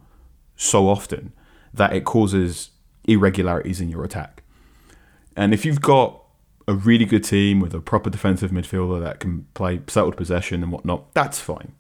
so 0.57 0.89
often 0.89 1.33
that 1.73 1.93
it 1.93 2.05
causes 2.05 2.71
irregularities 3.05 3.81
in 3.81 3.89
your 3.89 4.05
attack. 4.05 4.43
And 5.37 5.53
if 5.53 5.65
you've 5.65 5.81
got 5.81 6.21
a 6.67 6.75
really 6.75 7.05
good 7.05 7.25
team 7.25 7.61
with 7.61 7.75
a 7.75 7.81
proper 7.81 8.09
defensive 8.09 8.51
midfielder 8.51 9.03
that 9.03 9.21
can 9.21 9.47
play 9.55 9.81
settled 9.87 10.17
possession 10.17 10.63
and 10.63 10.73
whatnot, 10.73 11.13
that's 11.15 11.41
fine. 11.41 11.73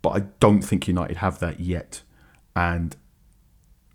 But 0.00 0.10
I 0.10 0.20
don't 0.40 0.62
think 0.62 0.88
United 0.88 1.18
have 1.18 1.38
that 1.40 1.60
yet. 1.60 2.02
And 2.56 2.96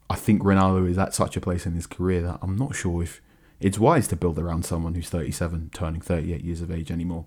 I 0.10 0.15
think 0.15 0.41
Ronaldo 0.41 0.89
is 0.89 0.97
at 0.97 1.13
such 1.13 1.36
a 1.36 1.41
place 1.41 1.65
in 1.65 1.73
his 1.73 1.88
career 1.88 2.21
that 2.21 2.39
I'm 2.41 2.56
not 2.56 2.76
sure 2.76 3.04
if 3.04 3.21
it's 3.60 3.80
wise 3.80 4.08
to 4.10 4.15
build 4.15 4.38
around 4.38 4.65
someone 4.65 4.93
who's 4.93 5.10
37, 5.10 5.71
turning 5.73 6.02
38 6.02 6.43
years 6.43 6.62
of 6.62 6.71
age 6.71 6.91
anymore. 6.91 7.26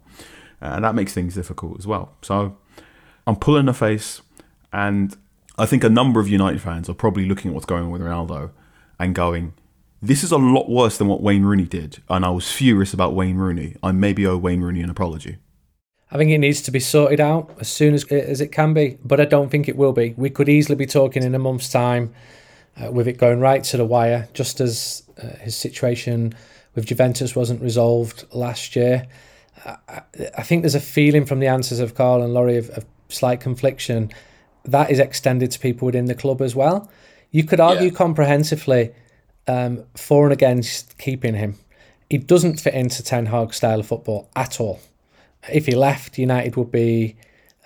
And 0.61 0.85
that 0.85 0.95
makes 0.95 1.13
things 1.13 1.35
difficult 1.35 1.79
as 1.79 1.87
well. 1.87 2.13
So 2.23 2.57
I'm 3.27 3.37
pulling 3.37 3.69
a 3.69 3.75
face. 3.75 4.23
And 4.73 5.17
I 5.59 5.67
think 5.67 5.85
a 5.85 5.89
number 5.89 6.21
of 6.21 6.29
United 6.29 6.61
fans 6.61 6.89
are 6.89 6.95
probably 6.95 7.27
looking 7.27 7.51
at 7.51 7.55
what's 7.55 7.67
going 7.67 7.85
on 7.85 7.91
with 7.91 8.03
Ronaldo 8.03 8.51
and 8.99 9.15
going, 9.15 9.55
this 10.03 10.25
is 10.25 10.33
a 10.33 10.39
lot 10.39 10.69
worse 10.71 10.97
than 10.99 11.09
what 11.09 11.23
Wayne 11.23 11.43
Rooney 11.43 11.65
did. 11.65 12.03
And 12.09 12.25
I 12.25 12.31
was 12.31 12.51
furious 12.51 12.95
about 12.95 13.15
Wayne 13.15 13.37
Rooney. 13.37 13.77
I 13.83 13.93
maybe 13.93 14.27
owe 14.27 14.37
Wayne 14.37 14.61
Rooney 14.61 14.81
an 14.81 14.91
apology. 14.91 15.39
I 16.13 16.17
think 16.17 16.31
it 16.31 16.39
needs 16.39 16.61
to 16.63 16.71
be 16.71 16.81
sorted 16.81 17.21
out 17.21 17.55
as 17.61 17.69
soon 17.69 17.95
as, 17.95 18.05
as 18.07 18.41
it 18.41 18.51
can 18.51 18.75
be, 18.75 18.99
but 19.05 19.21
I 19.21 19.25
don't 19.25 19.49
think 19.49 19.69
it 19.69 19.77
will 19.77 19.93
be. 19.93 20.15
We 20.17 20.29
could 20.29 20.49
easily 20.49 20.75
be 20.75 20.87
talking 20.87 21.23
in 21.23 21.35
a 21.35 21.39
month's 21.39 21.69
time 21.69 22.13
uh, 22.83 22.91
with 22.91 23.07
it 23.07 23.17
going 23.19 23.39
right 23.39 23.63
to 23.65 23.77
the 23.77 23.85
wire, 23.85 24.29
just 24.33 24.61
as 24.61 25.05
uh, 25.23 25.37
his 25.37 25.55
situation 25.55 26.35
with 26.75 26.87
Juventus 26.87 27.37
wasn't 27.37 27.63
resolved 27.63 28.25
last 28.33 28.75
year. 28.75 29.07
I, 29.65 30.03
I, 30.39 30.43
think 30.43 30.63
there's 30.63 30.75
a 30.75 30.81
feeling 30.81 31.27
from 31.27 31.41
the 31.41 31.47
answers 31.47 31.81
of 31.81 31.95
Carl 31.95 32.23
and 32.23 32.33
Laurie 32.33 32.57
of, 32.57 32.71
of, 32.71 32.85
slight 33.09 33.41
confliction 33.41 34.11
that 34.65 34.89
is 34.91 35.01
extended 35.01 35.51
to 35.51 35.59
people 35.59 35.87
within 35.87 36.05
the 36.05 36.15
club 36.15 36.41
as 36.41 36.55
well. 36.55 36.89
You 37.33 37.45
could 37.45 37.59
argue 37.59 37.89
yeah. 37.89 37.95
comprehensively 37.95 38.95
um, 39.49 39.85
for 39.97 40.25
and 40.25 40.33
against 40.33 40.97
keeping 40.97 41.35
him. 41.35 41.57
He 42.09 42.19
doesn't 42.19 42.61
fit 42.61 42.75
into 42.75 43.03
Ten 43.03 43.27
Hag's 43.27 43.57
style 43.57 43.81
of 43.81 43.87
football 43.87 44.31
at 44.37 44.61
all 44.61 44.81
if 45.49 45.67
he 45.67 45.75
left, 45.75 46.19
United 46.19 46.57
would 46.57 46.71
be 46.71 47.17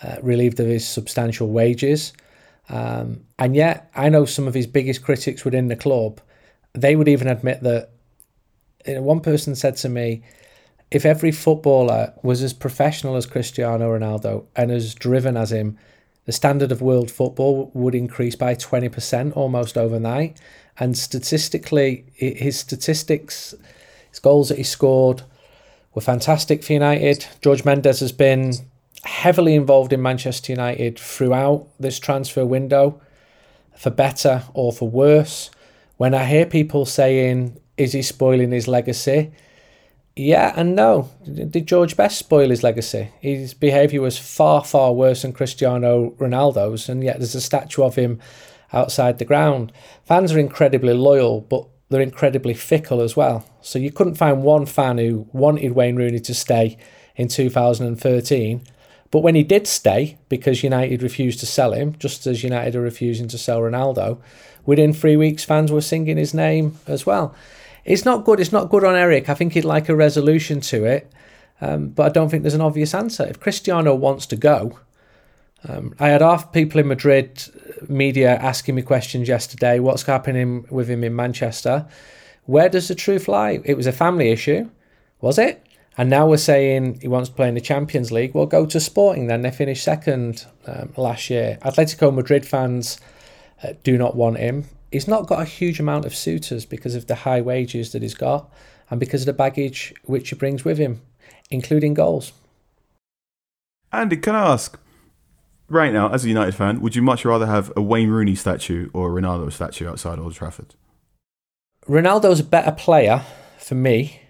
uh, 0.03 0.17
relieved 0.23 0.61
of 0.61 0.67
his 0.67 0.87
substantial 0.87 1.49
wages. 1.49 2.13
Um, 2.69 3.25
and 3.39 3.55
yet, 3.55 3.91
I 3.95 4.09
know 4.09 4.25
some 4.25 4.47
of 4.47 4.55
his 4.55 4.67
biggest 4.67 5.03
critics 5.03 5.45
within 5.45 5.69
the 5.69 5.77
club, 5.77 6.21
they 6.73 6.97
would 6.97 7.09
even 7.09 7.29
admit 7.29 7.63
that. 7.63 7.91
You 8.87 8.97
know, 8.97 9.03
one 9.03 9.21
person 9.21 9.55
said 9.55 9.77
to 9.77 9.89
me, 9.89 10.23
if 10.95 11.05
every 11.05 11.33
footballer 11.33 12.13
was 12.23 12.41
as 12.41 12.53
professional 12.53 13.17
as 13.17 13.27
Cristiano 13.27 13.99
Ronaldo 13.99 14.45
and 14.55 14.71
as 14.71 14.95
driven 14.95 15.37
as 15.37 15.51
him, 15.51 15.77
the 16.25 16.31
standard 16.31 16.71
of 16.71 16.81
world 16.81 17.11
football 17.11 17.73
would 17.75 17.97
increase 17.97 18.37
by 18.37 18.55
20% 18.55 19.37
almost 19.37 19.77
overnight. 19.77 20.41
And 20.79 20.97
statistically, 20.97 22.05
his 22.15 22.61
statistics, 22.61 23.57
his 24.09 24.21
goals 24.21 24.51
that 24.51 24.59
he 24.59 24.63
scored, 24.63 25.25
were 25.95 26.01
fantastic 26.01 26.63
for 26.63 26.75
United. 26.75 27.27
Jorge 27.43 27.63
Mendes 27.65 27.99
has 27.99 28.13
been 28.13 28.53
heavily 29.03 29.57
involved 29.57 29.93
in 29.93 30.01
Manchester 30.01 30.53
United 30.53 30.97
throughout 30.97 31.67
this 31.81 31.99
transfer 31.99 32.47
window, 32.47 33.01
for 33.75 33.91
better 33.91 34.45
or 34.55 34.73
for 34.73 34.89
worse. 34.89 35.51
When 35.97 36.15
I 36.15 36.25
hear 36.25 36.47
people 36.47 36.87
saying, 36.87 37.59
is 37.77 37.95
he 37.95 38.03
spoiling 38.03 38.53
his 38.53 38.69
legacy? 38.69 39.33
Yeah 40.16 40.53
and 40.57 40.77
no. 40.77 41.11
Did 41.24 41.66
George 41.66 41.96
Best 41.96 42.18
spoil 42.18 42.50
his 42.50 42.62
legacy? 42.62 43.11
His 43.20 43.53
behaviour 43.53 44.00
was 44.00 44.16
far, 44.16 44.64
far 44.64 44.92
worse 44.92 45.22
than 45.22 45.33
Cristiano 45.33 46.11
Ronaldo's, 46.18 46.88
and 46.88 47.03
yet 47.03 47.18
there's 47.18 47.35
a 47.35 47.40
statue 47.40 47.83
of 47.83 47.96
him 47.96 48.20
outside 48.72 49.18
the 49.18 49.24
ground. 49.24 49.72
Fans 50.05 50.33
are 50.33 50.38
incredibly 50.38 50.94
loyal, 50.94 51.40
but 51.40 51.66
they're 51.88 52.00
incredibly 52.00 52.55
fickle 52.55 53.00
as 53.00 53.16
well. 53.16 53.44
So 53.61 53.79
you 53.79 53.90
couldn't 53.90 54.14
find 54.14 54.42
one 54.42 54.66
fan 54.66 54.98
who 54.98 55.29
wanted 55.33 55.72
Wayne 55.72 55.96
Rooney 55.96 56.20
to 56.20 56.35
stay 56.35 56.79
in 57.16 57.29
2013. 57.29 58.62
But 59.11 59.20
when 59.20 59.35
he 59.35 59.44
did 59.44 59.66
stay, 59.66 60.18
because 60.29 60.64
United 60.64 61.03
refused 61.03 61.40
to 61.40 61.46
sell 61.46 61.72
him, 61.72 61.94
just 61.98 62.27
as 62.27 62.42
United 62.42 62.74
are 62.74 62.81
refusing 62.81 63.29
to 63.29 63.38
sell 63.38 63.61
Ronaldo, 63.61 64.18
within 64.66 64.92
three 64.92 65.16
weeks 65.16 65.44
fans 65.44 65.70
were 65.70 65.81
singing 65.81 66.16
his 66.16 66.35
name 66.35 66.79
as 66.87 67.05
well. 67.07 67.35
It's 67.85 68.05
not 68.05 68.25
good. 68.25 68.40
It's 68.40 68.53
not 68.53 68.70
good 68.70 68.85
on 68.85 68.94
Erik. 68.94 69.29
I 69.29 69.35
think 69.35 69.53
he'd 69.53 69.64
like 69.64 69.88
a 69.88 69.97
resolution 69.97 70.61
to 70.62 70.85
it, 70.85 71.12
um, 71.61 71.88
but 71.88 72.07
I 72.07 72.09
don't 72.09 72.29
think 72.29 72.42
there's 72.42 72.55
an 72.55 72.61
obvious 72.61 72.94
answer. 72.94 73.25
If 73.25 73.40
Cristiano 73.40 73.94
wants 73.94 74.27
to 74.27 74.37
go, 74.37 74.79
um, 75.68 75.94
I 75.99 76.09
had 76.09 76.20
half 76.20 76.53
people 76.53 76.81
in 76.81 76.88
Madrid 76.88 77.42
media 77.88 78.37
asking 78.37 78.75
me 78.75 78.83
questions 78.83 79.29
yesterday. 79.29 79.79
What's 79.79 80.03
happening 80.03 80.66
with 80.70 80.88
him 80.88 81.05
in 81.05 81.14
Manchester? 81.14 81.87
Where 82.47 82.68
does 82.68 82.88
the 82.88 82.94
truth 82.94 83.29
lie? 83.29 83.61
It 83.64 83.77
was 83.77 83.87
a 83.87 83.92
family 83.92 84.31
issue, 84.31 84.70
was 85.20 85.38
it? 85.38 85.66
And 85.97 86.11
now 86.11 86.27
we're 86.29 86.37
saying 86.38 87.01
he 87.01 87.09
wants 87.09 87.29
to 87.29 87.35
play 87.35 87.49
in 87.49 87.55
the 87.55 87.61
Champions 87.61 88.11
League. 88.11 88.35
Well, 88.35 88.47
go 88.47 88.66
to 88.66 88.81
Sporting 88.81 89.29
then. 89.29 89.42
They 89.42 89.51
finished 89.51 89.85
second 89.85 90.44
um, 90.66 90.92
last 90.97 91.31
year. 91.31 91.59
Atletico 91.62 92.12
Madrid 92.12 92.44
fans 92.44 92.99
uh, 93.62 93.75
do 93.85 93.97
not 93.97 94.16
want 94.16 94.38
him. 94.38 94.64
He's 94.95 95.09
not 95.09 95.27
got 95.27 95.43
a 95.43 95.45
huge 95.45 95.81
amount 95.81 96.05
of 96.05 96.15
suitors 96.15 96.65
because 96.65 96.95
of 96.95 97.09
the 97.09 97.17
high 97.17 97.41
wages 97.41 97.91
that 97.91 98.03
he's 98.03 98.15
got 98.15 98.49
and 98.89 99.01
because 99.01 99.23
of 99.23 99.27
the 99.27 99.33
baggage 99.33 99.93
which 100.05 100.31
he 100.31 100.37
brings 100.37 100.65
with 100.65 100.79
him, 100.79 101.03
including 101.51 101.95
goals. 101.95 102.33
Andy, 103.93 104.17
can 104.17 104.37
I 104.37 104.53
ask, 104.53 104.79
right 105.69 105.93
now, 105.93 106.13
as 106.13 106.25
a 106.25 106.29
United 106.29 106.55
fan, 106.55 106.81
would 106.81 106.95
you 106.95 107.03
much 107.03 107.25
rather 107.25 107.47
have 107.47 107.73
a 107.75 107.83
Wayne 107.83 108.09
Rooney 108.09 108.37
statue 108.37 108.89
or 108.93 109.11
a 109.11 109.21
Ronaldo 109.21 109.53
statue 109.53 109.89
outside 109.89 110.21
Old 110.21 110.35
Trafford? 110.35 110.77
Ronaldo's 111.89 112.39
a 112.39 112.45
better 112.45 112.71
player 112.71 113.25
for 113.59 113.75
me 113.75 114.21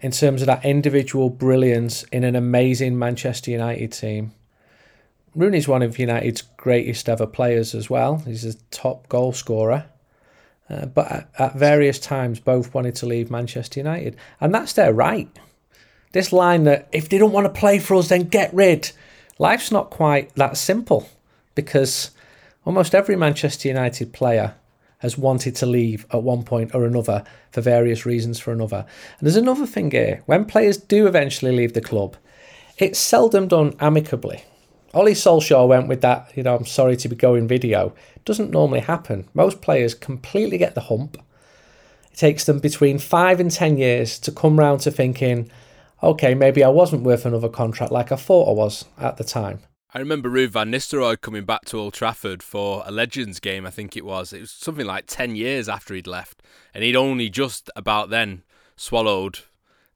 in 0.00 0.12
terms 0.12 0.40
of 0.40 0.46
that 0.46 0.64
individual 0.64 1.28
brilliance 1.28 2.04
in 2.04 2.24
an 2.24 2.34
amazing 2.34 2.98
Manchester 2.98 3.50
United 3.50 3.92
team. 3.92 4.32
Rooney's 5.34 5.68
one 5.68 5.82
of 5.82 5.98
United's 5.98 6.40
greatest 6.40 7.06
ever 7.06 7.26
players 7.26 7.74
as 7.74 7.90
well. 7.90 8.22
He's 8.24 8.46
a 8.46 8.54
top 8.70 9.10
goal 9.10 9.34
scorer. 9.34 9.84
Uh, 10.68 10.86
but 10.86 11.10
at, 11.12 11.30
at 11.38 11.54
various 11.54 11.98
times, 11.98 12.40
both 12.40 12.74
wanted 12.74 12.94
to 12.96 13.06
leave 13.06 13.30
Manchester 13.30 13.80
United. 13.80 14.16
And 14.40 14.54
that's 14.54 14.72
their 14.72 14.92
right. 14.92 15.28
This 16.12 16.32
line 16.32 16.64
that 16.64 16.88
if 16.92 17.08
they 17.08 17.18
don't 17.18 17.32
want 17.32 17.46
to 17.46 17.60
play 17.60 17.78
for 17.78 17.94
us, 17.96 18.08
then 18.08 18.22
get 18.24 18.52
rid. 18.54 18.90
Life's 19.38 19.70
not 19.70 19.90
quite 19.90 20.34
that 20.34 20.56
simple 20.56 21.08
because 21.54 22.10
almost 22.64 22.94
every 22.94 23.16
Manchester 23.16 23.68
United 23.68 24.12
player 24.12 24.54
has 24.98 25.18
wanted 25.18 25.54
to 25.56 25.66
leave 25.66 26.06
at 26.12 26.22
one 26.22 26.42
point 26.42 26.74
or 26.74 26.84
another 26.84 27.22
for 27.52 27.60
various 27.60 28.06
reasons 28.06 28.38
for 28.38 28.52
another. 28.52 28.86
And 29.18 29.26
there's 29.26 29.36
another 29.36 29.66
thing 29.66 29.90
here 29.90 30.22
when 30.26 30.44
players 30.44 30.78
do 30.78 31.06
eventually 31.06 31.52
leave 31.52 31.74
the 31.74 31.80
club, 31.80 32.16
it's 32.78 32.98
seldom 32.98 33.48
done 33.48 33.74
amicably. 33.78 34.44
Ole 34.96 35.10
Solskjaer 35.10 35.68
went 35.68 35.88
with 35.88 36.00
that, 36.00 36.32
you 36.34 36.42
know, 36.42 36.56
I'm 36.56 36.64
sorry 36.64 36.96
to 36.96 37.08
be 37.08 37.16
going 37.16 37.46
video. 37.46 37.94
Doesn't 38.24 38.50
normally 38.50 38.80
happen. 38.80 39.28
Most 39.34 39.60
players 39.60 39.94
completely 39.94 40.56
get 40.56 40.74
the 40.74 40.80
hump. 40.80 41.18
It 42.10 42.16
takes 42.16 42.44
them 42.44 42.60
between 42.60 42.98
five 42.98 43.38
and 43.38 43.50
ten 43.50 43.76
years 43.76 44.18
to 44.20 44.32
come 44.32 44.58
round 44.58 44.80
to 44.80 44.90
thinking, 44.90 45.50
okay, 46.02 46.34
maybe 46.34 46.64
I 46.64 46.70
wasn't 46.70 47.02
worth 47.02 47.26
another 47.26 47.50
contract 47.50 47.92
like 47.92 48.10
I 48.10 48.16
thought 48.16 48.48
I 48.48 48.54
was 48.54 48.86
at 48.96 49.18
the 49.18 49.24
time. 49.24 49.60
I 49.92 49.98
remember 49.98 50.30
Ruud 50.30 50.48
van 50.48 50.72
Nistelrooy 50.72 51.20
coming 51.20 51.44
back 51.44 51.66
to 51.66 51.78
Old 51.78 51.92
Trafford 51.92 52.42
for 52.42 52.82
a 52.86 52.90
Legends 52.90 53.38
game, 53.38 53.66
I 53.66 53.70
think 53.70 53.98
it 53.98 54.04
was. 54.04 54.32
It 54.32 54.40
was 54.40 54.50
something 54.50 54.86
like 54.86 55.04
10 55.06 55.36
years 55.36 55.68
after 55.68 55.94
he'd 55.94 56.06
left. 56.06 56.42
And 56.72 56.82
he'd 56.82 56.96
only 56.96 57.28
just 57.28 57.68
about 57.76 58.08
then 58.08 58.44
swallowed 58.76 59.40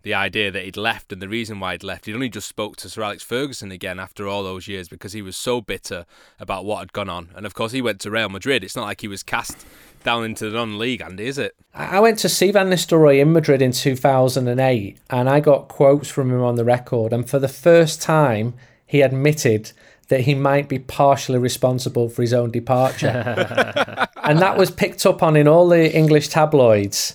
the 0.03 0.15
idea 0.15 0.51
that 0.51 0.65
he'd 0.65 0.77
left 0.77 1.13
and 1.13 1.21
the 1.21 1.29
reason 1.29 1.61
why 1.61 1.73
he'd 1.73 1.85
left. 1.85 2.07
He'd 2.07 2.14
only 2.14 2.29
just 2.29 2.49
spoke 2.49 2.77
to 2.77 2.89
Sir 2.89 3.03
Alex 3.03 3.22
Ferguson 3.22 3.70
again 3.70 4.01
after 4.01 4.27
all 4.27 4.43
those 4.43 4.66
years 4.66 4.89
because 4.89 5.12
he 5.12 5.22
was 5.22 5.37
so 5.37 5.61
bitter 5.61 6.07
about 6.39 6.64
what 6.64 6.79
had 6.79 6.93
gone 6.93 7.09
on. 7.09 7.31
And 7.35 7.45
of 7.45 7.55
course, 7.55 7.72
he 7.72 7.83
went 7.83 8.01
to 8.01 8.11
Real 8.11 8.29
Madrid. 8.29 8.64
It's 8.64 8.77
not 8.77 8.87
like 8.87 9.01
he 9.01 9.09
was 9.09 9.22
cast 9.22 9.66
down 10.03 10.24
into 10.24 10.49
the 10.49 10.57
non-league, 10.57 11.03
Andy, 11.03 11.27
is 11.27 11.39
it? 11.39 11.55
I 11.74 12.01
went 12.01 12.18
to 12.20 12.29
see 12.29 12.51
Van 12.51 12.70
Nistelrooy 12.70 13.20
in 13.20 13.33
Madrid 13.33 13.61
in 13.61 13.72
2008, 13.72 14.99
and 15.11 15.29
I 15.29 15.41
got 15.41 15.68
quotes 15.68 16.09
from 16.09 16.31
him 16.31 16.43
on 16.43 16.55
the 16.57 16.64
record. 16.64 17.12
And 17.12 17.29
for 17.29 17.39
the 17.39 17.49
first 17.49 18.01
time, 18.01 18.55
he 18.87 19.03
admitted 19.03 19.72
that 20.09 20.22
he 20.22 20.35
might 20.35 20.68
be 20.68 20.79
partially 20.79 21.39
responsible 21.39 22.09
for 22.09 22.22
his 22.22 22.33
own 22.33 22.51
departure, 22.51 23.09
and 24.24 24.41
that 24.41 24.59
was 24.59 24.70
picked 24.70 25.07
up 25.07 25.22
on 25.22 25.37
in 25.37 25.47
all 25.47 25.68
the 25.68 25.95
English 25.95 26.29
tabloids. 26.29 27.14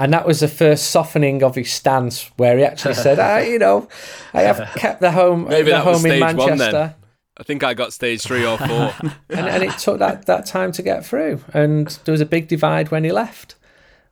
And 0.00 0.14
that 0.14 0.26
was 0.26 0.40
the 0.40 0.48
first 0.48 0.90
softening 0.90 1.42
of 1.42 1.56
his 1.56 1.70
stance, 1.70 2.30
where 2.38 2.56
he 2.56 2.64
actually 2.64 2.94
said, 2.94 3.18
ah, 3.18 3.38
"You 3.38 3.58
know, 3.58 3.86
I 4.32 4.42
have 4.42 4.72
kept 4.76 5.02
the 5.02 5.10
home, 5.10 5.44
Maybe 5.44 5.64
the 5.64 5.76
that 5.76 5.84
was 5.84 6.02
home 6.02 6.10
in 6.10 6.20
Manchester." 6.20 6.48
one 6.48 6.58
then. 6.58 6.94
I 7.36 7.42
think 7.42 7.62
I 7.62 7.74
got 7.74 7.92
stage 7.92 8.22
three 8.22 8.44
or 8.44 8.56
four. 8.56 8.94
and, 9.30 9.48
and 9.48 9.62
it 9.62 9.78
took 9.78 9.98
that, 9.98 10.26
that 10.26 10.46
time 10.46 10.72
to 10.72 10.82
get 10.82 11.06
through. 11.06 11.42
And 11.54 11.86
there 12.04 12.12
was 12.12 12.20
a 12.20 12.26
big 12.26 12.48
divide 12.48 12.90
when 12.90 13.04
he 13.04 13.12
left. 13.12 13.56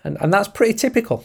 And, 0.03 0.16
and 0.20 0.32
that's 0.32 0.49
pretty 0.49 0.72
typical. 0.72 1.24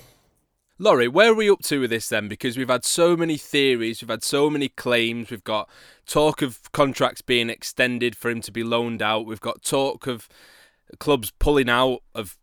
Laurie, 0.79 1.07
where 1.07 1.31
are 1.31 1.35
we 1.35 1.49
up 1.49 1.61
to 1.63 1.79
with 1.79 1.91
this 1.91 2.09
then? 2.09 2.27
Because 2.27 2.57
we've 2.57 2.67
had 2.67 2.83
so 2.83 3.15
many 3.15 3.37
theories, 3.37 4.01
we've 4.01 4.09
had 4.09 4.23
so 4.23 4.49
many 4.49 4.67
claims, 4.67 5.29
we've 5.29 5.45
got 5.45 5.69
talk 6.05 6.41
of 6.41 6.69
contracts 6.73 7.21
being 7.21 7.49
extended 7.49 8.17
for 8.17 8.29
him 8.29 8.41
to 8.41 8.51
be 8.51 8.63
loaned 8.63 9.01
out, 9.01 9.25
we've 9.25 9.39
got 9.39 9.63
talk 9.63 10.05
of 10.07 10.27
clubs 10.99 11.31
pulling 11.39 11.69
out, 11.69 11.99
of, 12.13 12.37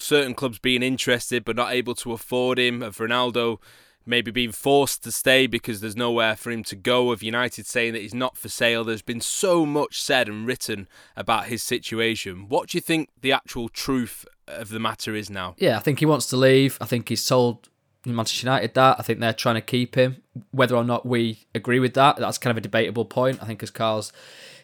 certain 0.00 0.34
clubs 0.34 0.58
being 0.58 0.82
interested 0.82 1.44
but 1.44 1.56
not 1.56 1.72
able 1.72 1.94
to 1.96 2.12
afford 2.12 2.58
him, 2.58 2.82
of 2.82 2.96
Ronaldo 2.98 3.58
maybe 4.06 4.30
being 4.30 4.52
forced 4.52 5.04
to 5.04 5.12
stay 5.12 5.46
because 5.46 5.80
there's 5.80 5.96
nowhere 5.96 6.34
for 6.36 6.50
him 6.50 6.64
to 6.64 6.76
go, 6.76 7.12
of 7.12 7.22
United 7.22 7.66
saying 7.66 7.92
that 7.92 8.02
he's 8.02 8.14
not 8.14 8.36
for 8.36 8.48
sale. 8.48 8.82
There's 8.84 9.02
been 9.02 9.20
so 9.20 9.66
much 9.66 10.00
said 10.00 10.28
and 10.28 10.46
written 10.46 10.88
about 11.16 11.46
his 11.46 11.62
situation. 11.62 12.48
What 12.48 12.70
do 12.70 12.78
you 12.78 12.82
think 12.82 13.10
the 13.20 13.32
actual 13.32 13.68
truth 13.68 14.26
of 14.46 14.70
the 14.70 14.80
matter 14.80 15.14
is 15.14 15.30
now? 15.30 15.54
Yeah, 15.58 15.76
I 15.76 15.80
think 15.80 16.00
he 16.00 16.06
wants 16.06 16.26
to 16.26 16.36
leave. 16.36 16.78
I 16.80 16.86
think 16.86 17.08
he's 17.08 17.24
told 17.24 17.68
Manchester 18.06 18.46
United 18.46 18.74
that. 18.74 18.96
I 18.98 19.02
think 19.02 19.20
they're 19.20 19.32
trying 19.32 19.56
to 19.56 19.60
keep 19.60 19.94
him. 19.94 20.22
Whether 20.52 20.76
or 20.76 20.84
not 20.84 21.04
we 21.04 21.46
agree 21.54 21.80
with 21.80 21.94
that, 21.94 22.16
that's 22.16 22.38
kind 22.38 22.50
of 22.50 22.56
a 22.56 22.60
debatable 22.60 23.04
point. 23.04 23.42
I 23.42 23.46
think 23.46 23.62
as 23.62 23.70
Carl's 23.70 24.12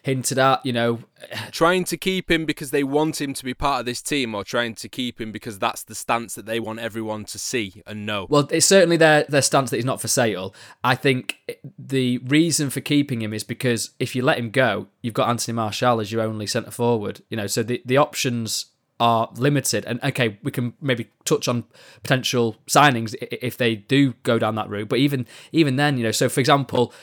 hinted 0.01 0.39
at, 0.39 0.65
you 0.65 0.71
know, 0.71 0.99
trying 1.51 1.83
to 1.83 1.97
keep 1.97 2.31
him 2.31 2.45
because 2.45 2.71
they 2.71 2.83
want 2.83 3.19
him 3.19 3.33
to 3.33 3.43
be 3.43 3.53
part 3.53 3.81
of 3.81 3.85
this 3.85 4.01
team, 4.01 4.33
or 4.33 4.43
trying 4.43 4.73
to 4.73 4.87
keep 4.87 5.19
him 5.19 5.31
because 5.31 5.59
that's 5.59 5.83
the 5.83 5.93
stance 5.93 6.35
that 6.35 6.45
they 6.45 6.59
want 6.59 6.79
everyone 6.79 7.25
to 7.25 7.37
see 7.37 7.83
and 7.85 8.05
know. 8.05 8.25
Well, 8.29 8.47
it's 8.51 8.65
certainly 8.65 8.97
their 8.97 9.25
their 9.25 9.41
stance 9.41 9.69
that 9.69 9.75
he's 9.75 9.85
not 9.85 10.01
for 10.01 10.07
sale. 10.07 10.55
I 10.83 10.95
think 10.95 11.37
the 11.77 12.19
reason 12.19 12.69
for 12.69 12.79
keeping 12.79 13.21
him 13.21 13.33
is 13.33 13.43
because 13.43 13.91
if 13.99 14.15
you 14.15 14.23
let 14.23 14.39
him 14.39 14.49
go, 14.49 14.87
you've 15.01 15.13
got 15.13 15.29
Anthony 15.29 15.55
Martial 15.55 15.99
as 15.99 16.11
your 16.11 16.21
only 16.21 16.47
centre 16.47 16.71
forward. 16.71 17.21
You 17.29 17.37
know, 17.37 17.47
so 17.47 17.61
the 17.61 17.81
the 17.85 17.97
options 17.97 18.67
are 18.99 19.29
limited. 19.35 19.85
And 19.85 20.03
okay, 20.03 20.39
we 20.43 20.51
can 20.51 20.73
maybe 20.81 21.09
touch 21.25 21.47
on 21.47 21.65
potential 22.03 22.57
signings 22.67 23.15
if 23.21 23.57
they 23.57 23.75
do 23.75 24.13
go 24.23 24.39
down 24.39 24.55
that 24.55 24.69
route. 24.69 24.89
But 24.89 24.99
even 24.99 25.27
even 25.51 25.75
then, 25.75 25.97
you 25.97 26.03
know, 26.03 26.11
so 26.11 26.29
for 26.29 26.39
example, 26.39 26.93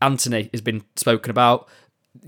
Anthony 0.00 0.48
has 0.52 0.60
been 0.60 0.82
spoken 0.96 1.30
about 1.30 1.68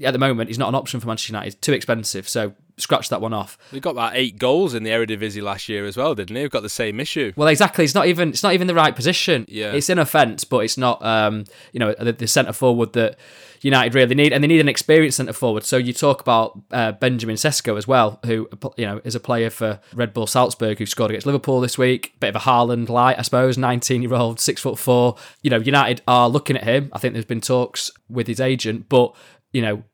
at 0.03 0.13
the 0.13 0.19
moment, 0.19 0.49
he's 0.49 0.59
not 0.59 0.69
an 0.69 0.75
option 0.75 1.01
for 1.01 1.07
Manchester 1.07 1.33
United. 1.33 1.61
Too 1.61 1.73
expensive. 1.73 2.29
So 2.29 2.55
scratch 2.77 3.09
that 3.09 3.21
one 3.21 3.33
off. 3.33 3.57
He 3.71 3.81
got 3.81 3.91
about 3.91 4.13
eight 4.15 4.39
goals 4.39 4.75
in 4.75 4.83
the 4.83 4.91
Eredivisie 4.91 5.43
last 5.43 5.69
year 5.69 5.85
as 5.85 5.97
well, 5.97 6.15
didn't 6.15 6.37
he? 6.37 6.43
We've 6.43 6.51
got 6.51 6.63
the 6.63 6.69
same 6.69 7.01
issue. 7.01 7.33
Well, 7.37 7.49
exactly. 7.49 7.85
It's 7.85 7.95
not 7.95 8.07
even 8.07 8.31
it's 8.31 8.43
not 8.43 8.55
even 8.55 8.67
the 8.67 8.75
right 8.75 8.95
position. 8.95 9.47
Yeah, 9.49 9.73
it's 9.73 9.89
in 9.91 9.99
offence, 9.99 10.45
but 10.45 10.59
it's 10.59 10.77
not. 10.77 11.05
Um, 11.05 11.45
you 11.73 11.81
know, 11.81 11.95
the, 11.99 12.13
the 12.13 12.27
centre 12.27 12.53
forward 12.53 12.93
that 12.95 13.17
United 13.61 13.95
really 13.95 14.15
need, 14.15 14.33
and 14.33 14.43
they 14.43 14.49
need 14.49 14.61
an 14.61 14.69
experienced 14.69 15.17
centre 15.17 15.33
forward. 15.33 15.65
So 15.65 15.77
you 15.77 15.93
talk 15.93 16.21
about 16.21 16.61
uh, 16.71 16.93
Benjamin 16.93 17.37
Sesko 17.37 17.79
as 17.79 17.89
well, 17.89 18.21
who 18.25 18.49
you 18.77 18.87
know 18.87 19.01
is 19.05 19.15
a 19.15 19.21
player 19.21 19.51
for 19.51 19.81
Red 19.95 20.13
Bull 20.13 20.27
Salzburg 20.27 20.79
who 20.79 20.87
scored 20.87 21.11
against 21.11 21.27
Liverpool 21.27 21.61
this 21.61 21.79
week. 21.79 22.15
Bit 22.21 22.31
of 22.31 22.37
a 22.37 22.45
Haaland 22.45 22.89
light, 22.89 23.19
I 23.19 23.23
suppose. 23.23 23.57
Nineteen 23.57 24.03
year 24.03 24.15
old, 24.15 24.41
six 24.41 24.61
foot 24.61 24.79
four. 24.79 25.17
You 25.43 25.51
know, 25.51 25.59
United 25.59 26.03
are 26.07 26.29
looking 26.29 26.57
at 26.57 26.65
him. 26.65 26.91
I 26.93 26.99
think 26.99 27.15
there's 27.15 27.25
been 27.25 27.41
talks 27.41 27.91
with 28.09 28.27
his 28.27 28.41
agent, 28.41 28.89
but 28.89 29.15
you 29.53 29.63
know 29.63 29.85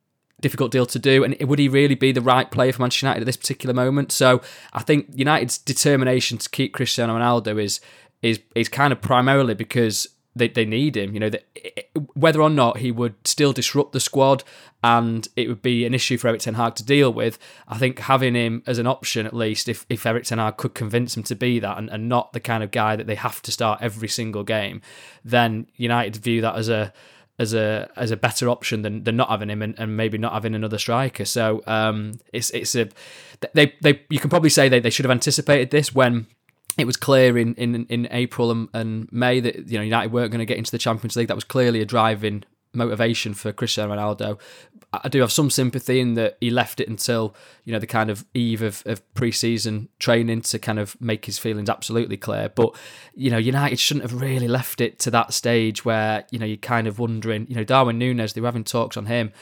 difficult 0.41 0.70
deal 0.70 0.86
to 0.86 0.99
do. 0.99 1.24
And 1.24 1.36
would 1.41 1.59
he 1.59 1.68
really 1.68 1.95
be 1.95 2.12
the 2.12 2.20
right 2.20 2.51
player 2.51 2.72
for 2.72 2.82
Manchester 2.82 3.07
United 3.07 3.22
at 3.22 3.26
this 3.26 3.36
particular 3.36 3.74
moment? 3.74 4.12
So 4.12 4.41
I 4.72 4.82
think 4.82 5.07
United's 5.14 5.59
determination 5.59 6.38
to 6.38 6.49
keep 6.49 6.74
Cristiano 6.74 7.16
Ronaldo 7.16 7.62
is 7.62 7.80
is 8.22 8.41
is 8.55 8.68
kind 8.68 8.93
of 8.93 9.01
primarily 9.01 9.55
because 9.55 10.09
they, 10.36 10.49
they 10.49 10.64
need 10.64 10.97
him. 10.97 11.14
You 11.14 11.20
know, 11.20 11.30
that 11.30 11.45
whether 12.14 12.41
or 12.41 12.51
not 12.51 12.78
he 12.78 12.91
would 12.91 13.14
still 13.26 13.53
disrupt 13.53 13.93
the 13.93 14.01
squad 14.01 14.45
and 14.82 15.28
it 15.36 15.49
would 15.49 15.62
be 15.62 15.84
an 15.84 15.95
issue 15.95 16.16
for 16.16 16.28
Erik 16.28 16.41
Ten 16.41 16.55
Hag 16.55 16.74
to 16.76 16.84
deal 16.84 17.12
with. 17.12 17.38
I 17.68 17.78
think 17.78 17.99
having 17.99 18.34
him 18.34 18.62
as 18.66 18.78
an 18.78 18.86
option, 18.86 19.26
at 19.26 19.34
least, 19.34 19.68
if, 19.68 19.84
if 19.88 20.07
Erik 20.07 20.24
Ten 20.24 20.38
Hag 20.38 20.57
could 20.57 20.74
convince 20.74 21.16
him 21.16 21.22
to 21.24 21.34
be 21.34 21.59
that 21.59 21.76
and, 21.76 21.91
and 21.91 22.09
not 22.09 22.32
the 22.32 22.41
kind 22.41 22.62
of 22.62 22.70
guy 22.70 22.97
that 22.97 23.07
they 23.07 23.14
have 23.14 23.43
to 23.43 23.53
start 23.53 23.82
every 23.82 24.09
single 24.09 24.45
game, 24.45 24.80
then 25.24 25.66
United 25.76 26.16
view 26.16 26.41
that 26.41 26.57
as 26.57 26.68
a 26.68 26.93
as 27.41 27.55
a 27.55 27.91
as 27.97 28.11
a 28.11 28.16
better 28.16 28.51
option 28.51 28.82
than, 28.82 29.03
than 29.05 29.16
not 29.16 29.30
having 29.30 29.49
him 29.49 29.62
and, 29.62 29.74
and 29.78 29.97
maybe 29.97 30.18
not 30.18 30.34
having 30.34 30.55
another 30.55 30.78
striker. 30.78 31.24
So 31.24 31.62
um, 31.66 32.20
it's 32.34 32.51
it's 32.51 32.74
a 32.74 32.88
they 33.55 33.74
they 33.80 34.03
you 34.11 34.20
can 34.20 34.28
probably 34.28 34.51
say 34.51 34.68
they, 34.68 34.78
they 34.78 34.91
should 34.91 35.07
have 35.07 35.11
anticipated 35.11 35.70
this 35.70 35.95
when 35.95 36.26
it 36.78 36.86
was 36.86 36.97
clear 36.97 37.36
in, 37.38 37.55
in, 37.55 37.86
in 37.86 38.07
April 38.11 38.51
and, 38.51 38.68
and 38.74 39.09
May 39.11 39.41
that 39.41 39.68
you 39.68 39.78
know 39.78 39.82
United 39.82 40.12
weren't 40.12 40.30
going 40.30 40.41
to 40.41 40.47
get 40.47 40.59
into 40.59 40.70
the 40.70 40.78
Champions 40.78 41.16
League. 41.16 41.28
That 41.28 41.34
was 41.34 41.45
clearly 41.45 41.80
a 41.80 41.86
driving 41.86 42.45
motivation 42.74 43.32
for 43.32 43.53
Cristiano 43.53 43.95
Ronaldo. 43.95 44.38
I 44.93 45.09
do 45.09 45.20
have 45.20 45.30
some 45.30 45.51
sympathy 45.51 46.01
in 46.01 46.14
that 46.14 46.36
he 46.41 46.51
left 46.51 46.80
it 46.80 46.88
until 46.88 47.34
you 47.64 47.72
know 47.72 47.78
the 47.78 47.86
kind 47.86 48.11
of 48.11 48.24
eve 48.34 48.61
of, 48.62 48.82
of 48.86 49.14
pre-season 49.14 49.88
training 50.01 50.43
to 50.43 50.59
kind 50.59 50.80
of 50.80 51.01
make 51.01 51.26
his 51.26 51.38
feelings 51.38 51.70
absolutely 51.70 52.16
clear. 52.16 52.49
But 52.49 52.74
you 53.14 53.30
know 53.30 53.38
United 53.38 53.78
shouldn't 53.78 54.11
have 54.11 54.20
really 54.20 54.49
left 54.49 54.80
it 54.80 54.99
to 55.01 55.11
that 55.12 55.32
stage 55.32 55.84
where 55.84 56.24
you 56.30 56.38
know 56.38 56.47
you're 56.47 56.57
kind 56.57 56.86
of 56.86 56.99
wondering. 56.99 57.47
You 57.49 57.57
know 57.57 57.64
Darwin 57.64 57.99
Nunez, 57.99 58.32
they 58.32 58.41
were 58.41 58.49
having 58.49 58.64
talks 58.64 58.97
on 58.97 59.07
him 59.07 59.32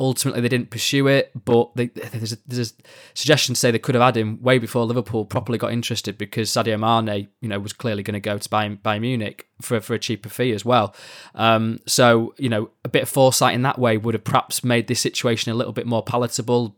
ultimately 0.00 0.40
they 0.40 0.48
didn't 0.48 0.70
pursue 0.70 1.06
it, 1.08 1.32
but 1.44 1.74
they, 1.74 1.86
there's, 1.86 2.32
a, 2.32 2.38
there's 2.46 2.70
a 2.70 2.74
suggestion 3.14 3.54
to 3.54 3.58
say 3.58 3.70
they 3.70 3.78
could 3.78 3.94
have 3.94 4.04
had 4.04 4.16
him 4.16 4.40
way 4.42 4.58
before 4.58 4.84
Liverpool 4.84 5.24
properly 5.24 5.58
got 5.58 5.72
interested 5.72 6.16
because 6.16 6.50
Sadio 6.50 6.78
Mane, 6.78 7.28
you 7.40 7.48
know, 7.48 7.58
was 7.58 7.72
clearly 7.72 8.02
going 8.02 8.14
to 8.14 8.20
go 8.20 8.38
to 8.38 8.48
Bayern, 8.48 8.78
Bayern 8.80 9.00
Munich 9.00 9.48
for 9.60 9.80
for 9.80 9.94
a 9.94 9.98
cheaper 9.98 10.28
fee 10.28 10.52
as 10.52 10.64
well. 10.64 10.94
Um, 11.34 11.80
so 11.86 12.34
you 12.38 12.48
know, 12.48 12.70
a 12.84 12.88
bit 12.88 13.02
of 13.02 13.08
foresight 13.08 13.54
in 13.54 13.62
that 13.62 13.78
way 13.78 13.96
would 13.96 14.14
have 14.14 14.24
perhaps 14.24 14.62
made 14.62 14.86
this 14.86 15.00
situation 15.00 15.52
a 15.52 15.54
little 15.56 15.72
bit 15.72 15.86
more 15.86 16.02
palatable, 16.02 16.76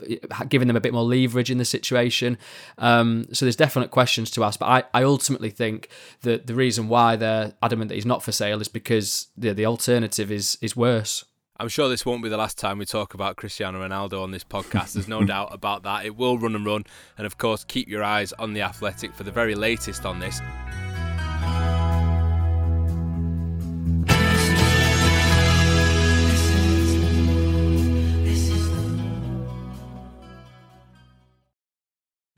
giving 0.48 0.68
them 0.68 0.76
a 0.76 0.80
bit 0.80 0.94
more 0.94 1.04
leverage 1.04 1.50
in 1.50 1.58
the 1.58 1.64
situation. 1.64 2.38
Um, 2.78 3.26
so 3.32 3.44
there's 3.44 3.56
definite 3.56 3.90
questions 3.90 4.30
to 4.32 4.44
ask, 4.44 4.58
but 4.58 4.66
I, 4.66 5.00
I 5.00 5.02
ultimately 5.02 5.50
think 5.50 5.88
that 6.22 6.46
the 6.46 6.54
reason 6.54 6.88
why 6.88 7.16
they're 7.16 7.52
adamant 7.62 7.90
that 7.90 7.96
he's 7.96 8.06
not 8.06 8.22
for 8.22 8.32
sale 8.32 8.60
is 8.60 8.68
because 8.68 9.28
the 9.36 9.52
the 9.52 9.66
alternative 9.66 10.32
is 10.32 10.56
is 10.62 10.74
worse. 10.74 11.24
I'm 11.60 11.68
sure 11.68 11.90
this 11.90 12.06
won't 12.06 12.22
be 12.22 12.30
the 12.30 12.38
last 12.38 12.56
time 12.56 12.78
we 12.78 12.86
talk 12.86 13.12
about 13.12 13.36
Cristiano 13.36 13.86
Ronaldo 13.86 14.22
on 14.22 14.30
this 14.30 14.44
podcast. 14.44 14.94
There's 14.94 15.06
no 15.06 15.22
doubt 15.26 15.50
about 15.52 15.82
that. 15.82 16.06
It 16.06 16.16
will 16.16 16.38
run 16.38 16.56
and 16.56 16.64
run. 16.64 16.86
And 17.18 17.26
of 17.26 17.36
course, 17.36 17.64
keep 17.64 17.86
your 17.86 18.02
eyes 18.02 18.32
on 18.32 18.54
The 18.54 18.62
Athletic 18.62 19.12
for 19.12 19.24
the 19.24 19.30
very 19.30 19.54
latest 19.54 20.06
on 20.06 20.20
this. 20.20 20.40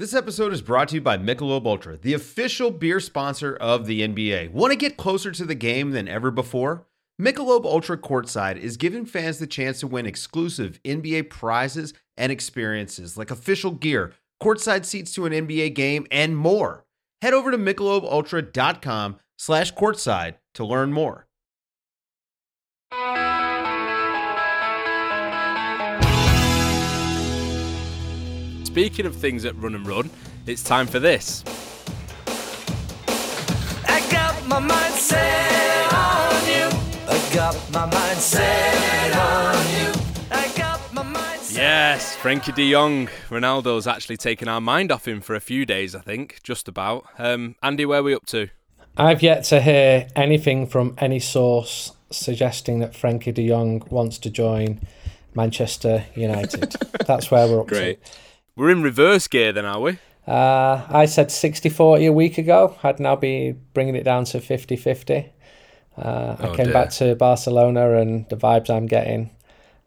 This 0.00 0.14
episode 0.14 0.52
is 0.52 0.62
brought 0.62 0.88
to 0.88 0.96
you 0.96 1.00
by 1.00 1.16
Michelob 1.16 1.64
Ultra, 1.64 1.96
the 1.96 2.14
official 2.14 2.72
beer 2.72 2.98
sponsor 2.98 3.54
of 3.54 3.86
the 3.86 4.00
NBA. 4.00 4.50
Want 4.50 4.72
to 4.72 4.76
get 4.76 4.96
closer 4.96 5.30
to 5.30 5.44
the 5.44 5.54
game 5.54 5.92
than 5.92 6.08
ever 6.08 6.32
before? 6.32 6.88
Michelob 7.22 7.64
Ultra 7.64 7.96
Courtside 7.96 8.56
is 8.56 8.76
giving 8.76 9.06
fans 9.06 9.38
the 9.38 9.46
chance 9.46 9.78
to 9.78 9.86
win 9.86 10.06
exclusive 10.06 10.80
NBA 10.84 11.30
prizes 11.30 11.94
and 12.16 12.32
experiences 12.32 13.16
like 13.16 13.30
official 13.30 13.70
gear, 13.70 14.12
courtside 14.42 14.84
seats 14.84 15.14
to 15.14 15.24
an 15.26 15.32
NBA 15.32 15.72
game, 15.76 16.04
and 16.10 16.36
more. 16.36 16.84
Head 17.20 17.32
over 17.32 17.52
to 17.52 17.56
michelobultra.com 17.58 19.20
slash 19.38 19.72
courtside 19.72 20.34
to 20.54 20.64
learn 20.64 20.92
more. 20.92 21.28
Speaking 28.64 29.06
of 29.06 29.14
things 29.14 29.44
that 29.44 29.54
run 29.58 29.76
and 29.76 29.86
run, 29.86 30.10
it's 30.46 30.64
time 30.64 30.88
for 30.88 30.98
this. 30.98 31.44
I 33.86 34.04
got 34.10 34.44
my 34.48 34.58
mind 34.58 34.94
got 37.42 37.72
my 37.72 37.86
mind 37.86 38.18
set 38.20 39.16
on 39.16 39.66
you. 39.74 39.92
I 40.30 40.52
got 40.56 40.94
my 40.94 41.02
mind 41.02 41.40
set 41.40 41.60
Yes, 41.60 42.16
Frenkie 42.16 42.54
de 42.54 42.70
Jong. 42.70 43.08
Ronaldo's 43.30 43.88
actually 43.88 44.16
taken 44.16 44.46
our 44.46 44.60
mind 44.60 44.92
off 44.92 45.08
him 45.08 45.20
for 45.20 45.34
a 45.34 45.40
few 45.40 45.66
days, 45.66 45.96
I 45.96 46.02
think, 46.02 46.38
just 46.44 46.68
about. 46.68 47.04
Um, 47.18 47.56
Andy, 47.60 47.84
where 47.84 47.98
are 47.98 48.02
we 48.04 48.14
up 48.14 48.26
to? 48.26 48.48
I've 48.96 49.22
yet 49.22 49.42
to 49.46 49.60
hear 49.60 50.06
anything 50.14 50.68
from 50.68 50.94
any 50.98 51.18
source 51.18 51.90
suggesting 52.12 52.78
that 52.78 52.92
Frenkie 52.92 53.34
de 53.34 53.48
Jong 53.48 53.82
wants 53.90 54.18
to 54.18 54.30
join 54.30 54.80
Manchester 55.34 56.04
United. 56.14 56.76
That's 57.08 57.32
where 57.32 57.48
we're 57.48 57.62
up 57.62 57.66
Great. 57.66 58.04
to. 58.04 58.12
We're 58.54 58.70
in 58.70 58.84
reverse 58.84 59.26
gear 59.26 59.52
then, 59.52 59.64
are 59.64 59.80
we? 59.80 59.98
Uh, 60.28 60.86
I 60.88 61.06
said 61.06 61.32
60 61.32 61.70
40 61.70 62.06
a 62.06 62.12
week 62.12 62.38
ago. 62.38 62.76
I'd 62.84 63.00
now 63.00 63.16
be 63.16 63.56
bringing 63.74 63.96
it 63.96 64.04
down 64.04 64.26
to 64.26 64.40
50 64.40 64.76
50. 64.76 65.32
Uh, 65.96 66.36
I 66.38 66.48
Oh, 66.48 66.54
came 66.54 66.66
dear. 66.66 66.72
back 66.72 66.90
to 66.92 67.14
Barcelona 67.14 67.96
and 67.96 68.28
the 68.28 68.36
vibes 68.36 68.70
I'm 68.70 68.86
getting 68.86 69.30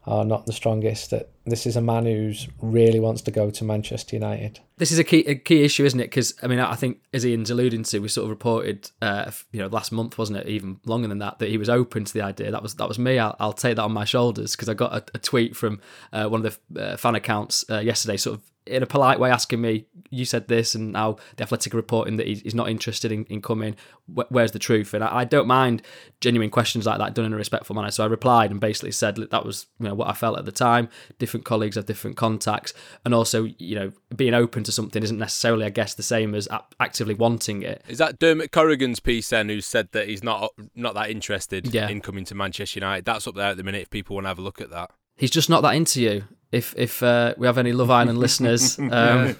are 0.06 0.24
not 0.24 0.46
the 0.46 0.52
strongest. 0.52 1.10
That 1.10 1.30
this 1.46 1.66
is 1.66 1.74
a 1.76 1.80
man 1.80 2.06
who's 2.06 2.46
really 2.62 3.00
wants 3.00 3.22
to 3.22 3.32
go 3.32 3.50
to 3.50 3.64
Manchester 3.64 4.14
United. 4.14 4.60
This 4.78 4.92
is 4.92 5.00
a 5.00 5.04
key 5.04 5.20
a 5.26 5.34
key 5.34 5.64
issue, 5.64 5.84
isn't 5.84 5.98
it? 5.98 6.04
Because 6.04 6.32
I 6.44 6.46
mean, 6.46 6.60
I 6.60 6.76
think 6.76 6.98
as 7.12 7.26
Ian's 7.26 7.50
alluding 7.50 7.82
to, 7.84 7.98
we 7.98 8.06
sort 8.08 8.24
of 8.24 8.30
reported, 8.30 8.88
uh, 9.02 9.30
you 9.50 9.60
know, 9.60 9.66
last 9.66 9.90
month 9.90 10.16
wasn't 10.16 10.38
it? 10.38 10.46
Even 10.48 10.78
longer 10.86 11.08
than 11.08 11.18
that, 11.18 11.40
that 11.40 11.48
he 11.48 11.58
was 11.58 11.68
open 11.68 12.04
to 12.04 12.12
the 12.12 12.22
idea. 12.22 12.52
That 12.52 12.62
was 12.62 12.74
that 12.76 12.86
was 12.86 13.00
me. 13.00 13.18
I'll, 13.18 13.34
I'll 13.40 13.52
take 13.52 13.74
that 13.76 13.82
on 13.82 13.92
my 13.92 14.04
shoulders 14.04 14.52
because 14.54 14.68
I 14.68 14.74
got 14.74 14.92
a, 14.92 15.04
a 15.14 15.18
tweet 15.18 15.56
from 15.56 15.80
uh, 16.12 16.28
one 16.28 16.46
of 16.46 16.58
the 16.70 16.92
uh, 16.92 16.96
fan 16.96 17.16
accounts 17.16 17.64
uh, 17.68 17.78
yesterday, 17.80 18.16
sort 18.16 18.38
of 18.38 18.44
in 18.66 18.82
a 18.82 18.86
polite 18.86 19.20
way 19.20 19.30
asking 19.30 19.60
me, 19.60 19.86
you 20.10 20.24
said 20.24 20.48
this, 20.48 20.74
and 20.74 20.92
now 20.92 21.16
the 21.36 21.42
Athletic 21.44 21.74
are 21.74 21.76
reporting 21.76 22.16
that 22.16 22.26
he's, 22.26 22.54
not 22.54 22.68
interested 22.68 23.12
in, 23.12 23.24
in 23.24 23.42
coming. 23.42 23.76
Wh- 24.06 24.30
where's 24.30 24.52
the 24.52 24.58
truth? 24.58 24.94
And 24.94 25.04
I, 25.04 25.18
I, 25.18 25.24
don't 25.24 25.46
mind 25.46 25.82
genuine 26.20 26.48
questions 26.48 26.86
like 26.86 26.98
that 26.98 27.14
done 27.14 27.26
in 27.26 27.32
a 27.32 27.36
respectful 27.36 27.76
manner. 27.76 27.90
So 27.90 28.02
I 28.02 28.06
replied 28.06 28.50
and 28.50 28.60
basically 28.60 28.92
said 28.92 29.16
that 29.16 29.44
was 29.44 29.66
you 29.78 29.86
know 29.86 29.94
what 29.94 30.08
I 30.08 30.12
felt 30.12 30.38
at 30.38 30.44
the 30.44 30.52
time. 30.52 30.88
Different 31.18 31.44
colleagues 31.44 31.76
have 31.76 31.86
different 31.86 32.16
contacts, 32.16 32.72
and 33.04 33.12
also 33.14 33.44
you 33.58 33.74
know 33.74 33.92
being 34.14 34.34
open 34.34 34.64
to 34.64 34.72
something 34.72 35.02
isn't 35.02 35.18
necessarily, 35.18 35.64
I 35.66 35.70
guess, 35.70 35.94
the 35.94 36.02
same 36.02 36.34
as 36.34 36.48
actively 36.80 37.14
wanting 37.14 37.62
it. 37.62 37.82
Is 37.88 37.98
that 37.98 38.18
Dermot 38.18 38.52
Corrigan's 38.52 39.00
piece 39.00 39.30
then, 39.30 39.48
who 39.48 39.60
said 39.60 39.92
that 39.92 40.08
he's 40.08 40.22
not 40.22 40.52
not 40.74 40.94
that 40.94 41.10
interested 41.10 41.72
Yeah. 41.74 41.88
in 41.88 42.00
coming 42.00 42.24
to 42.26 42.34
Manchester 42.34 42.78
United? 42.80 43.04
That's 43.04 43.26
up 43.26 43.34
there 43.34 43.50
at 43.50 43.56
the 43.56 43.64
minute. 43.64 43.82
If 43.82 43.90
people 43.90 44.14
want 44.14 44.24
to 44.24 44.28
have 44.28 44.38
a 44.38 44.42
look 44.42 44.60
at 44.60 44.70
that. 44.70 44.90
He's 45.16 45.30
just 45.30 45.48
not 45.48 45.62
that 45.62 45.74
into 45.74 46.02
you. 46.02 46.24
If 46.52 46.74
if 46.76 47.02
uh, 47.02 47.34
we 47.36 47.46
have 47.46 47.58
any 47.58 47.72
Love 47.72 47.90
Island 47.90 48.18
listeners, 48.26 48.78
um, 48.78 49.36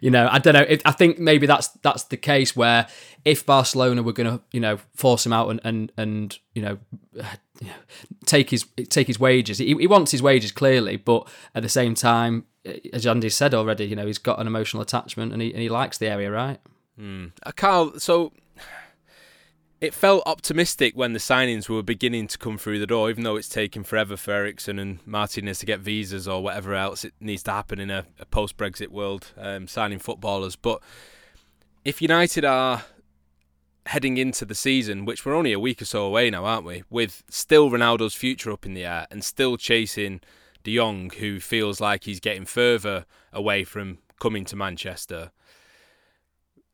you 0.00 0.10
know, 0.10 0.28
I 0.30 0.38
don't 0.38 0.54
know. 0.54 0.66
It, 0.68 0.82
I 0.84 0.92
think 0.92 1.18
maybe 1.18 1.46
that's 1.46 1.68
that's 1.82 2.04
the 2.04 2.16
case 2.16 2.54
where 2.54 2.86
if 3.24 3.46
Barcelona 3.46 4.02
were 4.02 4.12
going 4.12 4.38
to, 4.38 4.44
you 4.52 4.60
know, 4.60 4.78
force 4.94 5.24
him 5.24 5.32
out 5.32 5.48
and 5.48 5.60
and 5.64 5.92
and 5.96 6.38
you 6.54 6.62
know, 6.62 6.78
take 8.26 8.50
his 8.50 8.66
take 8.90 9.06
his 9.06 9.18
wages, 9.18 9.58
he, 9.58 9.74
he 9.74 9.86
wants 9.86 10.12
his 10.12 10.22
wages 10.22 10.52
clearly, 10.52 10.96
but 10.96 11.26
at 11.54 11.62
the 11.62 11.68
same 11.68 11.94
time, 11.94 12.44
as 12.92 13.06
Andy 13.06 13.30
said 13.30 13.54
already, 13.54 13.86
you 13.86 13.96
know, 13.96 14.06
he's 14.06 14.18
got 14.18 14.38
an 14.38 14.46
emotional 14.46 14.82
attachment 14.82 15.32
and 15.32 15.40
he 15.40 15.50
and 15.52 15.62
he 15.62 15.68
likes 15.68 15.98
the 15.98 16.08
area, 16.08 16.30
right? 16.30 16.60
Hmm. 16.98 17.26
Uh, 17.42 17.52
Carl, 17.56 17.98
so 17.98 18.32
it 19.84 19.92
felt 19.92 20.22
optimistic 20.24 20.96
when 20.96 21.12
the 21.12 21.18
signings 21.18 21.68
were 21.68 21.82
beginning 21.82 22.26
to 22.26 22.38
come 22.38 22.56
through 22.56 22.78
the 22.78 22.86
door, 22.86 23.10
even 23.10 23.22
though 23.22 23.36
it's 23.36 23.48
taken 23.48 23.84
forever 23.84 24.16
for 24.16 24.32
Eriksen 24.32 24.78
and 24.78 24.98
Martinez 25.06 25.58
to 25.58 25.66
get 25.66 25.80
visas 25.80 26.26
or 26.26 26.42
whatever 26.42 26.74
else 26.74 27.04
it 27.04 27.12
needs 27.20 27.42
to 27.42 27.50
happen 27.50 27.78
in 27.78 27.90
a, 27.90 28.06
a 28.18 28.24
post 28.24 28.56
Brexit 28.56 28.88
world, 28.88 29.32
um, 29.36 29.68
signing 29.68 29.98
footballers. 29.98 30.56
But 30.56 30.82
if 31.84 32.00
United 32.00 32.46
are 32.46 32.84
heading 33.86 34.16
into 34.16 34.46
the 34.46 34.54
season, 34.54 35.04
which 35.04 35.26
we're 35.26 35.34
only 35.34 35.52
a 35.52 35.60
week 35.60 35.82
or 35.82 35.84
so 35.84 36.04
away 36.06 36.30
now, 36.30 36.46
aren't 36.46 36.64
we, 36.64 36.82
with 36.88 37.22
still 37.28 37.70
Ronaldo's 37.70 38.14
future 38.14 38.50
up 38.50 38.64
in 38.64 38.72
the 38.72 38.86
air 38.86 39.06
and 39.10 39.22
still 39.22 39.58
chasing 39.58 40.22
De 40.62 40.74
Jong, 40.74 41.10
who 41.10 41.40
feels 41.40 41.78
like 41.78 42.04
he's 42.04 42.20
getting 42.20 42.46
further 42.46 43.04
away 43.34 43.64
from 43.64 43.98
coming 44.18 44.46
to 44.46 44.56
Manchester 44.56 45.30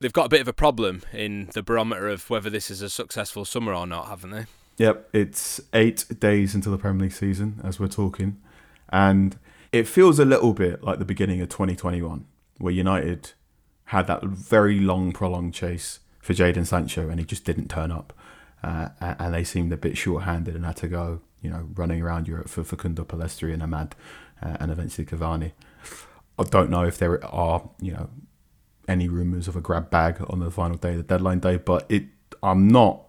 they've 0.01 0.12
got 0.12 0.26
a 0.26 0.28
bit 0.30 0.40
of 0.40 0.48
a 0.48 0.53
problem 0.53 1.03
in 1.12 1.48
the 1.53 1.62
barometer 1.62 2.09
of 2.09 2.28
whether 2.28 2.51
this 2.51 2.70
is 2.70 2.82
a 2.82 2.90
successful 2.90 3.44
summer 3.44 3.74
or 3.74 3.86
not, 3.86 4.09
haven't 4.09 4.30
they? 4.30 4.46
Yep, 4.78 5.11
it's 5.12 5.61
eight 5.74 6.07
days 6.18 6.55
into 6.55 6.70
the 6.70 6.78
Premier 6.78 7.03
League 7.03 7.12
season 7.12 7.61
as 7.62 7.78
we're 7.78 7.88
talking, 7.88 8.40
and 8.88 9.38
it 9.72 9.86
feels 9.86 10.18
a 10.18 10.24
little 10.24 10.55
bit 10.55 10.82
like 10.82 10.98
the 10.98 11.05
beginning 11.05 11.40
of 11.42 11.51
2021, 11.51 12.24
where 12.59 12.72
United 12.72 13.32
had 13.86 14.07
that 14.07 14.22
very 14.24 14.80
long, 14.80 15.12
prolonged 15.12 15.53
chase 15.53 16.01
for 16.20 16.32
Jadon 16.32 16.66
Sancho, 16.66 17.11
and 17.11 17.20
he 17.20 17.26
just 17.26 17.44
didn't 17.44 17.68
turn 17.68 17.92
up, 17.92 18.14
uh, 18.62 18.88
and 19.01 19.34
they 19.34 19.44
seemed 19.44 19.72
a 19.72 19.76
bit 19.76 19.98
short-handed 19.98 20.57
and 20.57 20.64
had 20.64 20.76
to 20.76 20.88
go, 20.88 21.20
you 21.42 21.51
know, 21.51 21.68
running 21.74 22.01
around 22.01 22.26
Europe 22.26 22.48
for 22.48 22.64
Facundo 22.64 23.05
Pellistri 23.05 23.53
and 23.53 23.62
Amad, 23.62 23.92
uh, 24.42 24.57
and 24.61 24.70
eventually 24.70 25.05
Cavani. 25.05 25.53
I 26.38 26.44
don't 26.44 26.70
know 26.70 26.84
if 26.84 26.96
there 26.96 27.22
are, 27.26 27.68
you 27.80 27.92
know, 27.92 28.09
any 28.91 29.09
rumours 29.09 29.47
of 29.49 29.57
a 29.57 29.61
grab 29.61 29.88
bag 29.88 30.22
on 30.28 30.41
the 30.41 30.51
final 30.51 30.76
day, 30.76 30.97
the 30.97 31.03
deadline 31.03 31.38
day. 31.38 31.57
But 31.57 31.86
it, 31.88 32.05
I'm 32.43 32.68
not 32.68 33.07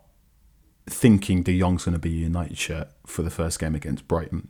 thinking 0.86 1.42
De 1.44 1.60
Jong's 1.60 1.86
going 1.86 1.94
to 1.94 2.00
be 2.00 2.12
a 2.12 2.28
United 2.28 2.58
shirt 2.58 2.90
for 3.06 3.24
the 3.24 3.32
first 3.32 3.60
game 3.60 3.76
against 3.76 4.08
Brighton. 4.08 4.48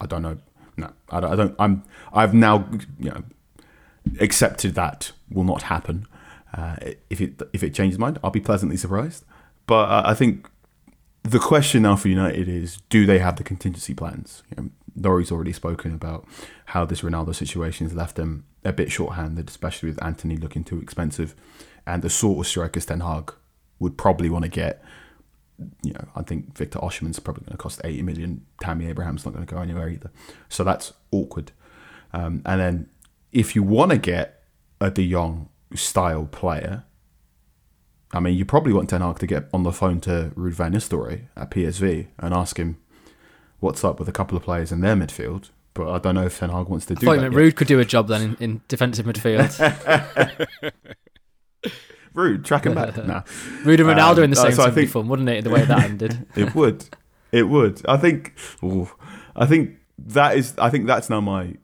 I 0.00 0.06
don't 0.06 0.22
know. 0.22 0.38
No, 0.76 0.92
I 1.10 1.20
don't. 1.20 1.32
I 1.32 1.36
don't 1.36 1.56
I'm. 1.58 1.84
I've 2.12 2.34
now, 2.34 2.68
you 2.98 3.10
know, 3.10 3.22
accepted 4.20 4.74
that 4.74 5.12
will 5.30 5.44
not 5.44 5.62
happen. 5.62 6.06
Uh, 6.52 6.76
if 7.08 7.20
it 7.20 7.40
if 7.52 7.62
it 7.62 7.74
changes 7.74 7.98
mind, 7.98 8.18
I'll 8.22 8.30
be 8.30 8.40
pleasantly 8.40 8.76
surprised. 8.76 9.24
But 9.66 9.88
uh, 9.88 10.02
I 10.04 10.14
think 10.14 10.50
the 11.22 11.38
question 11.38 11.82
now 11.82 11.96
for 11.96 12.08
United 12.08 12.48
is: 12.48 12.78
Do 12.88 13.06
they 13.06 13.20
have 13.20 13.36
the 13.36 13.44
contingency 13.44 13.94
plans? 13.94 14.42
You 14.50 14.64
know, 14.64 14.70
Laurie's 15.08 15.30
already 15.30 15.52
spoken 15.52 15.94
about 15.94 16.26
how 16.66 16.84
this 16.84 17.02
Ronaldo 17.02 17.34
situation 17.34 17.86
has 17.86 17.94
left 17.94 18.16
them 18.16 18.44
a 18.64 18.72
bit 18.72 18.90
short-handed, 18.90 19.48
especially 19.48 19.90
with 19.90 20.02
Anthony 20.02 20.36
looking 20.36 20.64
too 20.64 20.80
expensive, 20.80 21.34
and 21.86 22.02
the 22.02 22.10
sort 22.10 22.38
of 22.38 22.46
strikers 22.46 22.86
Ten 22.86 23.00
Hag 23.00 23.32
would 23.78 23.96
probably 23.96 24.30
want 24.30 24.44
to 24.44 24.50
get. 24.50 24.82
You 25.82 25.92
know, 25.92 26.08
I 26.16 26.22
think 26.22 26.56
Victor 26.56 26.80
Osimhen's 26.80 27.20
probably 27.20 27.44
going 27.44 27.52
to 27.52 27.62
cost 27.62 27.80
80 27.84 28.02
million. 28.02 28.46
Tammy 28.60 28.86
Abraham's 28.88 29.24
not 29.24 29.34
going 29.34 29.46
to 29.46 29.54
go 29.54 29.60
anywhere 29.60 29.88
either. 29.88 30.10
So 30.48 30.64
that's 30.64 30.92
awkward. 31.12 31.52
Um, 32.12 32.42
and 32.44 32.60
then 32.60 32.90
if 33.30 33.54
you 33.54 33.62
want 33.62 33.92
to 33.92 33.98
get 33.98 34.42
a 34.80 34.90
De 34.90 35.08
Jong 35.08 35.48
style 35.74 36.26
player, 36.26 36.84
I 38.12 38.20
mean, 38.20 38.36
you 38.36 38.44
probably 38.44 38.72
want 38.72 38.90
Ten 38.90 39.00
Hag 39.00 39.18
to 39.20 39.26
get 39.26 39.48
on 39.52 39.62
the 39.62 39.72
phone 39.72 40.00
to 40.02 40.32
Ruud 40.36 40.52
van 40.52 40.72
Nistelrooy 40.72 41.26
at 41.36 41.50
PSV 41.50 42.06
and 42.18 42.34
ask 42.34 42.56
him 42.56 42.78
what's 43.60 43.84
up 43.84 43.98
with 43.98 44.08
a 44.08 44.12
couple 44.12 44.36
of 44.36 44.44
players 44.44 44.72
in 44.72 44.80
their 44.80 44.94
midfield. 44.94 45.50
But 45.74 45.90
I 45.90 45.98
don't 45.98 46.14
know 46.14 46.24
if 46.24 46.38
Ten 46.38 46.50
Hag 46.50 46.68
wants 46.68 46.86
to 46.86 46.94
I 46.94 46.96
do 46.96 47.06
thought 47.06 47.16
that. 47.16 47.22
meant. 47.22 47.34
Rude 47.34 47.56
could 47.56 47.66
do 47.66 47.80
a 47.80 47.84
job 47.84 48.08
then 48.08 48.22
in, 48.22 48.36
in 48.40 48.60
defensive 48.68 49.06
midfield. 49.06 49.50
Rude, 52.14 52.44
track 52.44 52.64
him 52.64 52.74
back. 52.74 52.96
nah. 53.06 53.22
Rude 53.64 53.80
and 53.80 53.88
Ronaldo 53.88 54.22
in 54.22 54.30
the 54.30 54.38
uh, 54.38 54.42
same 54.42 54.52
so 54.52 54.62
I 54.62 54.66
team 54.66 54.74
would 54.74 54.80
be 54.80 54.86
fun, 54.86 55.08
wouldn't 55.08 55.28
it, 55.28 55.42
the 55.42 55.50
way 55.50 55.64
that 55.64 55.82
ended? 55.82 56.26
it 56.36 56.54
would. 56.54 56.88
It 57.32 57.48
would. 57.48 57.82
I 57.88 57.96
think. 57.96 58.34
ooh, 58.62 58.88
I 59.34 59.46
think 59.46 59.76
that 59.98 60.36
is. 60.36 60.54
I 60.58 60.70
think 60.70 60.86
that's 60.86 61.10
now 61.10 61.20
my 61.20 61.56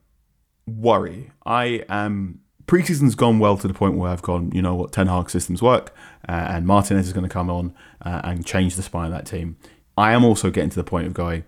worry. 0.67 1.31
I 1.47 1.85
am. 1.89 2.41
Preseason's 2.67 3.15
gone 3.15 3.39
well 3.39 3.57
to 3.59 3.67
the 3.69 3.75
point 3.75 3.97
where 3.97 4.11
I've 4.11 4.23
gone. 4.23 4.51
You 4.53 4.63
know 4.63 4.75
what? 4.75 4.93
Ten 4.93 5.07
Hag 5.07 5.31
systems 5.31 5.63
work, 5.63 5.95
uh, 6.29 6.33
and 6.33 6.67
Martinez 6.67 7.07
is 7.07 7.13
going 7.13 7.27
to 7.27 7.33
come 7.33 7.49
on 7.49 7.73
uh, 8.05 8.21
and 8.25 8.45
change 8.45 8.75
the 8.75 8.83
spine 8.83 9.07
of 9.07 9.13
that 9.13 9.27
team. 9.27 9.57
I 9.97 10.13
am 10.13 10.25
also 10.25 10.51
getting 10.51 10.71
to 10.71 10.77
the 10.77 10.85
point 10.85 11.07
of 11.07 11.15
going. 11.15 11.45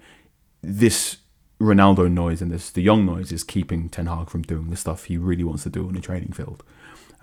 This 0.62 1.16
Ronaldo 1.62 2.10
noise 2.10 2.42
and 2.42 2.50
this 2.50 2.70
De 2.70 2.84
Jong 2.84 3.06
noise 3.06 3.32
is 3.32 3.44
keeping 3.44 3.88
Ten 3.88 4.06
Hag 4.06 4.28
from 4.28 4.42
doing 4.42 4.70
the 4.70 4.76
stuff 4.76 5.04
he 5.04 5.16
really 5.16 5.44
wants 5.44 5.62
to 5.62 5.70
do 5.70 5.86
on 5.86 5.94
the 5.94 6.00
training 6.00 6.32
field. 6.32 6.62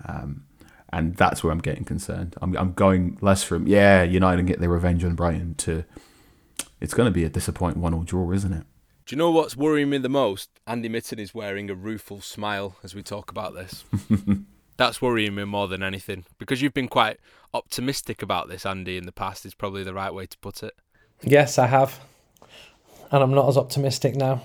Um, 0.06 0.44
and 0.92 1.14
that's 1.16 1.44
where 1.44 1.52
I'm 1.52 1.60
getting 1.60 1.84
concerned. 1.84 2.36
I'm, 2.42 2.56
I'm 2.56 2.72
going 2.72 3.18
less 3.20 3.42
from 3.42 3.66
yeah, 3.66 4.02
United 4.02 4.40
and 4.40 4.48
get 4.48 4.58
their 4.58 4.70
revenge 4.70 5.04
on 5.04 5.14
Brighton 5.14 5.54
to 5.56 5.84
it's 6.80 6.94
going 6.94 7.06
to 7.06 7.12
be 7.12 7.24
a 7.24 7.28
disappointing 7.28 7.82
one 7.82 7.94
all 7.94 8.02
draw, 8.02 8.32
isn't 8.32 8.52
it? 8.52 8.64
Do 9.06 9.14
you 9.14 9.18
know 9.18 9.30
what's 9.30 9.56
worrying 9.56 9.90
me 9.90 9.98
the 9.98 10.08
most? 10.08 10.50
Andy 10.66 10.88
Mitten 10.88 11.18
is 11.18 11.34
wearing 11.34 11.68
a 11.68 11.74
rueful 11.74 12.20
smile 12.20 12.76
as 12.82 12.94
we 12.94 13.02
talk 13.02 13.30
about 13.30 13.54
this. 13.54 13.84
That's 14.76 15.02
worrying 15.02 15.34
me 15.34 15.44
more 15.44 15.68
than 15.68 15.82
anything 15.82 16.24
because 16.38 16.62
you've 16.62 16.74
been 16.74 16.88
quite 16.88 17.18
optimistic 17.52 18.22
about 18.22 18.48
this, 18.48 18.64
Andy, 18.64 18.96
in 18.96 19.04
the 19.04 19.12
past. 19.12 19.44
Is 19.44 19.54
probably 19.54 19.82
the 19.82 19.92
right 19.92 20.14
way 20.14 20.26
to 20.26 20.38
put 20.38 20.62
it. 20.62 20.74
Yes, 21.22 21.58
I 21.58 21.66
have, 21.66 22.00
and 23.10 23.22
I'm 23.22 23.32
not 23.34 23.48
as 23.48 23.56
optimistic 23.56 24.14
now. 24.16 24.42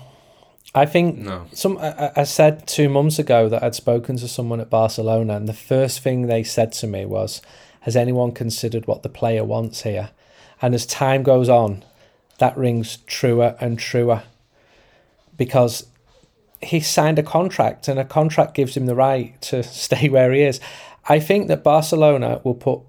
I 0.74 0.84
think 0.84 1.18
No. 1.18 1.46
some. 1.52 1.78
I, 1.78 2.10
I 2.16 2.24
said 2.24 2.66
two 2.66 2.88
months 2.88 3.18
ago 3.18 3.48
that 3.48 3.62
I'd 3.62 3.74
spoken 3.74 4.16
to 4.18 4.28
someone 4.28 4.60
at 4.60 4.68
Barcelona, 4.68 5.36
and 5.36 5.48
the 5.48 5.52
first 5.54 6.00
thing 6.00 6.26
they 6.26 6.42
said 6.42 6.72
to 6.72 6.86
me 6.86 7.04
was, 7.04 7.40
"Has 7.80 7.96
anyone 7.96 8.32
considered 8.32 8.86
what 8.86 9.02
the 9.02 9.08
player 9.08 9.44
wants 9.44 9.82
here?" 9.82 10.10
And 10.60 10.74
as 10.74 10.84
time 10.86 11.22
goes 11.22 11.48
on, 11.48 11.84
that 12.38 12.56
rings 12.56 12.98
truer 13.06 13.56
and 13.60 13.78
truer, 13.78 14.24
because 15.36 15.86
he 16.62 16.80
signed 16.80 17.18
a 17.18 17.22
contract, 17.22 17.88
and 17.88 17.98
a 17.98 18.04
contract 18.04 18.54
gives 18.54 18.76
him 18.76 18.86
the 18.86 18.94
right 18.94 19.40
to 19.42 19.62
stay 19.84 20.08
where 20.08 20.32
he 20.32 20.42
is. 20.42 20.60
I 21.08 21.20
think 21.20 21.46
that 21.48 21.62
Barcelona 21.62 22.40
will 22.42 22.54
put 22.54 22.80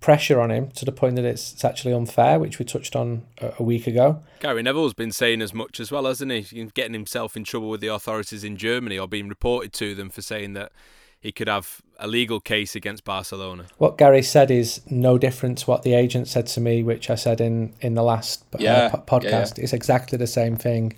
pressure 0.00 0.40
on 0.40 0.50
him 0.50 0.70
to 0.72 0.84
the 0.84 0.92
point 0.92 1.16
that 1.16 1.24
it's, 1.24 1.52
it's 1.52 1.64
actually 1.64 1.94
unfair, 1.94 2.38
which 2.38 2.58
we 2.58 2.64
touched 2.64 2.94
on 2.94 3.22
a, 3.40 3.52
a 3.58 3.62
week 3.62 3.86
ago. 3.86 4.22
Gary 4.40 4.62
Neville's 4.62 4.94
been 4.94 5.12
saying 5.12 5.40
as 5.42 5.54
much 5.54 5.80
as 5.80 5.90
well, 5.90 6.04
hasn't 6.04 6.30
he? 6.30 6.40
He's 6.42 6.72
Getting 6.72 6.92
himself 6.92 7.36
in 7.36 7.44
trouble 7.44 7.70
with 7.70 7.80
the 7.80 7.88
authorities 7.88 8.44
in 8.44 8.56
Germany 8.56 8.98
or 8.98 9.08
being 9.08 9.28
reported 9.28 9.72
to 9.74 9.94
them 9.94 10.10
for 10.10 10.22
saying 10.22 10.52
that 10.54 10.72
he 11.20 11.32
could 11.32 11.48
have 11.48 11.80
a 11.98 12.06
legal 12.06 12.38
case 12.40 12.76
against 12.76 13.02
Barcelona. 13.04 13.64
What 13.78 13.96
Gary 13.96 14.20
said 14.22 14.50
is 14.50 14.82
no 14.90 15.16
different 15.16 15.58
to 15.58 15.66
what 15.66 15.82
the 15.82 15.94
agent 15.94 16.28
said 16.28 16.46
to 16.48 16.60
me, 16.60 16.82
which 16.82 17.08
I 17.08 17.14
said 17.14 17.40
in, 17.40 17.72
in 17.80 17.94
the 17.94 18.02
last 18.02 18.44
uh, 18.54 18.58
Yeah, 18.60 18.88
po- 18.90 19.20
yeah, 19.22 19.30
yeah. 19.30 19.40
podcast. 19.42 19.58
It's 19.58 19.72
exactly 19.72 20.18
the 20.18 20.26
same 20.26 20.56
thing. 20.56 20.94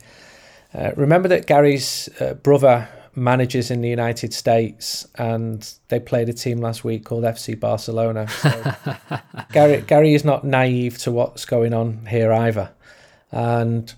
Uh, 0.74 0.90
remember 0.96 1.28
that 1.28 1.46
Gary's 1.46 2.08
uh, 2.20 2.34
brother 2.34 2.88
manages 3.16 3.70
in 3.70 3.80
the 3.80 3.88
United 3.88 4.32
States, 4.32 5.06
and 5.16 5.74
they 5.88 5.98
played 5.98 6.28
a 6.28 6.32
team 6.32 6.58
last 6.58 6.84
week 6.84 7.04
called 7.04 7.24
FC 7.24 7.58
Barcelona. 7.58 8.28
So 8.28 8.74
Gary 9.52 9.80
Gary 9.80 10.14
is 10.14 10.24
not 10.24 10.44
naive 10.44 10.98
to 10.98 11.10
what's 11.10 11.44
going 11.44 11.72
on 11.72 12.06
here 12.06 12.32
either, 12.32 12.70
and 13.32 13.92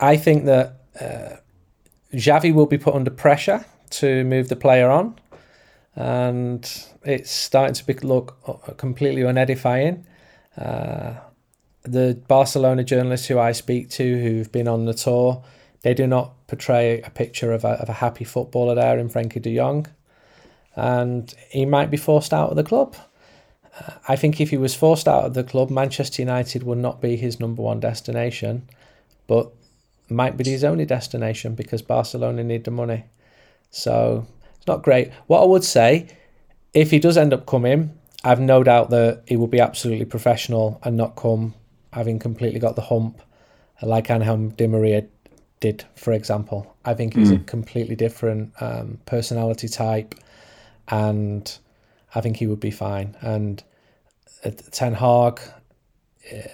I 0.00 0.16
think 0.16 0.44
that 0.44 0.80
uh, 1.00 1.36
Xavi 2.14 2.54
will 2.54 2.66
be 2.66 2.78
put 2.78 2.94
under 2.94 3.10
pressure 3.10 3.64
to 3.90 4.24
move 4.24 4.48
the 4.48 4.56
player 4.56 4.88
on, 4.88 5.18
and 5.94 6.86
it's 7.04 7.30
starting 7.30 7.74
to 7.74 7.84
be, 7.84 7.94
look 7.94 8.38
uh, 8.46 8.72
completely 8.74 9.22
unedifying. 9.22 10.04
Uh, 10.56 11.14
the 11.82 12.20
Barcelona 12.28 12.84
journalists 12.84 13.26
who 13.26 13.38
I 13.38 13.52
speak 13.52 13.90
to, 13.90 14.22
who've 14.22 14.50
been 14.52 14.68
on 14.68 14.84
the 14.84 14.94
tour, 14.94 15.42
they 15.82 15.94
do 15.94 16.06
not 16.06 16.34
portray 16.46 17.00
a 17.02 17.10
picture 17.10 17.52
of 17.52 17.64
a, 17.64 17.80
of 17.80 17.88
a 17.88 17.94
happy 17.94 18.24
footballer 18.24 18.74
there 18.74 18.98
in 18.98 19.08
Frenkie 19.08 19.42
de 19.42 19.56
Jong, 19.56 19.86
and 20.74 21.34
he 21.50 21.64
might 21.64 21.90
be 21.90 21.96
forced 21.96 22.32
out 22.32 22.50
of 22.50 22.56
the 22.56 22.64
club. 22.64 22.96
Uh, 23.80 23.92
I 24.08 24.16
think 24.16 24.40
if 24.40 24.50
he 24.50 24.56
was 24.56 24.74
forced 24.74 25.08
out 25.08 25.24
of 25.24 25.34
the 25.34 25.44
club, 25.44 25.70
Manchester 25.70 26.22
United 26.22 26.62
would 26.62 26.78
not 26.78 27.00
be 27.00 27.16
his 27.16 27.40
number 27.40 27.62
one 27.62 27.80
destination, 27.80 28.68
but 29.26 29.52
might 30.08 30.36
be 30.36 30.48
his 30.48 30.64
only 30.64 30.86
destination 30.86 31.54
because 31.54 31.82
Barcelona 31.82 32.42
need 32.42 32.64
the 32.64 32.70
money. 32.70 33.04
So 33.70 34.26
it's 34.56 34.66
not 34.66 34.82
great. 34.82 35.12
What 35.26 35.42
I 35.42 35.46
would 35.46 35.64
say, 35.64 36.08
if 36.72 36.90
he 36.90 36.98
does 36.98 37.18
end 37.18 37.32
up 37.32 37.46
coming, 37.46 37.98
I've 38.24 38.40
no 38.40 38.62
doubt 38.62 38.90
that 38.90 39.22
he 39.26 39.36
will 39.36 39.46
be 39.46 39.60
absolutely 39.60 40.06
professional 40.06 40.80
and 40.82 40.96
not 40.96 41.16
come 41.16 41.54
having 41.92 42.18
completely 42.18 42.60
got 42.60 42.76
the 42.76 42.82
hump 42.82 43.20
like 43.82 44.10
Angel 44.10 44.48
Di 44.48 44.66
Maria 44.66 45.06
did, 45.60 45.84
for 45.94 46.12
example. 46.12 46.76
I 46.84 46.94
think 46.94 47.14
he's 47.14 47.30
a 47.30 47.36
Mm. 47.36 47.46
completely 47.46 47.96
different 47.96 48.52
um, 48.60 48.98
personality 49.06 49.68
type, 49.68 50.14
and 50.88 51.58
I 52.14 52.20
think 52.20 52.36
he 52.36 52.46
would 52.46 52.60
be 52.60 52.70
fine. 52.70 53.16
And 53.20 53.62
uh, 54.44 54.50
Ten 54.70 54.94
Hag, 54.94 55.40
uh, 56.32 56.48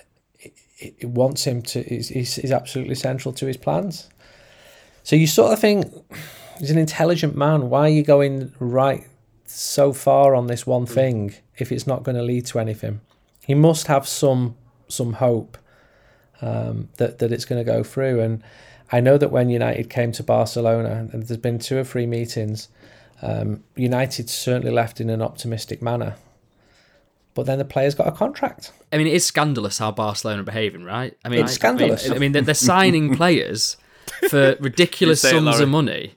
wants 1.03 1.45
him 1.45 1.63
to. 1.63 1.83
He's, 1.83 2.09
he's, 2.09 2.35
he's 2.37 2.53
absolutely 2.53 2.95
central 2.95 3.33
to 3.35 3.47
his 3.47 3.57
plans. 3.57 4.09
So 5.03 5.17
you 5.17 5.27
sort 5.27 5.53
of 5.53 5.59
think 5.59 5.87
he's 6.59 6.71
an 6.71 6.79
intelligent 6.79 7.37
man. 7.37 7.69
Why 7.71 7.81
are 7.81 7.89
you 7.91 8.03
going 8.03 8.53
right 8.59 9.07
so 9.47 9.93
far 9.93 10.35
on 10.35 10.47
this 10.47 10.67
one 10.67 10.87
thing 10.87 11.35
if 11.59 11.71
it's 11.71 11.87
not 11.87 12.03
going 12.03 12.17
to 12.17 12.23
lead 12.23 12.47
to 12.47 12.59
anything? 12.59 13.01
He 13.47 13.55
must 13.55 13.87
have 13.87 14.09
some 14.09 14.57
some 14.89 15.15
hope 15.15 15.59
um, 16.41 16.89
that 16.97 17.19
that 17.19 17.33
it's 17.33 17.45
going 17.45 17.65
to 17.65 17.73
go 17.73 17.83
through. 17.83 18.21
And 18.21 18.43
I 18.95 19.01
know 19.01 19.19
that 19.19 19.33
when 19.33 19.51
United 19.51 19.91
came 19.91 20.13
to 20.13 20.23
Barcelona, 20.23 21.09
and 21.13 21.25
there's 21.25 21.41
been 21.41 21.59
two 21.59 21.77
or 21.77 21.83
three 21.83 22.07
meetings, 22.07 22.69
um, 23.23 23.65
United 23.75 24.31
certainly 24.31 24.71
left 24.71 25.01
in 25.01 25.11
an 25.11 25.21
optimistic 25.21 25.83
manner. 25.83 26.15
But 27.35 27.47
then 27.47 27.59
the 27.59 27.65
players 27.65 27.97
got 27.97 28.07
a 28.07 28.13
contract. 28.13 28.71
I 28.93 28.99
mean, 28.99 29.09
it 29.09 29.15
is 29.15 29.27
scandalous 29.27 29.79
how 29.79 29.91
Barcelona 29.91 30.43
are 30.43 30.45
behaving, 30.45 30.85
right? 30.85 31.19
I 31.25 31.29
mean, 31.29 31.43
It's 31.43 31.55
scandalous. 31.55 32.05
I 32.05 32.11
mean, 32.11 32.17
I 32.17 32.21
mean 32.21 32.33
they're, 32.33 32.43
they're 32.43 32.55
signing 32.55 33.17
players 33.17 33.77
for 34.31 34.57
ridiculous 34.61 35.25
You 35.25 35.31
say 35.31 35.37
it, 35.39 35.41
sums 35.41 35.59
of 35.59 35.69
money, 35.69 36.15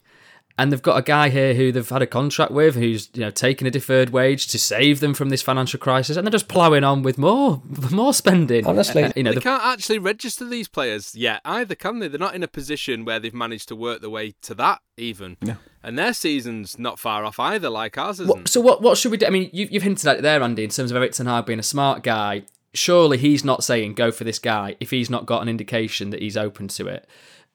and 0.59 0.71
they've 0.71 0.81
got 0.81 0.97
a 0.97 1.01
guy 1.01 1.29
here 1.29 1.53
who 1.53 1.71
they've 1.71 1.87
had 1.87 2.01
a 2.01 2.07
contract 2.07 2.51
with, 2.51 2.75
who's 2.75 3.09
you 3.13 3.21
know 3.21 3.29
taking 3.31 3.67
a 3.67 3.71
deferred 3.71 4.09
wage 4.09 4.47
to 4.47 4.57
save 4.59 4.99
them 4.99 5.13
from 5.13 5.29
this 5.29 5.41
financial 5.41 5.79
crisis, 5.79 6.17
and 6.17 6.25
they're 6.25 6.31
just 6.31 6.47
ploughing 6.47 6.83
on 6.83 7.03
with 7.03 7.17
more, 7.17 7.61
more 7.91 8.13
spending. 8.13 8.65
Honestly, 8.65 9.03
Uh, 9.03 9.11
you 9.15 9.23
know, 9.23 9.31
they 9.31 9.35
the- 9.35 9.41
can't 9.41 9.63
actually 9.63 9.99
register 9.99 10.45
these 10.45 10.67
players 10.67 11.13
yet 11.15 11.41
either, 11.45 11.75
can 11.75 11.99
they? 11.99 12.07
They're 12.07 12.19
not 12.19 12.35
in 12.35 12.43
a 12.43 12.47
position 12.47 13.05
where 13.05 13.19
they've 13.19 13.33
managed 13.33 13.67
to 13.69 13.75
work 13.75 14.01
their 14.01 14.09
way 14.09 14.33
to 14.43 14.55
that 14.55 14.79
even. 14.97 15.37
Yeah. 15.41 15.55
And 15.83 15.97
their 15.97 16.13
season's 16.13 16.77
not 16.79 16.99
far 16.99 17.23
off 17.23 17.39
either, 17.39 17.69
like 17.69 17.97
ours 17.97 18.19
isn't. 18.19 18.27
What, 18.27 18.47
so 18.47 18.59
what 18.59 18.81
what 18.81 18.97
should 18.97 19.11
we 19.11 19.17
do? 19.17 19.25
I 19.25 19.29
mean, 19.29 19.49
you, 19.53 19.67
you've 19.71 19.83
hinted 19.83 20.07
at 20.07 20.17
it 20.17 20.21
there, 20.21 20.41
Andy, 20.41 20.63
in 20.63 20.69
terms 20.69 20.91
of 20.91 20.97
Erik 20.97 21.11
Ten 21.13 21.27
Hag 21.27 21.45
being 21.45 21.59
a 21.59 21.63
smart 21.63 22.03
guy. 22.03 22.43
Surely 22.73 23.17
he's 23.17 23.43
not 23.45 23.63
saying 23.63 23.93
go 23.95 24.11
for 24.11 24.23
this 24.23 24.37
guy 24.37 24.75
if 24.79 24.91
he's 24.91 25.09
not 25.09 25.25
got 25.25 25.41
an 25.41 25.49
indication 25.49 26.09
that 26.11 26.21
he's 26.21 26.35
open 26.37 26.67
to 26.67 26.87
it. 26.87 27.07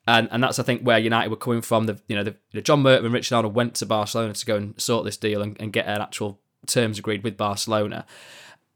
And 0.07 0.29
and 0.33 0.43
that's 0.43 0.59
I 0.59 0.63
think 0.65 0.83
where 0.83 0.99
United 0.99 1.31
were 1.31 1.37
coming 1.37 1.63
from. 1.63 1.87
The 1.87 2.01
you 2.09 2.17
know 2.17 2.25
the 2.53 2.61
John 2.63 2.83
Murtough 2.83 3.05
and 3.05 3.15
Richard 3.15 3.37
Arnold 3.37 3.55
went 3.55 3.75
to 3.77 3.87
Barcelona 3.87 4.33
to 4.35 4.47
go 4.47 4.57
and 4.57 4.81
sort 4.81 5.05
this 5.05 5.17
deal 5.17 5.43
and, 5.43 5.57
and 5.61 5.73
get 5.73 5.87
an 5.87 6.01
actual 6.01 6.41
terms 6.67 6.99
agreed 6.99 7.23
with 7.23 7.37
Barcelona. 7.37 8.05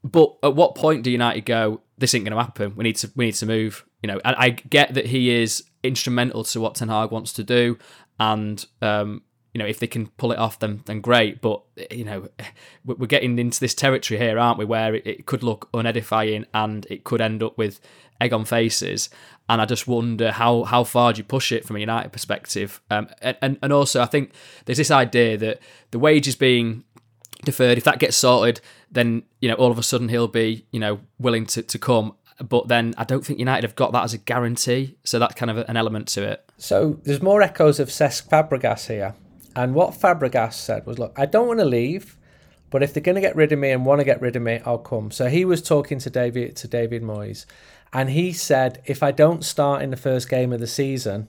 But 0.03 0.37
at 0.43 0.55
what 0.55 0.75
point 0.75 1.03
do 1.03 1.11
United 1.11 1.45
go? 1.45 1.81
This 1.97 2.13
ain't 2.15 2.23
going 2.23 2.37
to 2.37 2.41
happen. 2.41 2.75
We 2.75 2.83
need 2.83 2.95
to 2.97 3.11
we 3.15 3.25
need 3.25 3.35
to 3.35 3.45
move. 3.45 3.83
You 4.01 4.07
know, 4.07 4.21
and 4.23 4.35
I 4.37 4.51
get 4.51 4.93
that 4.93 5.07
he 5.07 5.31
is 5.31 5.63
instrumental 5.83 6.43
to 6.45 6.61
what 6.61 6.75
Ten 6.75 6.87
Hag 6.89 7.11
wants 7.11 7.33
to 7.33 7.43
do, 7.43 7.77
and 8.19 8.63
um, 8.81 9.23
you 9.53 9.59
know 9.59 9.65
if 9.65 9.79
they 9.79 9.87
can 9.87 10.07
pull 10.07 10.31
it 10.31 10.37
off, 10.37 10.59
then 10.59 10.81
then 10.85 11.01
great. 11.01 11.41
But 11.41 11.61
you 11.91 12.05
know, 12.05 12.29
we- 12.85 12.93
we're 12.95 13.07
getting 13.07 13.37
into 13.39 13.59
this 13.59 13.73
territory 13.73 14.19
here, 14.19 14.37
aren't 14.39 14.59
we? 14.59 14.65
Where 14.65 14.95
it, 14.95 15.05
it 15.07 15.25
could 15.25 15.43
look 15.43 15.67
unedifying 15.73 16.45
and 16.53 16.85
it 16.89 17.03
could 17.03 17.19
end 17.21 17.41
up 17.43 17.57
with 17.57 17.81
egg 18.21 18.33
on 18.33 18.45
faces. 18.45 19.09
And 19.49 19.61
I 19.61 19.65
just 19.65 19.87
wonder 19.87 20.31
how 20.31 20.63
how 20.63 20.83
far 20.83 21.13
do 21.13 21.19
you 21.19 21.23
push 21.23 21.51
it 21.51 21.65
from 21.65 21.77
a 21.77 21.79
United 21.79 22.11
perspective? 22.11 22.81
Um, 22.91 23.07
and, 23.21 23.57
and 23.61 23.73
also 23.73 24.01
I 24.01 24.05
think 24.05 24.31
there's 24.65 24.77
this 24.77 24.91
idea 24.91 25.37
that 25.37 25.59
the 25.91 25.99
wage 25.99 26.27
is 26.27 26.35
being 26.35 26.83
deferred. 27.45 27.77
If 27.77 27.85
that 27.85 27.99
gets 27.99 28.17
sorted, 28.17 28.59
then 28.91 29.23
you 29.39 29.49
know 29.49 29.55
all 29.55 29.71
of 29.71 29.77
a 29.77 29.83
sudden 29.83 30.09
he'll 30.09 30.27
be 30.27 30.65
you 30.71 30.79
know 30.79 30.99
willing 31.17 31.45
to, 31.47 31.61
to 31.61 31.79
come. 31.79 32.13
But 32.39 32.67
then 32.67 32.93
I 32.97 33.03
don't 33.03 33.25
think 33.25 33.39
United 33.39 33.63
have 33.63 33.75
got 33.75 33.93
that 33.93 34.03
as 34.03 34.13
a 34.13 34.17
guarantee. 34.19 34.97
So 35.03 35.17
that's 35.17 35.33
kind 35.33 35.49
of 35.49 35.57
an 35.57 35.75
element 35.75 36.07
to 36.09 36.23
it. 36.23 36.47
So 36.57 36.99
there's 37.03 37.21
more 37.21 37.41
echoes 37.41 37.79
of 37.79 37.89
Cesc 37.89 38.29
Fabregas 38.29 38.87
here. 38.87 39.15
And 39.55 39.73
what 39.73 39.93
Fabregas 39.93 40.53
said 40.53 40.85
was, 40.85 40.99
look, 40.99 41.17
I 41.17 41.25
don't 41.25 41.47
want 41.47 41.59
to 41.59 41.65
leave, 41.65 42.15
but 42.69 42.83
if 42.83 42.93
they're 42.93 43.01
going 43.01 43.15
to 43.15 43.21
get 43.21 43.35
rid 43.35 43.51
of 43.51 43.57
me 43.57 43.71
and 43.71 43.87
want 43.87 44.01
to 44.01 44.05
get 44.05 44.21
rid 44.21 44.35
of 44.35 44.43
me, 44.43 44.61
I'll 44.65 44.77
come. 44.77 45.09
So 45.09 45.29
he 45.29 45.45
was 45.45 45.63
talking 45.63 45.97
to 45.97 46.11
David 46.11 46.55
to 46.57 46.67
David 46.67 47.01
Moyes, 47.01 47.47
and 47.97 48.09
he 48.11 48.31
said, 48.33 48.81
if 48.85 49.01
I 49.01 49.11
don't 49.11 49.43
start 49.43 49.81
in 49.81 49.89
the 49.89 49.97
first 49.97 50.29
game 50.29 50.53
of 50.53 50.59
the 50.59 50.67
season, 50.67 51.27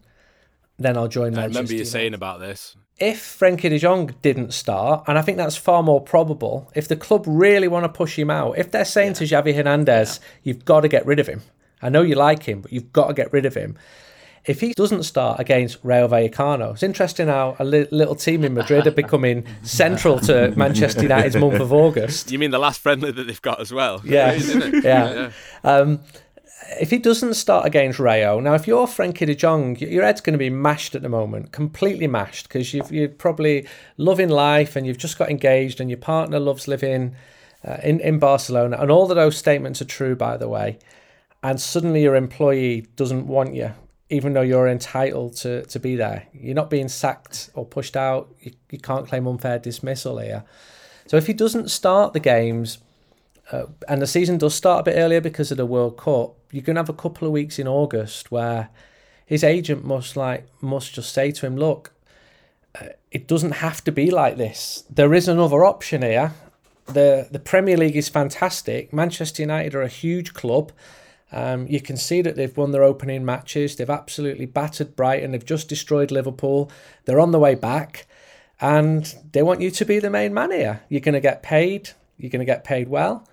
then 0.79 0.97
I'll 0.97 1.09
join 1.09 1.37
I 1.39 1.47
remember 1.47 1.73
you 1.73 1.79
United. 1.79 1.91
saying 1.91 2.15
about 2.15 2.41
this. 2.41 2.77
if 2.99 3.19
Frenkie 3.39 3.71
de 3.71 3.79
Jong 3.79 4.15
didn't 4.23 4.53
start, 4.53 5.05
and 5.09 5.17
I 5.19 5.23
think 5.23 5.39
that's 5.39 5.57
far 5.57 5.83
more 5.83 6.01
probable, 6.01 6.71
if 6.75 6.87
the 6.89 6.97
club 6.97 7.25
really 7.27 7.69
want 7.69 7.85
to 7.85 7.89
push 7.89 8.19
him 8.19 8.31
out, 8.31 8.59
if 8.59 8.71
they're 8.71 8.85
saying 8.85 9.15
to 9.15 9.25
Xavi 9.25 9.55
Hernandez, 9.55 10.21
you've 10.43 10.65
got 10.65 10.81
to 10.83 10.89
get 10.89 11.07
rid 11.07 11.19
of 11.21 11.27
him. 11.27 11.41
I 11.81 11.89
know 11.89 12.03
you 12.03 12.17
like 12.17 12.43
him, 12.43 12.61
but 12.61 12.73
you've 12.73 12.93
got 12.93 13.07
to 13.09 13.15
get 13.15 13.33
rid 13.33 13.47
of 13.47 13.55
him. 13.55 13.77
If 14.47 14.61
he 14.61 14.73
doesn't 14.73 15.03
start 15.03 15.41
against 15.41 15.79
Rayo 15.83 16.09
Vallecano, 16.09 16.73
it's 16.73 16.83
interesting 16.83 17.27
how 17.29 17.55
a 17.59 17.65
li- 17.65 17.87
little 17.91 18.15
team 18.15 18.45
in 18.45 18.55
Madrid 18.55 18.87
are 18.87 18.93
becoming 18.93 19.45
central 19.63 20.19
to 20.21 20.53
Manchester 20.57 21.03
United's 21.03 21.37
month 21.37 21.61
of 21.61 21.73
August. 21.73 22.31
You 22.33 22.39
mean 22.39 22.51
the 22.51 22.59
last 22.59 22.81
friendly 22.81 23.11
that 23.13 23.25
they've 23.27 23.43
got 23.43 23.61
as 23.61 23.73
well? 23.73 24.01
Yeah, 24.05 24.33
Isn't 24.33 24.85
yeah. 24.85 25.31
Um, 25.65 26.01
if 26.81 26.91
he 26.91 26.99
doesn't 26.99 27.35
start 27.35 27.67
against 27.67 27.99
Rayo, 27.99 28.41
now 28.41 28.55
if 28.55 28.67
you're 28.67 28.87
Frenkie 28.87 29.27
de 29.27 29.35
Jong, 29.35 29.77
your 29.79 30.05
head's 30.05 30.21
going 30.21 30.35
to 30.35 30.39
be 30.39 30.51
mashed 30.51 30.95
at 30.95 31.03
the 31.03 31.09
moment, 31.09 31.53
completely 31.53 32.07
mashed, 32.07 32.49
because 32.49 32.75
you've, 32.75 32.93
you're 32.93 33.09
probably 33.09 33.67
loving 33.97 34.29
life 34.29 34.77
and 34.77 34.87
you've 34.87 34.99
just 34.99 35.19
got 35.19 35.31
engaged 35.31 35.81
and 35.81 35.89
your 35.89 35.99
partner 35.99 36.39
loves 36.39 36.69
living 36.69 37.15
uh, 37.67 37.79
in, 37.83 38.01
in 38.01 38.19
Barcelona. 38.19 38.77
And 38.81 38.91
all 38.91 39.11
of 39.11 39.17
those 39.17 39.37
statements 39.37 39.81
are 39.81 39.87
true, 39.87 40.15
by 40.15 40.37
the 40.37 40.49
way. 40.49 40.79
And 41.43 41.61
suddenly 41.61 42.03
your 42.03 42.17
employee 42.17 42.87
doesn't 42.97 43.27
want 43.27 43.55
you, 43.55 43.73
even 44.11 44.33
though 44.33 44.43
you're 44.43 44.69
entitled 44.69 45.37
to, 45.37 45.65
to 45.67 45.81
be 45.81 45.97
there. 45.97 46.27
You're 46.33 46.55
not 46.55 46.71
being 46.71 46.89
sacked 46.89 47.51
or 47.55 47.65
pushed 47.65 47.97
out. 47.97 48.35
You, 48.41 48.53
you 48.71 48.79
can't 48.79 49.07
claim 49.07 49.27
unfair 49.27 49.59
dismissal 49.59 50.19
here. 50.19 50.45
So 51.07 51.17
if 51.17 51.27
he 51.27 51.33
doesn't 51.33 51.71
start 51.71 52.13
the 52.13 52.21
games, 52.21 52.79
uh, 53.51 53.67
and 53.89 54.03
the 54.03 54.07
season 54.07 54.37
does 54.37 54.55
start 54.55 54.81
a 54.81 54.91
bit 54.91 54.99
earlier 54.99 55.23
because 55.23 55.51
of 55.51 55.57
the 55.57 55.65
World 55.65 55.97
Cup, 55.97 56.38
you're 56.51 56.63
to 56.63 56.75
have 56.75 56.89
a 56.89 56.95
couple 56.95 57.27
of 57.27 57.33
weeks 57.33 57.59
in 57.59 57.69
August 57.69 58.31
where 58.31 58.71
his 59.27 59.45
agent 59.45 59.85
must 59.85 60.17
like 60.17 60.47
must 60.63 60.95
just 60.95 61.13
say 61.13 61.31
to 61.33 61.47
him, 61.47 61.57
"Look, 61.57 61.93
uh, 62.81 62.89
it 63.11 63.27
doesn't 63.27 63.53
have 63.53 63.83
to 63.85 63.93
be 63.93 64.11
like 64.11 64.37
this. 64.37 64.85
There 64.91 65.15
is 65.15 65.29
another 65.29 65.65
option 65.65 66.03
here. 66.03 66.33
the 66.87 67.29
The 67.31 67.39
Premier 67.39 67.77
League 67.77 67.97
is 67.97 68.09
fantastic. 68.09 68.93
Manchester 68.93 69.43
United 69.43 69.75
are 69.75 69.83
a 69.83 69.89
huge 69.89 70.35
club. 70.35 70.73
Um, 71.31 71.67
you 71.67 71.81
can 71.81 71.99
see 71.99 72.23
that 72.23 72.37
they've 72.37 72.57
won 72.57 72.73
their 72.73 72.83
opening 72.83 73.25
matches. 73.25 73.77
They've 73.77 73.91
absolutely 73.91 74.47
battered 74.47 74.97
Brighton. 74.97 75.33
They've 75.33 75.45
just 75.45 75.69
destroyed 75.69 76.11
Liverpool. 76.11 76.71
They're 77.05 77.21
on 77.21 77.33
the 77.33 77.39
way 77.39 77.55
back, 77.55 78.07
and 78.61 79.15
they 79.33 79.43
want 79.43 79.61
you 79.61 79.71
to 79.71 79.85
be 79.85 79.99
the 79.99 80.09
main 80.09 80.33
man 80.33 80.51
here. 80.51 80.81
You're 80.89 81.03
going 81.03 81.13
to 81.13 81.21
get 81.21 81.43
paid. 81.43 81.91
You're 82.17 82.31
going 82.31 82.41
to 82.41 82.47
get 82.47 82.65
paid 82.65 82.89
well. 82.89 83.29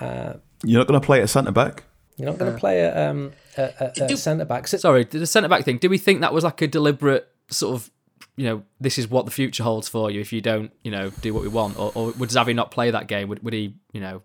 Uh, 0.00 0.34
You're 0.64 0.80
not 0.80 0.88
going 0.88 1.00
to 1.00 1.04
play 1.04 1.20
at 1.20 1.28
centre 1.28 1.52
back. 1.52 1.84
You're 2.16 2.28
not 2.28 2.38
going 2.38 2.52
to 2.52 2.58
play 2.58 2.80
a, 2.80 3.10
um, 3.10 3.32
a, 3.56 3.92
a, 3.98 4.04
a 4.04 4.16
centre 4.16 4.44
back. 4.44 4.68
Sorry, 4.68 5.04
the 5.04 5.26
centre 5.26 5.48
back 5.48 5.64
thing. 5.64 5.78
Do 5.78 5.88
we 5.88 5.98
think 5.98 6.20
that 6.20 6.32
was 6.34 6.44
like 6.44 6.60
a 6.62 6.66
deliberate 6.68 7.26
sort 7.48 7.74
of, 7.74 7.90
you 8.36 8.44
know, 8.46 8.62
this 8.80 8.98
is 8.98 9.08
what 9.08 9.24
the 9.24 9.30
future 9.30 9.62
holds 9.62 9.88
for 9.88 10.10
you 10.10 10.20
if 10.20 10.32
you 10.32 10.40
don't, 10.40 10.70
you 10.84 10.90
know, 10.90 11.10
do 11.20 11.32
what 11.34 11.42
we 11.42 11.48
want, 11.48 11.78
or, 11.78 11.90
or 11.94 12.12
would 12.12 12.28
Xavi 12.30 12.54
not 12.54 12.70
play 12.70 12.90
that 12.90 13.06
game? 13.08 13.28
Would, 13.28 13.42
would 13.42 13.52
he, 13.54 13.74
you 13.92 14.00
know? 14.00 14.22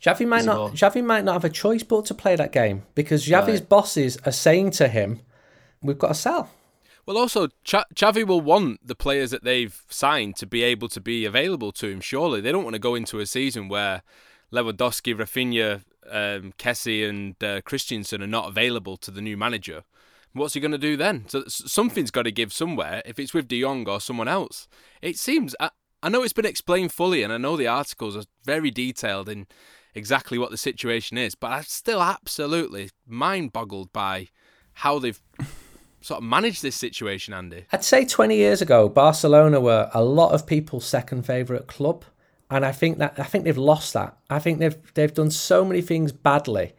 Xavi 0.00 0.26
might 0.28 0.44
not. 0.44 0.56
more- 0.56 0.70
Xavi 0.70 1.02
might 1.04 1.24
not 1.24 1.32
have 1.32 1.44
a 1.44 1.50
choice 1.50 1.82
but 1.82 2.06
to 2.06 2.14
play 2.14 2.36
that 2.36 2.52
game 2.52 2.84
because 2.94 3.26
Xavi's 3.26 3.60
Right. 3.60 3.68
bosses 3.68 4.18
are 4.24 4.30
saying 4.32 4.70
to 4.72 4.86
him, 4.86 5.20
"We've 5.82 5.98
got 5.98 6.08
to 6.08 6.14
sell." 6.14 6.48
Well, 7.06 7.18
also, 7.18 7.48
Ch- 7.64 7.74
Xavi 7.96 8.24
will 8.24 8.40
want 8.40 8.86
the 8.86 8.94
players 8.94 9.32
that 9.32 9.42
they've 9.42 9.82
signed 9.88 10.36
to 10.36 10.46
be 10.46 10.62
able 10.62 10.88
to 10.90 11.00
be 11.00 11.24
available 11.24 11.72
to 11.72 11.88
him. 11.88 12.00
Surely 12.00 12.40
they 12.40 12.52
don't 12.52 12.62
want 12.62 12.74
to 12.74 12.78
go 12.80 12.94
into 12.94 13.18
a 13.18 13.26
season 13.26 13.68
where 13.68 14.02
Lewandowski, 14.52 15.14
Raphinha, 15.16 15.82
um, 16.08 16.52
Kessie, 16.58 17.08
and 17.08 17.42
uh, 17.42 17.60
Christensen 17.62 18.22
are 18.22 18.26
not 18.26 18.48
available 18.48 18.96
to 18.98 19.10
the 19.10 19.22
new 19.22 19.36
manager. 19.36 19.84
What's 20.32 20.54
he 20.54 20.60
going 20.60 20.70
to 20.70 20.78
do 20.78 20.96
then? 20.96 21.24
So 21.28 21.44
something's 21.48 22.12
got 22.12 22.22
to 22.22 22.30
give 22.30 22.52
somewhere. 22.52 23.02
If 23.04 23.18
it's 23.18 23.34
with 23.34 23.48
De 23.48 23.60
Jong 23.60 23.88
or 23.88 24.00
someone 24.00 24.28
else, 24.28 24.68
it 25.02 25.18
seems. 25.18 25.56
I, 25.58 25.70
I 26.02 26.08
know 26.08 26.22
it's 26.22 26.32
been 26.32 26.46
explained 26.46 26.92
fully, 26.92 27.22
and 27.22 27.32
I 27.32 27.36
know 27.36 27.56
the 27.56 27.66
articles 27.66 28.16
are 28.16 28.24
very 28.44 28.70
detailed 28.70 29.28
in 29.28 29.46
exactly 29.94 30.38
what 30.38 30.50
the 30.50 30.56
situation 30.56 31.18
is, 31.18 31.34
but 31.34 31.48
I'm 31.48 31.64
still 31.64 32.02
absolutely 32.02 32.90
mind 33.06 33.52
boggled 33.52 33.92
by 33.92 34.28
how 34.74 34.98
they've 34.98 35.20
sort 36.00 36.18
of 36.18 36.24
managed 36.24 36.62
this 36.62 36.76
situation, 36.76 37.34
Andy. 37.34 37.66
I'd 37.72 37.84
say 37.84 38.04
20 38.04 38.36
years 38.36 38.62
ago, 38.62 38.88
Barcelona 38.88 39.60
were 39.60 39.90
a 39.92 40.02
lot 40.02 40.32
of 40.32 40.46
people's 40.46 40.86
second 40.86 41.26
favourite 41.26 41.66
club, 41.66 42.04
and 42.50 42.64
I 42.64 42.72
think 42.72 42.98
that 42.98 43.18
I 43.18 43.24
think 43.24 43.44
they've 43.44 43.56
lost 43.56 43.92
that. 43.94 44.16
I 44.28 44.38
think 44.38 44.58
they've 44.58 44.76
they've 44.94 45.14
done 45.14 45.30
so 45.30 45.64
many 45.64 45.80
things 45.80 46.12
badly 46.12 46.72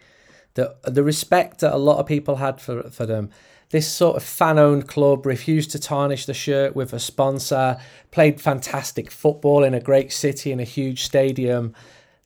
that 0.56 0.82
the 0.84 1.04
respect 1.04 1.60
that 1.60 1.74
a 1.74 1.78
lot 1.78 2.00
of 2.00 2.06
people 2.06 2.38
had 2.38 2.60
for 2.60 2.84
for 2.90 3.06
them. 3.06 3.30
This 3.70 3.88
sort 3.88 4.18
of 4.18 4.24
fan-owned 4.24 4.90
club 4.90 5.26
refused 5.26 5.72
to 5.72 5.80
tarnish 5.80 6.26
the 6.26 6.34
shirt 6.34 6.76
with 6.76 6.92
a 6.92 7.00
sponsor. 7.00 7.78
Played 8.12 8.42
fantastic 8.42 9.10
football 9.10 9.64
in 9.64 9.74
a 9.74 9.80
great 9.80 10.12
city 10.12 10.52
in 10.52 10.60
a 10.60 10.66
huge 10.66 11.04
stadium. 11.04 11.74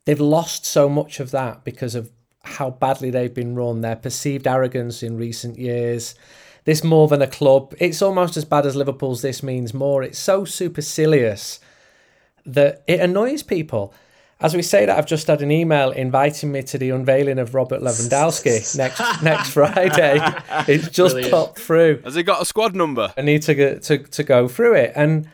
They've 0.06 0.20
lost 0.20 0.66
so 0.66 0.90
much 0.90 1.20
of 1.20 1.30
that 1.32 1.64
because 1.64 1.94
of 1.94 2.12
how 2.44 2.72
badly 2.72 3.12
they've 3.12 3.34
been 3.34 3.54
run. 3.54 3.82
Their 3.82 3.96
perceived 3.96 4.48
arrogance 4.48 5.04
in 5.04 5.18
recent 5.18 5.60
years 5.60 6.16
this 6.66 6.84
more 6.84 7.08
than 7.08 7.22
a 7.22 7.28
club. 7.28 7.74
It's 7.80 8.02
almost 8.02 8.36
as 8.38 8.44
bad 8.44 8.66
as 8.66 8.76
Liverpool's 8.76 9.22
this 9.22 9.42
means 9.44 9.74
more. 9.74 10.04
It's 10.04 10.20
so 10.20 10.46
supercilious 10.46 11.60
that 12.46 12.84
it 12.88 13.00
annoys 13.00 13.44
people. 13.44 13.94
As 14.42 14.54
we 14.54 14.62
say 14.62 14.86
that, 14.86 14.98
I've 14.98 15.06
just 15.06 15.28
had 15.28 15.42
an 15.42 15.50
email 15.50 15.92
inviting 15.92 16.52
me 16.52 16.62
to 16.64 16.78
the 16.78 16.90
unveiling 16.90 17.40
of 17.40 17.56
Robert 17.56 17.82
Lewandowski 17.82 18.76
next 18.78 19.00
next 19.24 19.52
Friday. 19.52 20.20
It's 20.68 20.90
just 20.90 21.14
Brilliant. 21.16 21.32
popped 21.32 21.60
through. 21.60 22.02
Has 22.04 22.16
he 22.16 22.24
got 22.24 22.42
a 22.42 22.46
squad 22.46 22.76
number? 22.76 23.14
I 23.18 23.22
need 23.22 23.44
to 23.44 23.56
go, 23.56 23.78
to 23.78 23.98
to 23.98 24.24
go 24.24 24.48
through 24.50 24.76
it. 24.76 24.92
And 24.96 25.30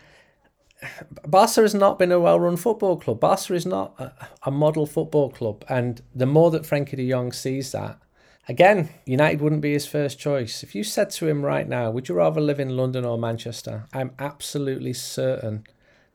Barca 1.28 1.62
has 1.62 1.76
not 1.76 2.00
been 2.00 2.12
a 2.12 2.20
well-run 2.20 2.58
football 2.58 2.98
club. 2.98 3.20
Barca 3.20 3.54
is 3.54 3.66
not 3.66 3.94
a, 4.00 4.12
a 4.44 4.52
model 4.52 4.86
football 4.86 5.30
club. 5.30 5.64
And 5.70 6.02
the 6.14 6.26
more 6.26 6.50
that 6.52 6.64
Frenkie 6.64 6.96
De 6.96 7.10
Jong 7.10 7.32
sees 7.32 7.72
that, 7.72 8.00
again, 8.48 8.90
United 9.06 9.42
wouldn't 9.42 9.62
be 9.62 9.74
his 9.74 9.86
first 9.86 10.20
choice. 10.20 10.64
If 10.64 10.74
you 10.74 10.84
said 10.84 11.10
to 11.12 11.28
him 11.28 11.44
right 11.44 11.68
now, 11.68 11.90
"Would 11.92 12.08
you 12.08 12.16
rather 12.16 12.42
live 12.42 12.60
in 12.60 12.78
London 12.78 13.04
or 13.06 13.18
Manchester?" 13.18 13.86
I'm 13.94 14.12
absolutely 14.20 14.94
certain 14.94 15.66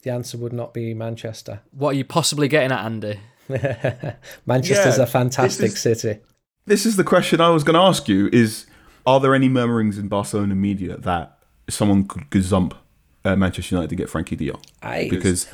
the 0.07 0.13
answer 0.13 0.39
would 0.39 0.53
not 0.53 0.73
be 0.73 0.95
Manchester. 0.95 1.61
What 1.73 1.91
are 1.91 1.99
you 1.99 2.05
possibly 2.05 2.47
getting 2.47 2.71
at, 2.71 2.85
Andy? 2.85 3.19
Manchester's 4.47 4.99
Yeah, 4.99 5.03
a 5.03 5.07
fantastic 5.07 5.73
this 5.73 5.85
is- 5.87 6.01
city. 6.01 6.21
This 6.65 6.85
is 6.87 6.97
the 6.97 7.05
question 7.05 7.41
I 7.41 7.51
was 7.51 7.63
going 7.65 7.75
to 7.75 7.81
ask 7.81 8.09
you: 8.09 8.29
Is 8.33 8.67
are 9.05 9.19
there 9.21 9.35
any 9.35 9.49
murmurings 9.49 9.99
in 9.99 10.09
Barcelona 10.09 10.55
media 10.55 10.97
that 10.97 11.39
someone 11.69 12.07
could 12.09 12.29
gazump 12.31 12.73
uh, 13.25 13.37
Manchester 13.37 13.75
United 13.77 13.91
to 13.91 13.97
get 13.97 14.09
Frenkie 14.09 14.37
De 14.37 14.49
Jong? 14.51 14.63
Aye. 14.83 15.09
Because 15.11 15.47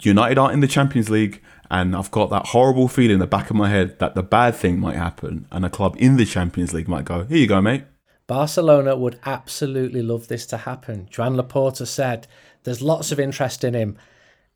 United 0.00 0.38
aren't 0.38 0.54
in 0.54 0.60
the 0.60 0.68
Champions 0.68 1.10
League, 1.10 1.42
and 1.70 1.96
I've 1.96 2.10
got 2.12 2.30
that 2.30 2.46
horrible 2.48 2.86
feeling 2.88 3.14
in 3.14 3.18
the 3.18 3.26
back 3.26 3.50
of 3.50 3.56
my 3.56 3.68
head 3.70 3.98
that 3.98 4.14
the 4.14 4.22
bad 4.22 4.54
thing 4.54 4.78
might 4.78 4.94
happen, 4.96 5.46
and 5.50 5.64
a 5.64 5.70
club 5.70 5.96
in 5.98 6.16
the 6.16 6.24
Champions 6.24 6.72
League 6.72 6.88
might 6.88 7.04
go, 7.04 7.24
"Here 7.24 7.38
you 7.38 7.46
go, 7.48 7.60
mate." 7.60 7.84
Barcelona 8.28 8.94
would 8.94 9.18
absolutely 9.24 10.02
love 10.02 10.28
this 10.28 10.44
to 10.46 10.58
happen. 10.58 11.08
Joan 11.10 11.34
Laporta 11.36 11.86
said 11.86 12.26
there's 12.64 12.82
lots 12.82 13.12
of 13.12 13.20
interest 13.20 13.64
in 13.64 13.74
him, 13.74 13.96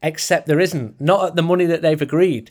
except 0.02 0.46
there 0.46 0.60
isn't. 0.60 1.00
Not 1.00 1.24
at 1.26 1.36
the 1.36 1.42
money 1.42 1.66
that 1.66 1.82
they've 1.82 2.02
agreed. 2.02 2.50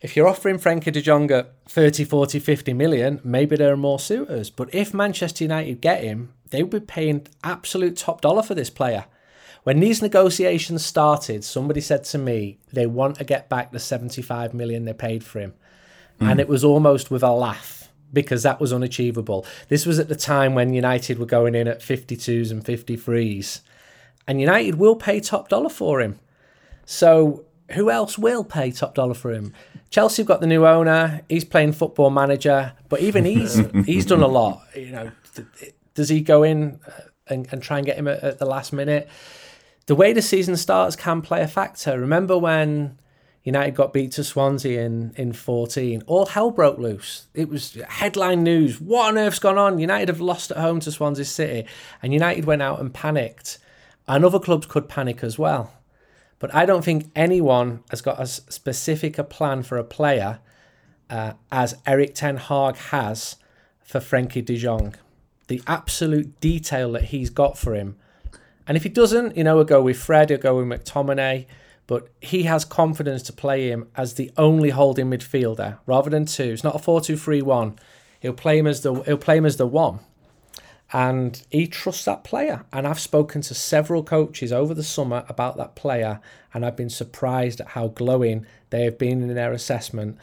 If 0.00 0.16
you're 0.16 0.28
offering 0.28 0.58
Frenkie 0.58 0.92
de 0.92 1.00
Jong 1.00 1.30
at 1.30 1.52
30, 1.66 2.04
40, 2.04 2.38
50 2.38 2.74
million, 2.74 3.20
maybe 3.24 3.56
there 3.56 3.72
are 3.72 3.76
more 3.76 3.98
suitors. 3.98 4.50
But 4.50 4.74
if 4.74 4.92
Manchester 4.92 5.44
United 5.44 5.80
get 5.80 6.02
him, 6.04 6.34
they 6.50 6.62
would 6.62 6.70
be 6.70 6.80
paying 6.80 7.26
absolute 7.42 7.96
top 7.96 8.20
dollar 8.20 8.42
for 8.42 8.54
this 8.54 8.68
player. 8.70 9.06
When 9.62 9.80
these 9.80 10.02
negotiations 10.02 10.84
started, 10.84 11.42
somebody 11.42 11.80
said 11.80 12.04
to 12.04 12.18
me 12.18 12.58
they 12.70 12.84
want 12.86 13.16
to 13.16 13.24
get 13.24 13.48
back 13.48 13.72
the 13.72 13.78
75 13.78 14.52
million 14.52 14.84
they 14.84 14.92
paid 14.92 15.24
for 15.24 15.40
him. 15.40 15.54
And 16.20 16.38
Mm. 16.38 16.42
it 16.42 16.48
was 16.48 16.62
almost 16.62 17.10
with 17.10 17.22
a 17.22 17.32
laugh 17.32 17.90
because 18.12 18.42
that 18.42 18.60
was 18.60 18.74
unachievable. 18.74 19.46
This 19.68 19.86
was 19.86 19.98
at 19.98 20.08
the 20.08 20.14
time 20.16 20.54
when 20.54 20.74
United 20.74 21.18
were 21.18 21.24
going 21.26 21.54
in 21.54 21.66
at 21.66 21.80
52s 21.82 22.50
and 22.50 22.62
53s. 22.62 23.60
And 24.26 24.40
United 24.40 24.76
will 24.76 24.96
pay 24.96 25.20
top 25.20 25.48
dollar 25.48 25.68
for 25.68 26.00
him. 26.00 26.18
So 26.86 27.44
who 27.72 27.90
else 27.90 28.18
will 28.18 28.44
pay 28.44 28.70
top 28.70 28.94
dollar 28.94 29.14
for 29.14 29.32
him? 29.32 29.52
Chelsea 29.90 30.22
have 30.22 30.28
got 30.28 30.40
the 30.40 30.46
new 30.46 30.66
owner. 30.66 31.22
He's 31.28 31.44
playing 31.44 31.72
football 31.72 32.10
manager, 32.10 32.72
but 32.88 33.00
even 33.00 33.24
he's 33.24 33.60
he's 33.86 34.06
done 34.06 34.22
a 34.22 34.28
lot. 34.28 34.62
You 34.74 34.90
know, 34.90 35.12
does 35.94 36.08
he 36.08 36.20
go 36.20 36.42
in 36.42 36.80
uh, 36.86 36.90
and, 37.28 37.48
and 37.52 37.62
try 37.62 37.78
and 37.78 37.86
get 37.86 37.96
him 37.96 38.08
at, 38.08 38.22
at 38.22 38.38
the 38.38 38.46
last 38.46 38.72
minute? 38.72 39.08
The 39.86 39.94
way 39.94 40.12
the 40.12 40.22
season 40.22 40.56
starts 40.56 40.96
can 40.96 41.20
play 41.20 41.42
a 41.42 41.48
factor. 41.48 41.98
Remember 41.98 42.38
when 42.38 42.98
United 43.42 43.74
got 43.74 43.92
beat 43.92 44.12
to 44.12 44.24
Swansea 44.24 44.82
in, 44.82 45.12
in 45.16 45.34
14? 45.34 46.02
All 46.06 46.26
hell 46.26 46.50
broke 46.50 46.78
loose. 46.78 47.26
It 47.34 47.50
was 47.50 47.74
headline 47.88 48.42
news. 48.42 48.80
What 48.80 49.08
on 49.08 49.18
earth's 49.18 49.38
gone 49.38 49.58
on? 49.58 49.78
United 49.78 50.08
have 50.08 50.22
lost 50.22 50.50
at 50.50 50.56
home 50.56 50.80
to 50.80 50.90
Swansea 50.90 51.26
City. 51.26 51.68
And 52.02 52.14
United 52.14 52.46
went 52.46 52.62
out 52.62 52.80
and 52.80 52.92
panicked. 52.94 53.58
And 54.06 54.24
other 54.24 54.38
clubs 54.38 54.66
could 54.66 54.88
panic 54.88 55.22
as 55.22 55.38
well. 55.38 55.72
But 56.38 56.54
I 56.54 56.66
don't 56.66 56.84
think 56.84 57.10
anyone 57.16 57.82
has 57.90 58.02
got 58.02 58.20
as 58.20 58.42
specific 58.48 59.18
a 59.18 59.24
plan 59.24 59.62
for 59.62 59.78
a 59.78 59.84
player 59.84 60.40
uh, 61.08 61.34
as 61.50 61.76
Erik 61.86 62.14
Ten 62.14 62.36
Hag 62.36 62.76
has 62.76 63.36
for 63.82 64.00
Frenkie 64.00 64.44
de 64.44 64.56
Jong. 64.56 64.94
The 65.48 65.62
absolute 65.66 66.38
detail 66.40 66.92
that 66.92 67.04
he's 67.04 67.30
got 67.30 67.56
for 67.56 67.74
him. 67.74 67.96
And 68.66 68.76
if 68.76 68.82
he 68.82 68.88
doesn't, 68.88 69.36
you 69.36 69.44
know, 69.44 69.56
we'll 69.56 69.64
go 69.64 69.82
with 69.82 69.98
Fred, 69.98 70.30
he'll 70.30 70.38
go 70.38 70.56
with 70.56 70.66
McTominay. 70.66 71.46
But 71.86 72.08
he 72.20 72.44
has 72.44 72.64
confidence 72.64 73.22
to 73.24 73.32
play 73.32 73.68
him 73.68 73.88
as 73.94 74.14
the 74.14 74.30
only 74.38 74.70
holding 74.70 75.10
midfielder 75.10 75.78
rather 75.86 76.08
than 76.08 76.24
two. 76.24 76.44
It's 76.44 76.64
not 76.64 76.74
a 76.74 76.78
4 76.78 77.02
2 77.02 77.16
3 77.16 77.42
1. 77.42 77.78
He'll 78.20 78.32
play 78.32 78.58
him 78.58 78.66
as 78.66 78.80
the 78.80 78.94
he'll 79.02 79.18
play 79.18 79.36
him 79.36 79.44
as 79.44 79.58
the 79.58 79.66
one 79.66 80.00
and 80.94 81.42
he 81.50 81.66
trusts 81.66 82.04
that 82.04 82.22
player. 82.22 82.64
And 82.72 82.86
I've 82.86 83.00
spoken 83.00 83.42
to 83.42 83.54
several 83.54 84.04
coaches 84.04 84.52
over 84.52 84.72
the 84.72 84.84
summer 84.84 85.24
about 85.28 85.56
that 85.56 85.74
player, 85.74 86.20
and 86.54 86.64
I've 86.64 86.76
been 86.76 86.88
surprised 86.88 87.60
at 87.60 87.68
how 87.68 87.88
glowing 87.88 88.46
they 88.70 88.84
have 88.84 88.96
been 88.96 89.20
in 89.20 89.34
their 89.34 89.52
assessment 89.52 90.16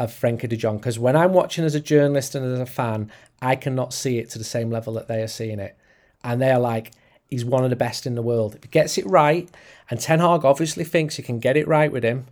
of 0.00 0.10
Frenkie 0.10 0.48
de 0.48 0.56
Jong. 0.56 0.78
Because 0.78 0.98
when 0.98 1.14
I'm 1.14 1.32
watching 1.32 1.64
as 1.64 1.76
a 1.76 1.80
journalist 1.80 2.34
and 2.34 2.44
as 2.44 2.58
a 2.58 2.66
fan, 2.66 3.10
I 3.40 3.54
cannot 3.54 3.94
see 3.94 4.18
it 4.18 4.28
to 4.30 4.38
the 4.38 4.44
same 4.44 4.68
level 4.68 4.92
that 4.94 5.06
they 5.06 5.22
are 5.22 5.28
seeing 5.28 5.60
it, 5.60 5.78
and 6.22 6.42
they 6.42 6.50
are 6.50 6.60
like. 6.60 6.92
He's 7.28 7.44
one 7.44 7.64
of 7.64 7.70
the 7.70 7.76
best 7.76 8.06
in 8.06 8.14
the 8.14 8.22
world. 8.22 8.54
If 8.54 8.62
he 8.62 8.68
gets 8.68 8.98
it 8.98 9.04
right, 9.04 9.50
and 9.90 9.98
Ten 9.98 10.20
Hag 10.20 10.44
obviously 10.44 10.84
thinks 10.84 11.16
he 11.16 11.24
can 11.24 11.40
get 11.40 11.56
it 11.56 11.66
right 11.66 11.90
with 11.90 12.04
him, 12.04 12.26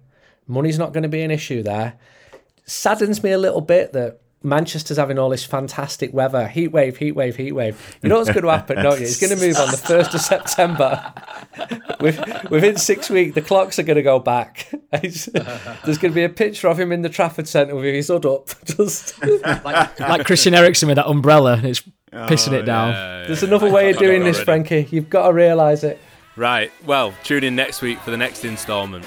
money's 0.47 0.79
not 0.79 0.93
going 0.93 1.03
to 1.03 1.09
be 1.09 1.23
an 1.23 1.33
issue 1.33 1.65
there. 1.65 1.95
Saddens 2.65 3.21
me 3.21 3.33
a 3.33 3.39
little 3.39 3.61
bit 3.61 3.93
that 3.93 4.21
Manchester's 4.45 4.99
having 4.99 5.19
all 5.19 5.31
this 5.31 5.45
fantastic 5.45 6.13
weather, 6.13 6.47
heat 6.47 6.69
wave, 6.69 6.99
heat 6.99 7.13
wave, 7.13 7.37
heat 7.37 7.53
wave. 7.53 7.99
You 8.03 8.11
know 8.11 8.19
what's 8.19 8.31
going 8.31 8.45
to 8.45 8.51
happen, 8.51 8.83
don't 8.83 9.01
you? 9.01 9.07
It's 9.07 9.19
going 9.19 9.37
to 9.37 9.45
move 9.45 9.57
on 9.57 9.71
the 9.71 9.77
first 9.77 10.15
of 10.15 10.21
September. 10.21 11.13
Within 12.51 12.77
six 12.77 13.09
weeks, 13.09 13.35
the 13.35 13.41
clocks 13.41 13.79
are 13.79 13.83
going 13.83 13.97
to 13.97 14.03
go 14.03 14.19
back. 14.19 14.71
There's 14.93 15.29
going 15.29 15.97
to 15.97 16.11
be 16.11 16.25
a 16.25 16.29
picture 16.29 16.69
of 16.69 16.79
him 16.79 16.93
in 16.93 17.03
the 17.03 17.09
Trafford 17.09 17.49
Centre 17.49 17.75
with 17.75 17.85
his 17.85 18.09
hood 18.09 18.27
up, 18.27 18.51
just 18.65 19.23
like, 19.23 19.99
like 19.99 20.27
Christian 20.27 20.55
Eriksen 20.55 20.89
with 20.89 20.97
that 20.97 21.09
umbrella, 21.09 21.55
and 21.55 21.65
it's 21.65 21.83
oh, 22.13 22.27
pissing 22.27 22.53
Oh, 22.53 22.59
it 22.59 22.63
down. 22.63 22.93
There's 23.27 23.43
another 23.43 23.71
way 23.71 23.91
of 23.91 23.97
doing 23.97 24.25
this, 24.25 24.39
Frenkie. 24.41 24.93
You've 24.93 25.09
got 25.09 25.29
to 25.29 25.33
realise 25.33 25.83
it. 25.85 25.99
Right. 26.37 26.71
Well, 26.85 27.15
tune 27.23 27.45
in 27.45 27.57
next 27.57 27.81
week 27.81 27.99
for 28.01 28.11
the 28.11 28.17
next 28.17 28.45
instalment. 28.45 29.07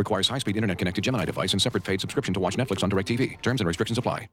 Requires 0.00 0.28
high-speed 0.28 0.56
internet-connected 0.56 1.04
Gemini 1.04 1.26
device 1.26 1.52
and 1.52 1.60
separate 1.60 1.84
paid 1.84 2.00
subscription 2.00 2.32
to 2.32 2.40
watch 2.40 2.56
Netflix 2.56 2.82
on 2.82 2.90
DirecTV. 2.90 3.42
Terms 3.42 3.60
and 3.60 3.68
restrictions 3.68 3.98
apply. 3.98 4.30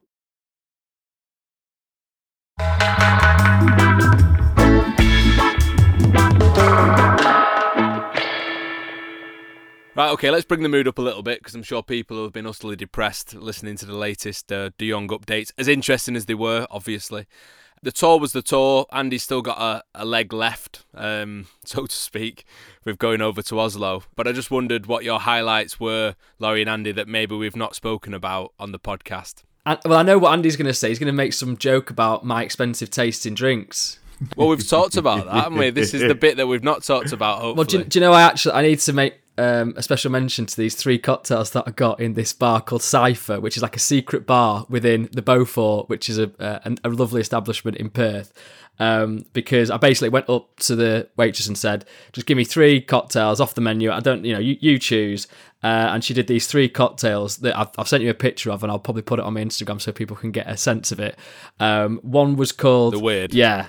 Right, 9.94 10.12
okay, 10.12 10.30
let's 10.30 10.46
bring 10.46 10.62
the 10.62 10.70
mood 10.70 10.88
up 10.88 10.96
a 10.98 11.02
little 11.02 11.22
bit 11.22 11.40
because 11.40 11.54
I'm 11.54 11.62
sure 11.62 11.82
people 11.82 12.22
have 12.22 12.32
been 12.32 12.46
utterly 12.46 12.76
depressed 12.76 13.34
listening 13.34 13.76
to 13.76 13.84
the 13.84 13.96
latest 13.96 14.50
uh, 14.50 14.70
De 14.78 14.88
Jong 14.88 15.08
updates, 15.08 15.52
as 15.58 15.68
interesting 15.68 16.16
as 16.16 16.24
they 16.24 16.34
were, 16.34 16.66
obviously. 16.70 17.26
The 17.82 17.92
tour 17.92 18.18
was 18.18 18.32
the 18.32 18.42
tour. 18.42 18.86
Andy's 18.92 19.22
still 19.22 19.42
got 19.42 19.58
a, 19.60 19.82
a 19.94 20.04
leg 20.04 20.32
left, 20.32 20.84
um, 20.94 21.46
so 21.64 21.86
to 21.86 21.94
speak, 21.94 22.44
with 22.84 22.98
going 22.98 23.20
over 23.20 23.42
to 23.42 23.58
Oslo. 23.60 24.04
But 24.16 24.26
I 24.26 24.32
just 24.32 24.50
wondered 24.50 24.86
what 24.86 25.04
your 25.04 25.20
highlights 25.20 25.78
were, 25.78 26.16
Laurie 26.38 26.62
and 26.62 26.70
Andy, 26.70 26.92
that 26.92 27.08
maybe 27.08 27.36
we've 27.36 27.56
not 27.56 27.74
spoken 27.74 28.14
about 28.14 28.52
on 28.58 28.72
the 28.72 28.78
podcast. 28.78 29.42
And, 29.66 29.78
well, 29.84 29.98
I 29.98 30.02
know 30.02 30.18
what 30.18 30.32
Andy's 30.32 30.56
going 30.56 30.66
to 30.66 30.74
say. 30.74 30.88
He's 30.88 30.98
going 30.98 31.06
to 31.08 31.12
make 31.12 31.32
some 31.32 31.56
joke 31.56 31.90
about 31.90 32.24
my 32.24 32.42
expensive 32.42 32.90
taste 32.90 33.26
in 33.26 33.34
drinks. 33.34 33.98
Well, 34.36 34.48
we've 34.48 34.66
talked 34.66 34.96
about 34.96 35.26
that, 35.26 35.34
haven't 35.44 35.58
we? 35.58 35.70
This 35.70 35.94
is 35.94 36.02
the 36.02 36.14
bit 36.16 36.38
that 36.38 36.46
we've 36.46 36.64
not 36.64 36.82
talked 36.82 37.12
about. 37.12 37.40
Hopefully, 37.40 37.54
Well, 37.54 37.64
do 37.64 37.78
you, 37.78 37.84
do 37.84 37.98
you 37.98 38.00
know? 38.00 38.12
I 38.12 38.22
actually 38.22 38.54
I 38.54 38.62
need 38.62 38.80
to 38.80 38.92
make 38.92 39.14
um, 39.38 39.74
a 39.76 39.82
special 39.82 40.10
mention 40.10 40.46
to 40.46 40.56
these 40.56 40.74
three 40.74 40.98
cocktails 40.98 41.50
that 41.52 41.64
I 41.66 41.70
got 41.70 42.00
in 42.00 42.14
this 42.14 42.32
bar 42.32 42.60
called 42.60 42.82
Cipher, 42.82 43.40
which 43.40 43.56
is 43.56 43.62
like 43.62 43.76
a 43.76 43.80
secret 43.80 44.26
bar 44.26 44.66
within 44.68 45.08
the 45.12 45.22
Beaufort, 45.22 45.88
which 45.88 46.08
is 46.08 46.18
a 46.18 46.30
a, 46.38 46.76
a 46.84 46.88
lovely 46.88 47.20
establishment 47.20 47.76
in 47.76 47.90
Perth. 47.90 48.32
Um, 48.80 49.24
because 49.32 49.72
I 49.72 49.76
basically 49.76 50.10
went 50.10 50.28
up 50.30 50.56
to 50.60 50.76
the 50.76 51.08
waitress 51.16 51.48
and 51.48 51.58
said, 51.58 51.84
"Just 52.12 52.26
give 52.26 52.36
me 52.36 52.44
three 52.44 52.80
cocktails 52.80 53.40
off 53.40 53.54
the 53.54 53.60
menu. 53.60 53.90
I 53.90 54.00
don't, 54.00 54.24
you 54.24 54.32
know, 54.32 54.40
you, 54.40 54.56
you 54.60 54.78
choose." 54.78 55.26
Uh, 55.62 55.66
and 55.92 56.04
she 56.04 56.14
did 56.14 56.28
these 56.28 56.46
three 56.46 56.68
cocktails 56.68 57.38
that 57.38 57.58
I've, 57.58 57.68
I've 57.76 57.88
sent 57.88 58.04
you 58.04 58.10
a 58.10 58.14
picture 58.14 58.50
of, 58.52 58.62
and 58.62 58.70
I'll 58.70 58.78
probably 58.78 59.02
put 59.02 59.18
it 59.18 59.24
on 59.24 59.34
my 59.34 59.40
Instagram 59.42 59.80
so 59.80 59.90
people 59.90 60.14
can 60.16 60.30
get 60.30 60.46
a 60.48 60.56
sense 60.56 60.92
of 60.92 61.00
it. 61.00 61.18
Um, 61.58 61.98
one 62.02 62.36
was 62.36 62.52
called 62.52 62.94
The 62.94 63.00
Weird. 63.00 63.34
yeah. 63.34 63.68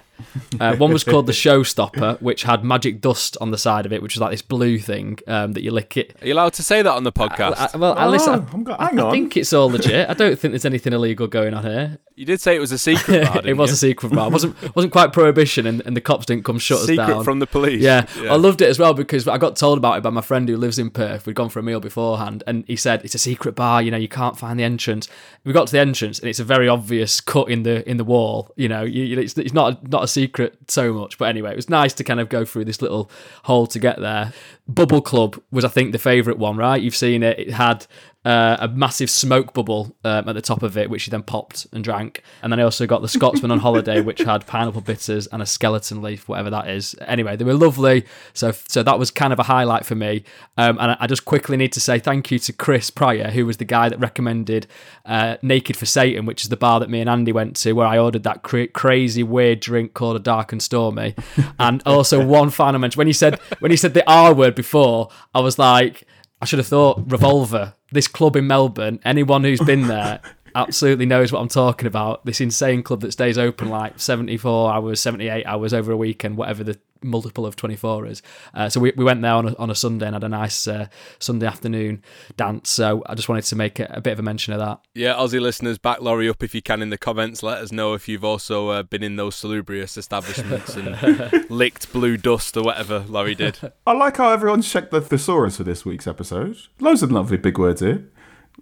Uh, 0.60 0.76
one 0.76 0.92
was 0.92 1.06
called 1.06 1.28
the 1.28 1.32
Showstopper, 1.32 2.22
which 2.22 2.44
had 2.44 2.62
magic 2.62 3.00
dust 3.00 3.38
on 3.40 3.52
the 3.52 3.58
side 3.58 3.86
of 3.86 3.94
it, 3.94 4.02
which 4.02 4.16
was 4.16 4.22
like 4.22 4.32
this 4.32 4.42
blue 4.42 4.78
thing 4.78 5.18
um, 5.28 5.54
that 5.54 5.64
you 5.64 5.72
lick 5.72 5.96
it. 5.96 6.14
Are 6.22 6.28
you 6.28 6.34
allowed 6.34 6.52
to 6.54 6.64
say 6.64 6.82
that 6.82 6.92
on 6.92 7.06
the 7.06 7.12
podcast? 7.14 7.74
I, 7.74 7.78
well, 7.78 7.98
I, 7.98 8.06
listen, 8.08 8.34
Oh, 8.34 8.48
I'm 8.54 8.64
go- 8.66 8.76
I, 8.78 8.88
hang 8.88 9.00
I 9.00 9.04
on. 9.04 9.12
think 9.14 9.38
it's 9.38 9.54
all 9.54 9.70
legit. 9.70 10.10
I 10.10 10.14
don't 10.14 10.38
think 10.38 10.52
there's 10.52 10.66
anything 10.66 10.92
illegal 10.92 11.28
going 11.28 11.54
on 11.54 11.64
here. 11.64 12.00
you 12.16 12.26
did 12.26 12.42
say 12.42 12.54
it 12.54 12.60
was 12.60 12.74
a 12.74 12.78
secret 12.78 13.24
bar. 13.28 13.38
it 13.38 13.44
didn't 13.44 13.58
was 13.60 13.70
you? 13.70 13.74
a 13.76 13.78
secret 13.78 14.12
bar. 14.12 14.28
It 14.28 14.34
wasn't 14.34 14.76
wasn't 14.76 14.92
quite 14.92 15.14
prohibition, 15.14 15.66
and, 15.66 15.82
and 15.86 15.96
the 15.96 16.02
cops 16.02 16.26
didn't 16.26 16.44
come 16.44 16.60
shut 16.60 16.80
Secret 16.80 17.00
us 17.00 17.08
down 17.08 17.24
from 17.24 17.40
the 17.40 17.48
police. 17.48 17.82
Yeah. 17.82 18.06
Yeah. 18.22 18.34
I 18.34 18.36
loved 18.36 18.62
it 18.62 18.68
as 18.68 18.78
well 18.78 18.94
because 18.94 19.26
I 19.26 19.38
got 19.38 19.56
told 19.56 19.78
about 19.78 19.98
it 20.00 20.02
by 20.04 20.10
my 20.10 20.22
friend 20.22 20.50
who 20.50 20.58
lives 20.58 20.78
in 20.78 20.90
Perth. 20.90 21.26
We'd 21.28 21.36
gone 21.38 21.48
for 21.50 21.60
a 21.60 21.64
meal 21.64 21.78
beforehand, 21.80 22.43
and 22.47 22.63
he 22.67 22.75
said 22.75 23.03
it's 23.03 23.15
a 23.15 23.19
secret 23.19 23.55
bar. 23.55 23.82
You 23.82 23.91
know, 23.91 23.97
you 23.97 24.07
can't 24.07 24.38
find 24.38 24.59
the 24.59 24.63
entrance. 24.63 25.07
We 25.43 25.53
got 25.53 25.67
to 25.67 25.71
the 25.73 25.80
entrance, 25.80 26.19
and 26.19 26.30
it's 26.30 26.39
a 26.39 26.43
very 26.43 26.67
obvious 26.67 27.21
cut 27.21 27.49
in 27.49 27.63
the 27.63 27.88
in 27.89 27.97
the 27.97 28.03
wall. 28.03 28.51
You 28.55 28.67
know, 28.69 28.84
you- 28.84 29.19
it's, 29.19 29.38
it's 29.38 29.53
not 29.53 29.88
not 29.89 30.03
a 30.03 30.07
secret 30.07 30.57
so 30.67 30.93
much, 30.93 31.17
but 31.17 31.25
anyway, 31.30 31.51
it 31.51 31.55
was 31.55 31.69
nice 31.69 31.93
to 31.93 32.03
kind 32.03 32.19
of 32.19 32.30
go 32.30 32.45
through 32.45 32.65
this 32.65 32.82
little 32.82 33.09
hole 33.43 33.67
to 33.67 33.80
get 33.80 33.99
there. 33.99 34.34
Bubble 34.67 35.01
Club 35.01 35.41
was, 35.51 35.65
I 35.65 35.69
think, 35.69 35.91
the 35.91 35.97
favourite 35.99 36.38
one. 36.39 36.57
Right? 36.57 36.82
You've 36.82 36.95
seen 36.95 37.23
it. 37.23 37.39
It 37.39 37.51
had 37.51 37.88
uh, 38.30 38.57
a 38.59 38.67
massive 38.67 39.09
smoke 39.09 39.53
bubble 39.55 39.97
um, 40.03 40.30
at 40.30 40.34
the 40.34 40.41
top 40.41 40.61
of 40.61 40.77
it, 40.77 40.88
which 40.88 41.05
he 41.05 41.09
then 41.09 41.23
popped 41.23 41.65
and 41.73 41.84
drank. 41.84 42.21
And 42.43 42.53
then 42.53 42.59
I 42.59 42.63
also 42.63 42.86
got 42.86 43.01
the 43.01 43.07
Scotsman 43.07 43.49
on 43.49 43.57
holiday, 43.57 44.01
which 44.09 44.19
had 44.19 44.45
pineapple 44.45 44.82
bitters 44.82 45.25
and 45.25 45.41
a 45.41 45.47
skeleton 45.47 46.03
leaf, 46.03 46.30
whatever 46.30 46.51
that 46.51 46.69
is. 46.69 46.95
Anyway, 47.01 47.36
they 47.36 47.43
were 47.43 47.55
lovely. 47.55 48.05
So, 48.34 48.51
so 48.51 48.84
that 48.84 48.99
was 48.99 49.09
kind 49.09 49.34
of 49.34 49.39
a 49.39 49.43
highlight 49.43 49.84
for 49.84 49.95
me. 49.95 50.25
Um, 50.57 50.77
and 50.80 50.91
I, 50.91 50.97
I 50.99 51.07
just 51.07 51.25
quickly 51.25 51.57
need 51.57 51.71
to 51.73 51.80
say 51.80 51.97
thank 51.97 52.30
you 52.30 52.38
to 52.38 52.53
Chris 52.53 52.91
Pryor, 52.91 53.32
who 53.32 53.47
was 53.47 53.57
the 53.57 53.65
guy 53.65 53.89
that 53.89 53.99
recommended 53.99 54.67
uh, 55.05 55.38
Naked 55.41 55.75
for 55.75 55.88
Satan, 55.88 56.27
which 56.27 56.43
is 56.43 56.49
the 56.49 56.57
bar 56.57 56.80
that 56.82 56.89
me 56.91 57.01
and 57.01 57.09
Andy 57.09 57.32
went 57.32 57.55
to, 57.55 57.73
where 57.73 57.88
I 57.88 57.97
ordered 57.97 58.21
that 58.25 58.43
cra- 58.43 58.67
crazy 58.67 59.23
weird 59.23 59.59
drink 59.59 59.95
called 59.95 60.17
a 60.17 60.19
Dark 60.19 60.51
and 60.51 60.61
Stormy. 60.61 61.15
and 61.59 61.82
also 61.84 62.23
one 62.23 62.51
final 62.51 62.80
mention 62.80 62.99
when 62.99 63.07
he 63.07 63.13
said 63.13 63.39
when 63.57 63.71
he 63.71 63.77
said 63.77 63.95
the 63.95 64.07
R 64.07 64.36
word 64.36 64.53
before, 64.53 65.09
I 65.34 65.39
was 65.39 65.57
like. 65.57 66.05
I 66.41 66.45
should 66.45 66.59
have 66.59 66.67
thought 66.67 67.03
Revolver. 67.11 67.73
This 67.92 68.08
club 68.08 68.36
in 68.36 68.48
Melbourne, 68.48 69.00
anyone 69.04 69.44
who's 69.44 69.62
been 69.62 69.88
there 69.88 70.22
absolutely 70.56 71.06
knows 71.06 71.32
what 71.32 71.39
I'm 71.39 71.47
talking 71.47 71.88
about. 71.88 72.26
This 72.26 72.41
insane 72.41 72.84
club 72.84 73.02
that 73.02 73.12
stays 73.12 73.38
open 73.38 73.70
like 73.70 74.00
74 74.00 74.74
hours, 74.74 75.00
78 75.00 75.45
hours 75.45 75.74
over 75.74 75.91
a 75.91 75.97
weekend, 75.97 76.38
whatever 76.38 76.64
the 76.64 76.80
multiple 77.02 77.45
of 77.45 77.56
24 77.56 78.08
is. 78.08 78.22
Uh, 78.54 78.70
so 78.70 78.80
we, 78.80 78.91
we 78.95 79.04
went 79.04 79.22
there 79.22 79.34
on 79.34 79.50
a, 79.50 79.56
on 79.58 79.70
a 79.70 79.76
Sunday 79.76 80.06
and 80.06 80.16
had 80.16 80.24
a 80.24 80.30
nice 80.30 80.68
uh, 80.68 80.88
Sunday 81.20 81.45
afternoon 81.45 82.04
dance. 82.38 82.70
So 82.70 83.04
I 83.06 83.16
just 83.16 83.30
wanted 83.30 83.45
to 83.45 83.56
make 83.56 83.80
a, 83.80 83.88
a 83.89 84.02
bit 84.02 84.14
of 84.14 84.20
a 84.20 84.24
mention 84.24 84.54
of 84.54 84.60
that. 84.60 84.80
Yeah, 84.93 85.14
Aussie 85.14 85.41
listeners, 85.41 85.78
back 85.78 86.02
Laurie 86.02 86.30
up 86.30 86.43
if 86.43 86.54
you 86.54 86.62
can 86.62 86.82
in 86.82 86.89
the 86.89 86.97
comments. 86.97 87.43
Let 87.43 87.60
us 87.60 87.72
know 87.72 87.93
if 87.93 88.08
you've 88.08 88.26
also 88.26 88.70
uh, 88.70 88.84
been 88.84 89.04
in 89.04 89.16
those 89.16 89.36
salubrious 89.36 89.97
establishments 89.97 90.76
and 90.76 91.50
licked 91.50 91.91
blue 91.93 92.18
dust 92.18 92.58
or 92.58 92.64
whatever 92.64 93.06
Laurie 93.08 93.36
did. 93.36 93.60
I 93.86 93.93
like 93.93 94.18
how 94.18 94.32
everyone's 94.32 94.70
checked 94.70 94.91
the 94.91 95.02
thesaurus 95.02 95.58
for 95.58 95.64
this 95.64 95.86
week's 95.86 96.08
episode. 96.08 96.58
Loads 96.80 97.04
of 97.04 97.12
lovely 97.12 97.38
big 97.38 97.58
words 97.58 97.82
here. 97.82 98.06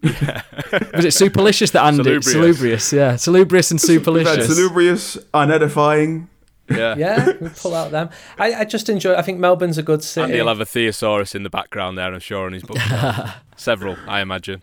Was 0.03 1.05
it 1.05 1.13
superlicious 1.13 1.71
that 1.71 1.83
Andy? 1.85 2.03
Salubrious. 2.21 2.31
Salubrious, 2.31 2.93
yeah. 2.93 3.15
Salubrious 3.15 3.71
and 3.71 3.81
We've 3.81 4.25
had 4.25 4.39
superlicious. 4.39 4.47
salubrious, 4.55 5.17
unedifying. 5.33 6.27
Yeah. 6.69 6.95
Yeah, 6.97 7.31
we 7.39 7.49
pull 7.49 7.73
out 7.73 7.91
them. 7.91 8.09
I, 8.37 8.53
I 8.53 8.65
just 8.65 8.89
enjoy. 8.89 9.15
I 9.15 9.21
think 9.21 9.39
Melbourne's 9.39 9.77
a 9.77 9.83
good 9.83 10.03
city. 10.03 10.25
Andy 10.25 10.39
will 10.41 10.49
have 10.49 10.59
a 10.59 10.65
thesaurus 10.65 11.33
in 11.33 11.43
the 11.43 11.49
background 11.49 11.97
there, 11.97 12.13
I'm 12.13 12.19
sure, 12.19 12.45
on 12.45 12.53
his 12.53 12.63
book. 12.63 12.77
Several, 13.55 13.95
I 14.07 14.19
imagine. 14.21 14.61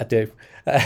I 0.00 0.04
do. 0.04 0.32
Uh, 0.66 0.80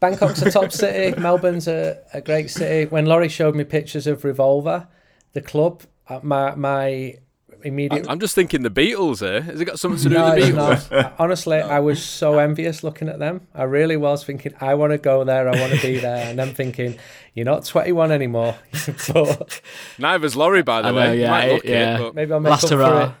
Bangkok's 0.00 0.42
a 0.42 0.50
top 0.50 0.70
city. 0.82 1.20
Melbourne's 1.20 1.66
a, 1.66 1.98
a 2.14 2.20
great 2.20 2.50
city. 2.50 2.88
When 2.88 3.06
Laurie 3.06 3.28
showed 3.28 3.56
me 3.56 3.64
pictures 3.64 4.06
of 4.06 4.24
Revolver, 4.24 4.86
the 5.32 5.42
club, 5.42 5.82
uh, 6.08 6.20
my 6.22 6.54
my 6.54 7.16
immediate. 7.64 8.06
I'm 8.08 8.20
just 8.20 8.34
thinking 8.34 8.62
the 8.62 8.70
Beatles 8.70 9.20
here. 9.20 9.42
Has 9.42 9.60
it 9.60 9.64
got 9.64 9.78
something 9.78 10.02
to 10.02 10.08
do 10.08 10.14
No, 10.14 10.34
with 10.34 10.44
the 10.44 10.52
Beatles? 10.52 10.90
not. 10.90 11.14
Honestly, 11.18 11.58
I 11.60 11.80
was 11.80 12.02
so 12.04 12.38
envious 12.38 12.82
looking 12.84 13.08
at 13.08 13.18
them. 13.18 13.46
I 13.54 13.62
really 13.64 13.96
was 13.96 14.24
thinking, 14.24 14.54
I 14.60 14.74
want 14.74 14.92
to 14.92 14.98
go 14.98 15.24
there. 15.24 15.48
I 15.48 15.60
want 15.60 15.72
to 15.72 15.80
be 15.82 15.98
there. 15.98 16.28
And 16.28 16.38
then 16.38 16.54
thinking, 16.54 16.98
you're 17.34 17.44
not 17.46 17.64
21 17.64 18.12
anymore. 18.12 18.56
but 19.12 19.60
Neither's 19.98 20.36
Laurie, 20.36 20.62
by 20.62 20.82
the 20.82 20.88
I 20.88 20.90
know, 20.90 20.96
way. 20.96 21.14
You 21.16 21.20
yeah, 21.22 21.30
might 21.30 21.44
it- 21.50 21.64
yeah. 21.64 21.96
it, 21.96 21.98
but 22.00 22.14
maybe 22.14 22.32
I'll 22.32 22.40
make 22.40 22.50
Last 22.50 22.64
up 22.64 22.70
for 22.70 23.02
it 23.02 23.12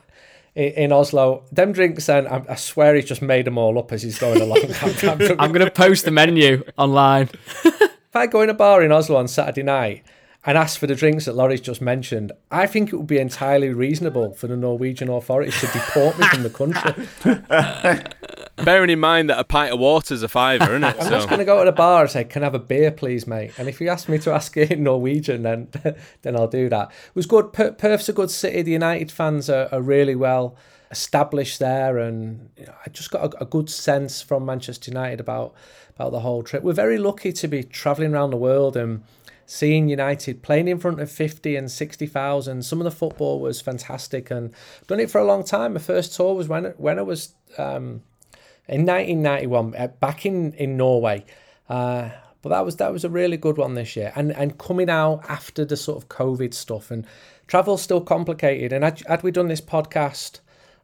in, 0.76 0.84
in 0.84 0.92
Oslo. 0.92 1.44
Them 1.52 1.72
drinks, 1.72 2.08
and 2.08 2.26
I, 2.28 2.42
I 2.48 2.54
swear 2.56 2.94
he's 2.94 3.04
just 3.04 3.22
made 3.22 3.44
them 3.46 3.58
all 3.58 3.78
up 3.78 3.92
as 3.92 4.02
he's 4.02 4.18
going 4.18 4.40
along. 4.40 4.58
I'm, 4.82 5.08
I'm- 5.08 5.36
I'm 5.40 5.52
going 5.52 5.64
to 5.64 5.70
post 5.70 6.04
the 6.04 6.10
menu 6.10 6.64
online. 6.76 7.28
if 7.64 8.16
I 8.16 8.26
go 8.26 8.40
in 8.42 8.50
a 8.50 8.54
bar 8.54 8.82
in 8.82 8.90
Oslo 8.92 9.16
on 9.16 9.28
Saturday 9.28 9.62
night 9.62 10.02
and 10.46 10.56
ask 10.56 10.78
for 10.80 10.86
the 10.86 10.94
drinks 10.94 11.26
that 11.26 11.34
Laurie's 11.34 11.60
just 11.60 11.82
mentioned, 11.82 12.32
I 12.50 12.66
think 12.66 12.92
it 12.92 12.96
would 12.96 13.06
be 13.06 13.18
entirely 13.18 13.68
reasonable 13.70 14.32
for 14.32 14.46
the 14.46 14.56
Norwegian 14.56 15.10
authorities 15.10 15.60
to 15.60 15.66
deport 15.66 16.18
me 16.18 16.26
from 16.28 16.42
the 16.42 16.50
country. 16.50 18.04
bearing 18.64 18.90
in 18.90 19.00
mind 19.00 19.30
that 19.30 19.38
a 19.38 19.44
pint 19.44 19.72
of 19.72 19.78
water's 19.78 20.22
a 20.22 20.28
fiver, 20.28 20.64
isn't 20.70 20.84
it? 20.84 20.96
I'm 20.98 21.04
So- 21.04 21.10
just 21.10 21.28
going 21.28 21.38
to 21.40 21.44
go 21.44 21.58
to 21.60 21.66
the 21.66 21.72
bar 21.72 22.02
and 22.02 22.10
say, 22.10 22.24
"Can 22.24 22.42
I 22.42 22.46
have 22.46 22.54
a 22.54 22.58
beer, 22.58 22.90
please, 22.90 23.26
mate?" 23.26 23.52
And 23.58 23.68
if 23.68 23.80
you 23.80 23.88
ask 23.88 24.08
me 24.08 24.18
to 24.18 24.32
ask 24.32 24.56
it 24.56 24.70
in 24.70 24.82
Norwegian, 24.82 25.42
then 25.42 25.68
then 26.22 26.36
I'll 26.36 26.48
do 26.48 26.68
that. 26.68 26.88
It 26.90 27.14
was 27.14 27.26
good. 27.26 27.52
Per- 27.52 27.72
Perth's 27.72 28.08
a 28.08 28.12
good 28.12 28.30
city. 28.30 28.62
The 28.62 28.72
United 28.72 29.10
fans 29.10 29.48
are, 29.50 29.68
are 29.72 29.82
really 29.82 30.14
well 30.14 30.56
established 30.90 31.58
there, 31.58 31.98
and 31.98 32.48
you 32.56 32.66
know, 32.66 32.74
I 32.84 32.90
just 32.90 33.10
got 33.10 33.34
a, 33.34 33.42
a 33.42 33.46
good 33.46 33.70
sense 33.70 34.22
from 34.22 34.44
Manchester 34.46 34.90
United 34.90 35.20
about 35.20 35.54
about 35.96 36.12
the 36.12 36.20
whole 36.20 36.42
trip. 36.42 36.62
We're 36.62 36.72
very 36.72 36.98
lucky 36.98 37.32
to 37.32 37.48
be 37.48 37.62
travelling 37.62 38.14
around 38.14 38.30
the 38.30 38.36
world 38.38 38.76
and 38.76 39.04
seeing 39.50 39.88
United 39.88 40.44
playing 40.44 40.68
in 40.68 40.78
front 40.78 41.00
of 41.00 41.10
50 41.10 41.56
and 41.56 41.68
60,000. 41.68 42.64
Some 42.64 42.78
of 42.80 42.84
the 42.84 42.90
football 42.92 43.40
was 43.40 43.60
fantastic 43.60 44.30
and 44.30 44.54
done 44.86 45.00
it 45.00 45.10
for 45.10 45.20
a 45.20 45.24
long 45.24 45.42
time. 45.42 45.72
My 45.72 45.80
first 45.80 46.14
tour 46.14 46.36
was 46.36 46.46
when 46.46 46.66
when 46.76 47.00
I 47.00 47.02
was 47.02 47.34
um, 47.58 48.02
in 48.68 48.86
1991 48.86 49.74
uh, 49.74 49.88
back 49.98 50.24
in 50.24 50.52
in 50.52 50.76
Norway. 50.76 51.24
Uh, 51.68 52.10
but 52.42 52.50
that 52.50 52.64
was 52.64 52.76
that 52.76 52.92
was 52.92 53.04
a 53.04 53.10
really 53.10 53.36
good 53.36 53.58
one 53.58 53.74
this 53.74 53.96
year, 53.96 54.12
and 54.14 54.30
and 54.32 54.56
coming 54.56 54.88
out 54.88 55.28
after 55.28 55.64
the 55.64 55.76
sort 55.76 56.00
of 56.00 56.08
COVID 56.08 56.54
stuff 56.54 56.92
and 56.92 57.04
travel's 57.48 57.82
still 57.82 58.00
complicated. 58.00 58.72
And 58.72 58.84
had, 58.84 59.02
had 59.08 59.24
we 59.24 59.32
done 59.32 59.48
this 59.48 59.60
podcast 59.60 60.38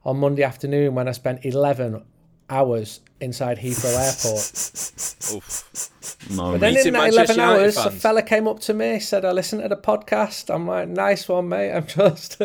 on 0.05 0.19
Monday 0.19 0.43
afternoon 0.43 0.97
when 0.97 1.07
I 1.07 1.12
spent 1.12 1.45
11 1.45 2.05
hours 2.51 3.01
inside 3.21 3.59
Heathrow 3.59 3.95
Airport, 3.97 5.91
No, 6.31 6.53
but 6.53 6.61
then 6.61 6.75
Meeting 6.75 6.89
in 6.89 6.93
that 6.95 7.14
Manchester 7.14 7.35
11 7.35 7.37
United 7.37 7.62
hours, 7.62 7.77
a 7.77 7.91
fella 7.91 8.23
came 8.23 8.47
up 8.49 8.61
to 8.61 8.75
me, 8.75 9.01
said, 9.01 9.25
I 9.25 9.33
listened 9.33 9.62
to 9.62 9.69
the 9.69 9.77
podcast. 9.77 10.55
I'm 10.55 10.67
like, 10.67 10.89
nice 10.89 11.29
one, 11.29 11.49
mate. 11.49 11.73
I'm 11.73 11.87
just 11.87 12.41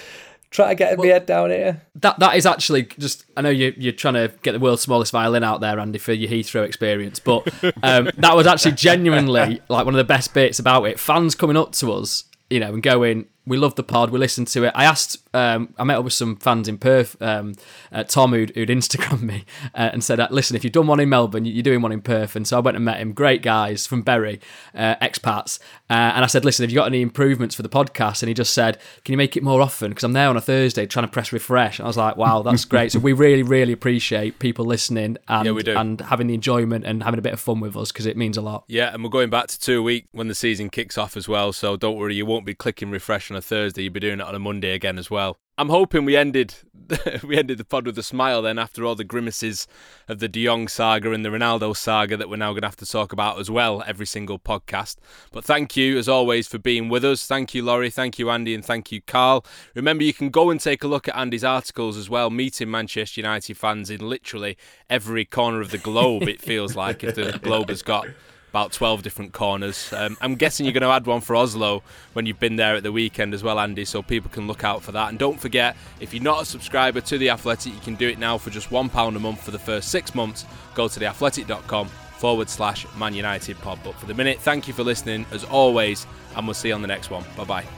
trying 0.50 0.70
to 0.70 0.74
get 0.74 0.98
my 0.98 1.06
head 1.06 1.26
down 1.26 1.50
here. 1.50 1.82
That 1.96 2.18
that 2.18 2.36
is 2.36 2.46
actually 2.46 2.84
just. 2.98 3.24
I 3.36 3.42
know 3.42 3.50
you 3.50 3.74
you're 3.76 3.92
trying 3.92 4.14
to 4.14 4.32
get 4.42 4.52
the 4.52 4.58
world's 4.58 4.82
smallest 4.82 5.12
violin 5.12 5.44
out 5.44 5.60
there, 5.60 5.78
Andy, 5.78 5.98
for 5.98 6.12
your 6.12 6.30
Heathrow 6.30 6.64
experience, 6.64 7.18
but 7.18 7.46
um, 7.82 8.10
that 8.16 8.34
was 8.34 8.46
actually 8.46 8.72
genuinely 8.72 9.60
like 9.68 9.84
one 9.84 9.94
of 9.94 9.98
the 9.98 10.04
best 10.04 10.34
bits 10.34 10.58
about 10.58 10.84
it. 10.84 10.98
Fans 10.98 11.34
coming 11.34 11.56
up 11.56 11.72
to 11.72 11.92
us, 11.92 12.24
you 12.50 12.60
know, 12.60 12.72
and 12.72 12.82
going, 12.82 13.26
we 13.48 13.56
love 13.56 13.74
the 13.74 13.82
pod. 13.82 14.10
We 14.10 14.18
listened 14.18 14.46
to 14.48 14.64
it. 14.64 14.72
I 14.74 14.84
asked, 14.84 15.16
um, 15.34 15.74
I 15.78 15.84
met 15.84 15.96
up 15.98 16.04
with 16.04 16.12
some 16.12 16.36
fans 16.36 16.68
in 16.68 16.78
Perth, 16.78 17.20
um, 17.22 17.54
uh, 17.92 18.04
Tom, 18.04 18.32
who'd, 18.32 18.50
who'd 18.54 18.68
Instagram 18.68 19.22
me 19.32 19.44
uh, 19.74 19.90
and 19.92 20.04
said, 20.04 20.20
listen, 20.30 20.54
if 20.56 20.64
you've 20.64 20.72
done 20.72 20.86
one 20.86 21.00
in 21.00 21.08
Melbourne, 21.08 21.44
you're 21.44 21.62
doing 21.62 21.82
one 21.82 21.92
in 21.92 22.00
Perth. 22.02 22.36
And 22.36 22.46
so 22.46 22.56
I 22.56 22.60
went 22.60 22.76
and 22.76 22.84
met 22.84 22.98
him. 22.98 23.12
Great 23.12 23.42
guys 23.42 23.86
from 23.86 24.02
Bury, 24.02 24.40
uh, 24.74 24.96
expats. 24.96 25.58
Uh, 25.90 25.94
and 26.14 26.24
I 26.24 26.26
said, 26.28 26.44
listen, 26.44 26.62
have 26.64 26.70
you 26.70 26.76
got 26.76 26.86
any 26.86 27.00
improvements 27.02 27.54
for 27.54 27.62
the 27.62 27.68
podcast? 27.68 28.22
And 28.22 28.28
he 28.28 28.34
just 28.34 28.52
said, 28.52 28.78
can 29.04 29.12
you 29.12 29.16
make 29.16 29.36
it 29.36 29.42
more 29.42 29.60
often? 29.62 29.90
Because 29.90 30.04
I'm 30.04 30.12
there 30.12 30.28
on 30.28 30.36
a 30.36 30.40
Thursday 30.40 30.86
trying 30.86 31.06
to 31.06 31.10
press 31.12 31.32
refresh. 31.32 31.78
And 31.78 31.86
I 31.86 31.88
was 31.88 31.96
like, 31.96 32.16
wow, 32.16 32.42
that's 32.42 32.64
great. 32.66 32.92
so 32.92 32.98
we 32.98 33.12
really, 33.12 33.42
really 33.42 33.72
appreciate 33.72 34.38
people 34.38 34.64
listening 34.66 35.16
and, 35.28 35.46
Yeah, 35.46 35.52
we 35.52 35.62
do. 35.62 35.76
and 35.76 36.00
having 36.02 36.26
the 36.26 36.34
enjoyment 36.34 36.84
and 36.84 37.02
having 37.02 37.18
a 37.18 37.22
bit 37.22 37.32
of 37.32 37.40
fun 37.40 37.60
with 37.60 37.76
us 37.76 37.92
because 37.92 38.06
it 38.06 38.16
means 38.16 38.36
a 38.36 38.42
lot. 38.42 38.64
Yeah, 38.68 38.92
and 38.92 39.02
we're 39.02 39.10
going 39.10 39.30
back 39.30 39.46
to 39.48 39.58
two 39.58 39.78
a 39.78 39.82
week 39.82 40.06
when 40.12 40.28
the 40.28 40.34
season 40.34 40.68
kicks 40.68 40.98
off 40.98 41.16
as 41.16 41.26
well. 41.28 41.52
So 41.52 41.76
don't 41.76 41.96
worry, 41.96 42.14
you 42.14 42.26
won't 42.26 42.44
be 42.44 42.54
clicking 42.54 42.90
refresh 42.90 43.30
on 43.30 43.36
a 43.38 43.42
Thursday. 43.42 43.84
you'd 43.84 43.94
be 43.94 44.00
doing 44.00 44.20
it 44.20 44.26
on 44.26 44.34
a 44.34 44.38
Monday 44.38 44.72
again 44.72 44.98
as 44.98 45.10
well. 45.10 45.38
I'm 45.56 45.70
hoping 45.70 46.04
we 46.04 46.16
ended 46.16 46.54
we 47.24 47.36
ended 47.36 47.58
the 47.58 47.64
pod 47.64 47.84
with 47.84 47.98
a 47.98 48.02
smile 48.02 48.42
then 48.42 48.58
after 48.58 48.84
all 48.84 48.94
the 48.94 49.04
grimaces 49.04 49.66
of 50.06 50.20
the 50.20 50.28
De 50.28 50.44
Jong 50.44 50.68
saga 50.68 51.12
and 51.12 51.24
the 51.24 51.30
Ronaldo 51.30 51.76
saga 51.76 52.16
that 52.16 52.28
we're 52.28 52.36
now 52.36 52.52
going 52.52 52.62
to 52.62 52.68
have 52.68 52.76
to 52.76 52.86
talk 52.86 53.12
about 53.12 53.40
as 53.40 53.50
well 53.50 53.82
every 53.86 54.06
single 54.06 54.38
podcast. 54.38 54.96
But 55.32 55.44
thank 55.44 55.76
you 55.76 55.98
as 55.98 56.08
always 56.08 56.46
for 56.46 56.58
being 56.58 56.88
with 56.88 57.04
us. 57.04 57.26
Thank 57.26 57.54
you 57.54 57.64
Laurie, 57.64 57.90
thank 57.90 58.18
you 58.18 58.30
Andy 58.30 58.54
and 58.54 58.64
thank 58.64 58.92
you 58.92 59.00
Carl. 59.02 59.44
Remember 59.74 60.04
you 60.04 60.14
can 60.14 60.30
go 60.30 60.50
and 60.50 60.60
take 60.60 60.84
a 60.84 60.88
look 60.88 61.08
at 61.08 61.16
Andy's 61.16 61.44
articles 61.44 61.96
as 61.96 62.08
well 62.08 62.30
meeting 62.30 62.70
Manchester 62.70 63.20
United 63.20 63.56
fans 63.56 63.90
in 63.90 64.08
literally 64.08 64.56
every 64.88 65.24
corner 65.24 65.60
of 65.60 65.72
the 65.72 65.78
globe 65.78 66.28
it 66.28 66.40
feels 66.40 66.76
like 66.76 67.02
if 67.02 67.16
the 67.16 67.38
globe 67.42 67.68
has 67.68 67.82
got 67.82 68.06
about 68.50 68.72
12 68.72 69.02
different 69.02 69.32
corners. 69.32 69.92
Um, 69.92 70.16
I'm 70.20 70.34
guessing 70.34 70.66
you're 70.66 70.72
going 70.72 70.82
to 70.82 70.88
add 70.88 71.06
one 71.06 71.20
for 71.20 71.36
Oslo 71.36 71.82
when 72.12 72.26
you've 72.26 72.40
been 72.40 72.56
there 72.56 72.76
at 72.76 72.82
the 72.82 72.92
weekend 72.92 73.34
as 73.34 73.42
well, 73.42 73.58
Andy, 73.58 73.84
so 73.84 74.02
people 74.02 74.30
can 74.30 74.46
look 74.46 74.64
out 74.64 74.82
for 74.82 74.92
that. 74.92 75.10
And 75.10 75.18
don't 75.18 75.38
forget, 75.38 75.76
if 76.00 76.14
you're 76.14 76.22
not 76.22 76.42
a 76.42 76.46
subscriber 76.46 77.00
to 77.02 77.18
The 77.18 77.30
Athletic, 77.30 77.74
you 77.74 77.80
can 77.80 77.94
do 77.94 78.08
it 78.08 78.18
now 78.18 78.38
for 78.38 78.50
just 78.50 78.70
£1 78.70 79.16
a 79.16 79.18
month 79.18 79.42
for 79.42 79.50
the 79.50 79.58
first 79.58 79.90
six 79.90 80.14
months. 80.14 80.46
Go 80.74 80.88
to 80.88 81.00
theathletic.com 81.00 81.88
forward 82.18 82.48
slash 82.48 82.86
Man 82.96 83.14
United 83.14 83.58
pod. 83.58 83.78
But 83.84 83.94
for 83.94 84.06
the 84.06 84.14
minute, 84.14 84.40
thank 84.40 84.66
you 84.68 84.74
for 84.74 84.82
listening 84.82 85.24
as 85.30 85.44
always, 85.44 86.06
and 86.36 86.46
we'll 86.46 86.54
see 86.54 86.68
you 86.68 86.74
on 86.74 86.82
the 86.82 86.88
next 86.88 87.10
one. 87.10 87.24
Bye 87.36 87.44
bye. 87.44 87.77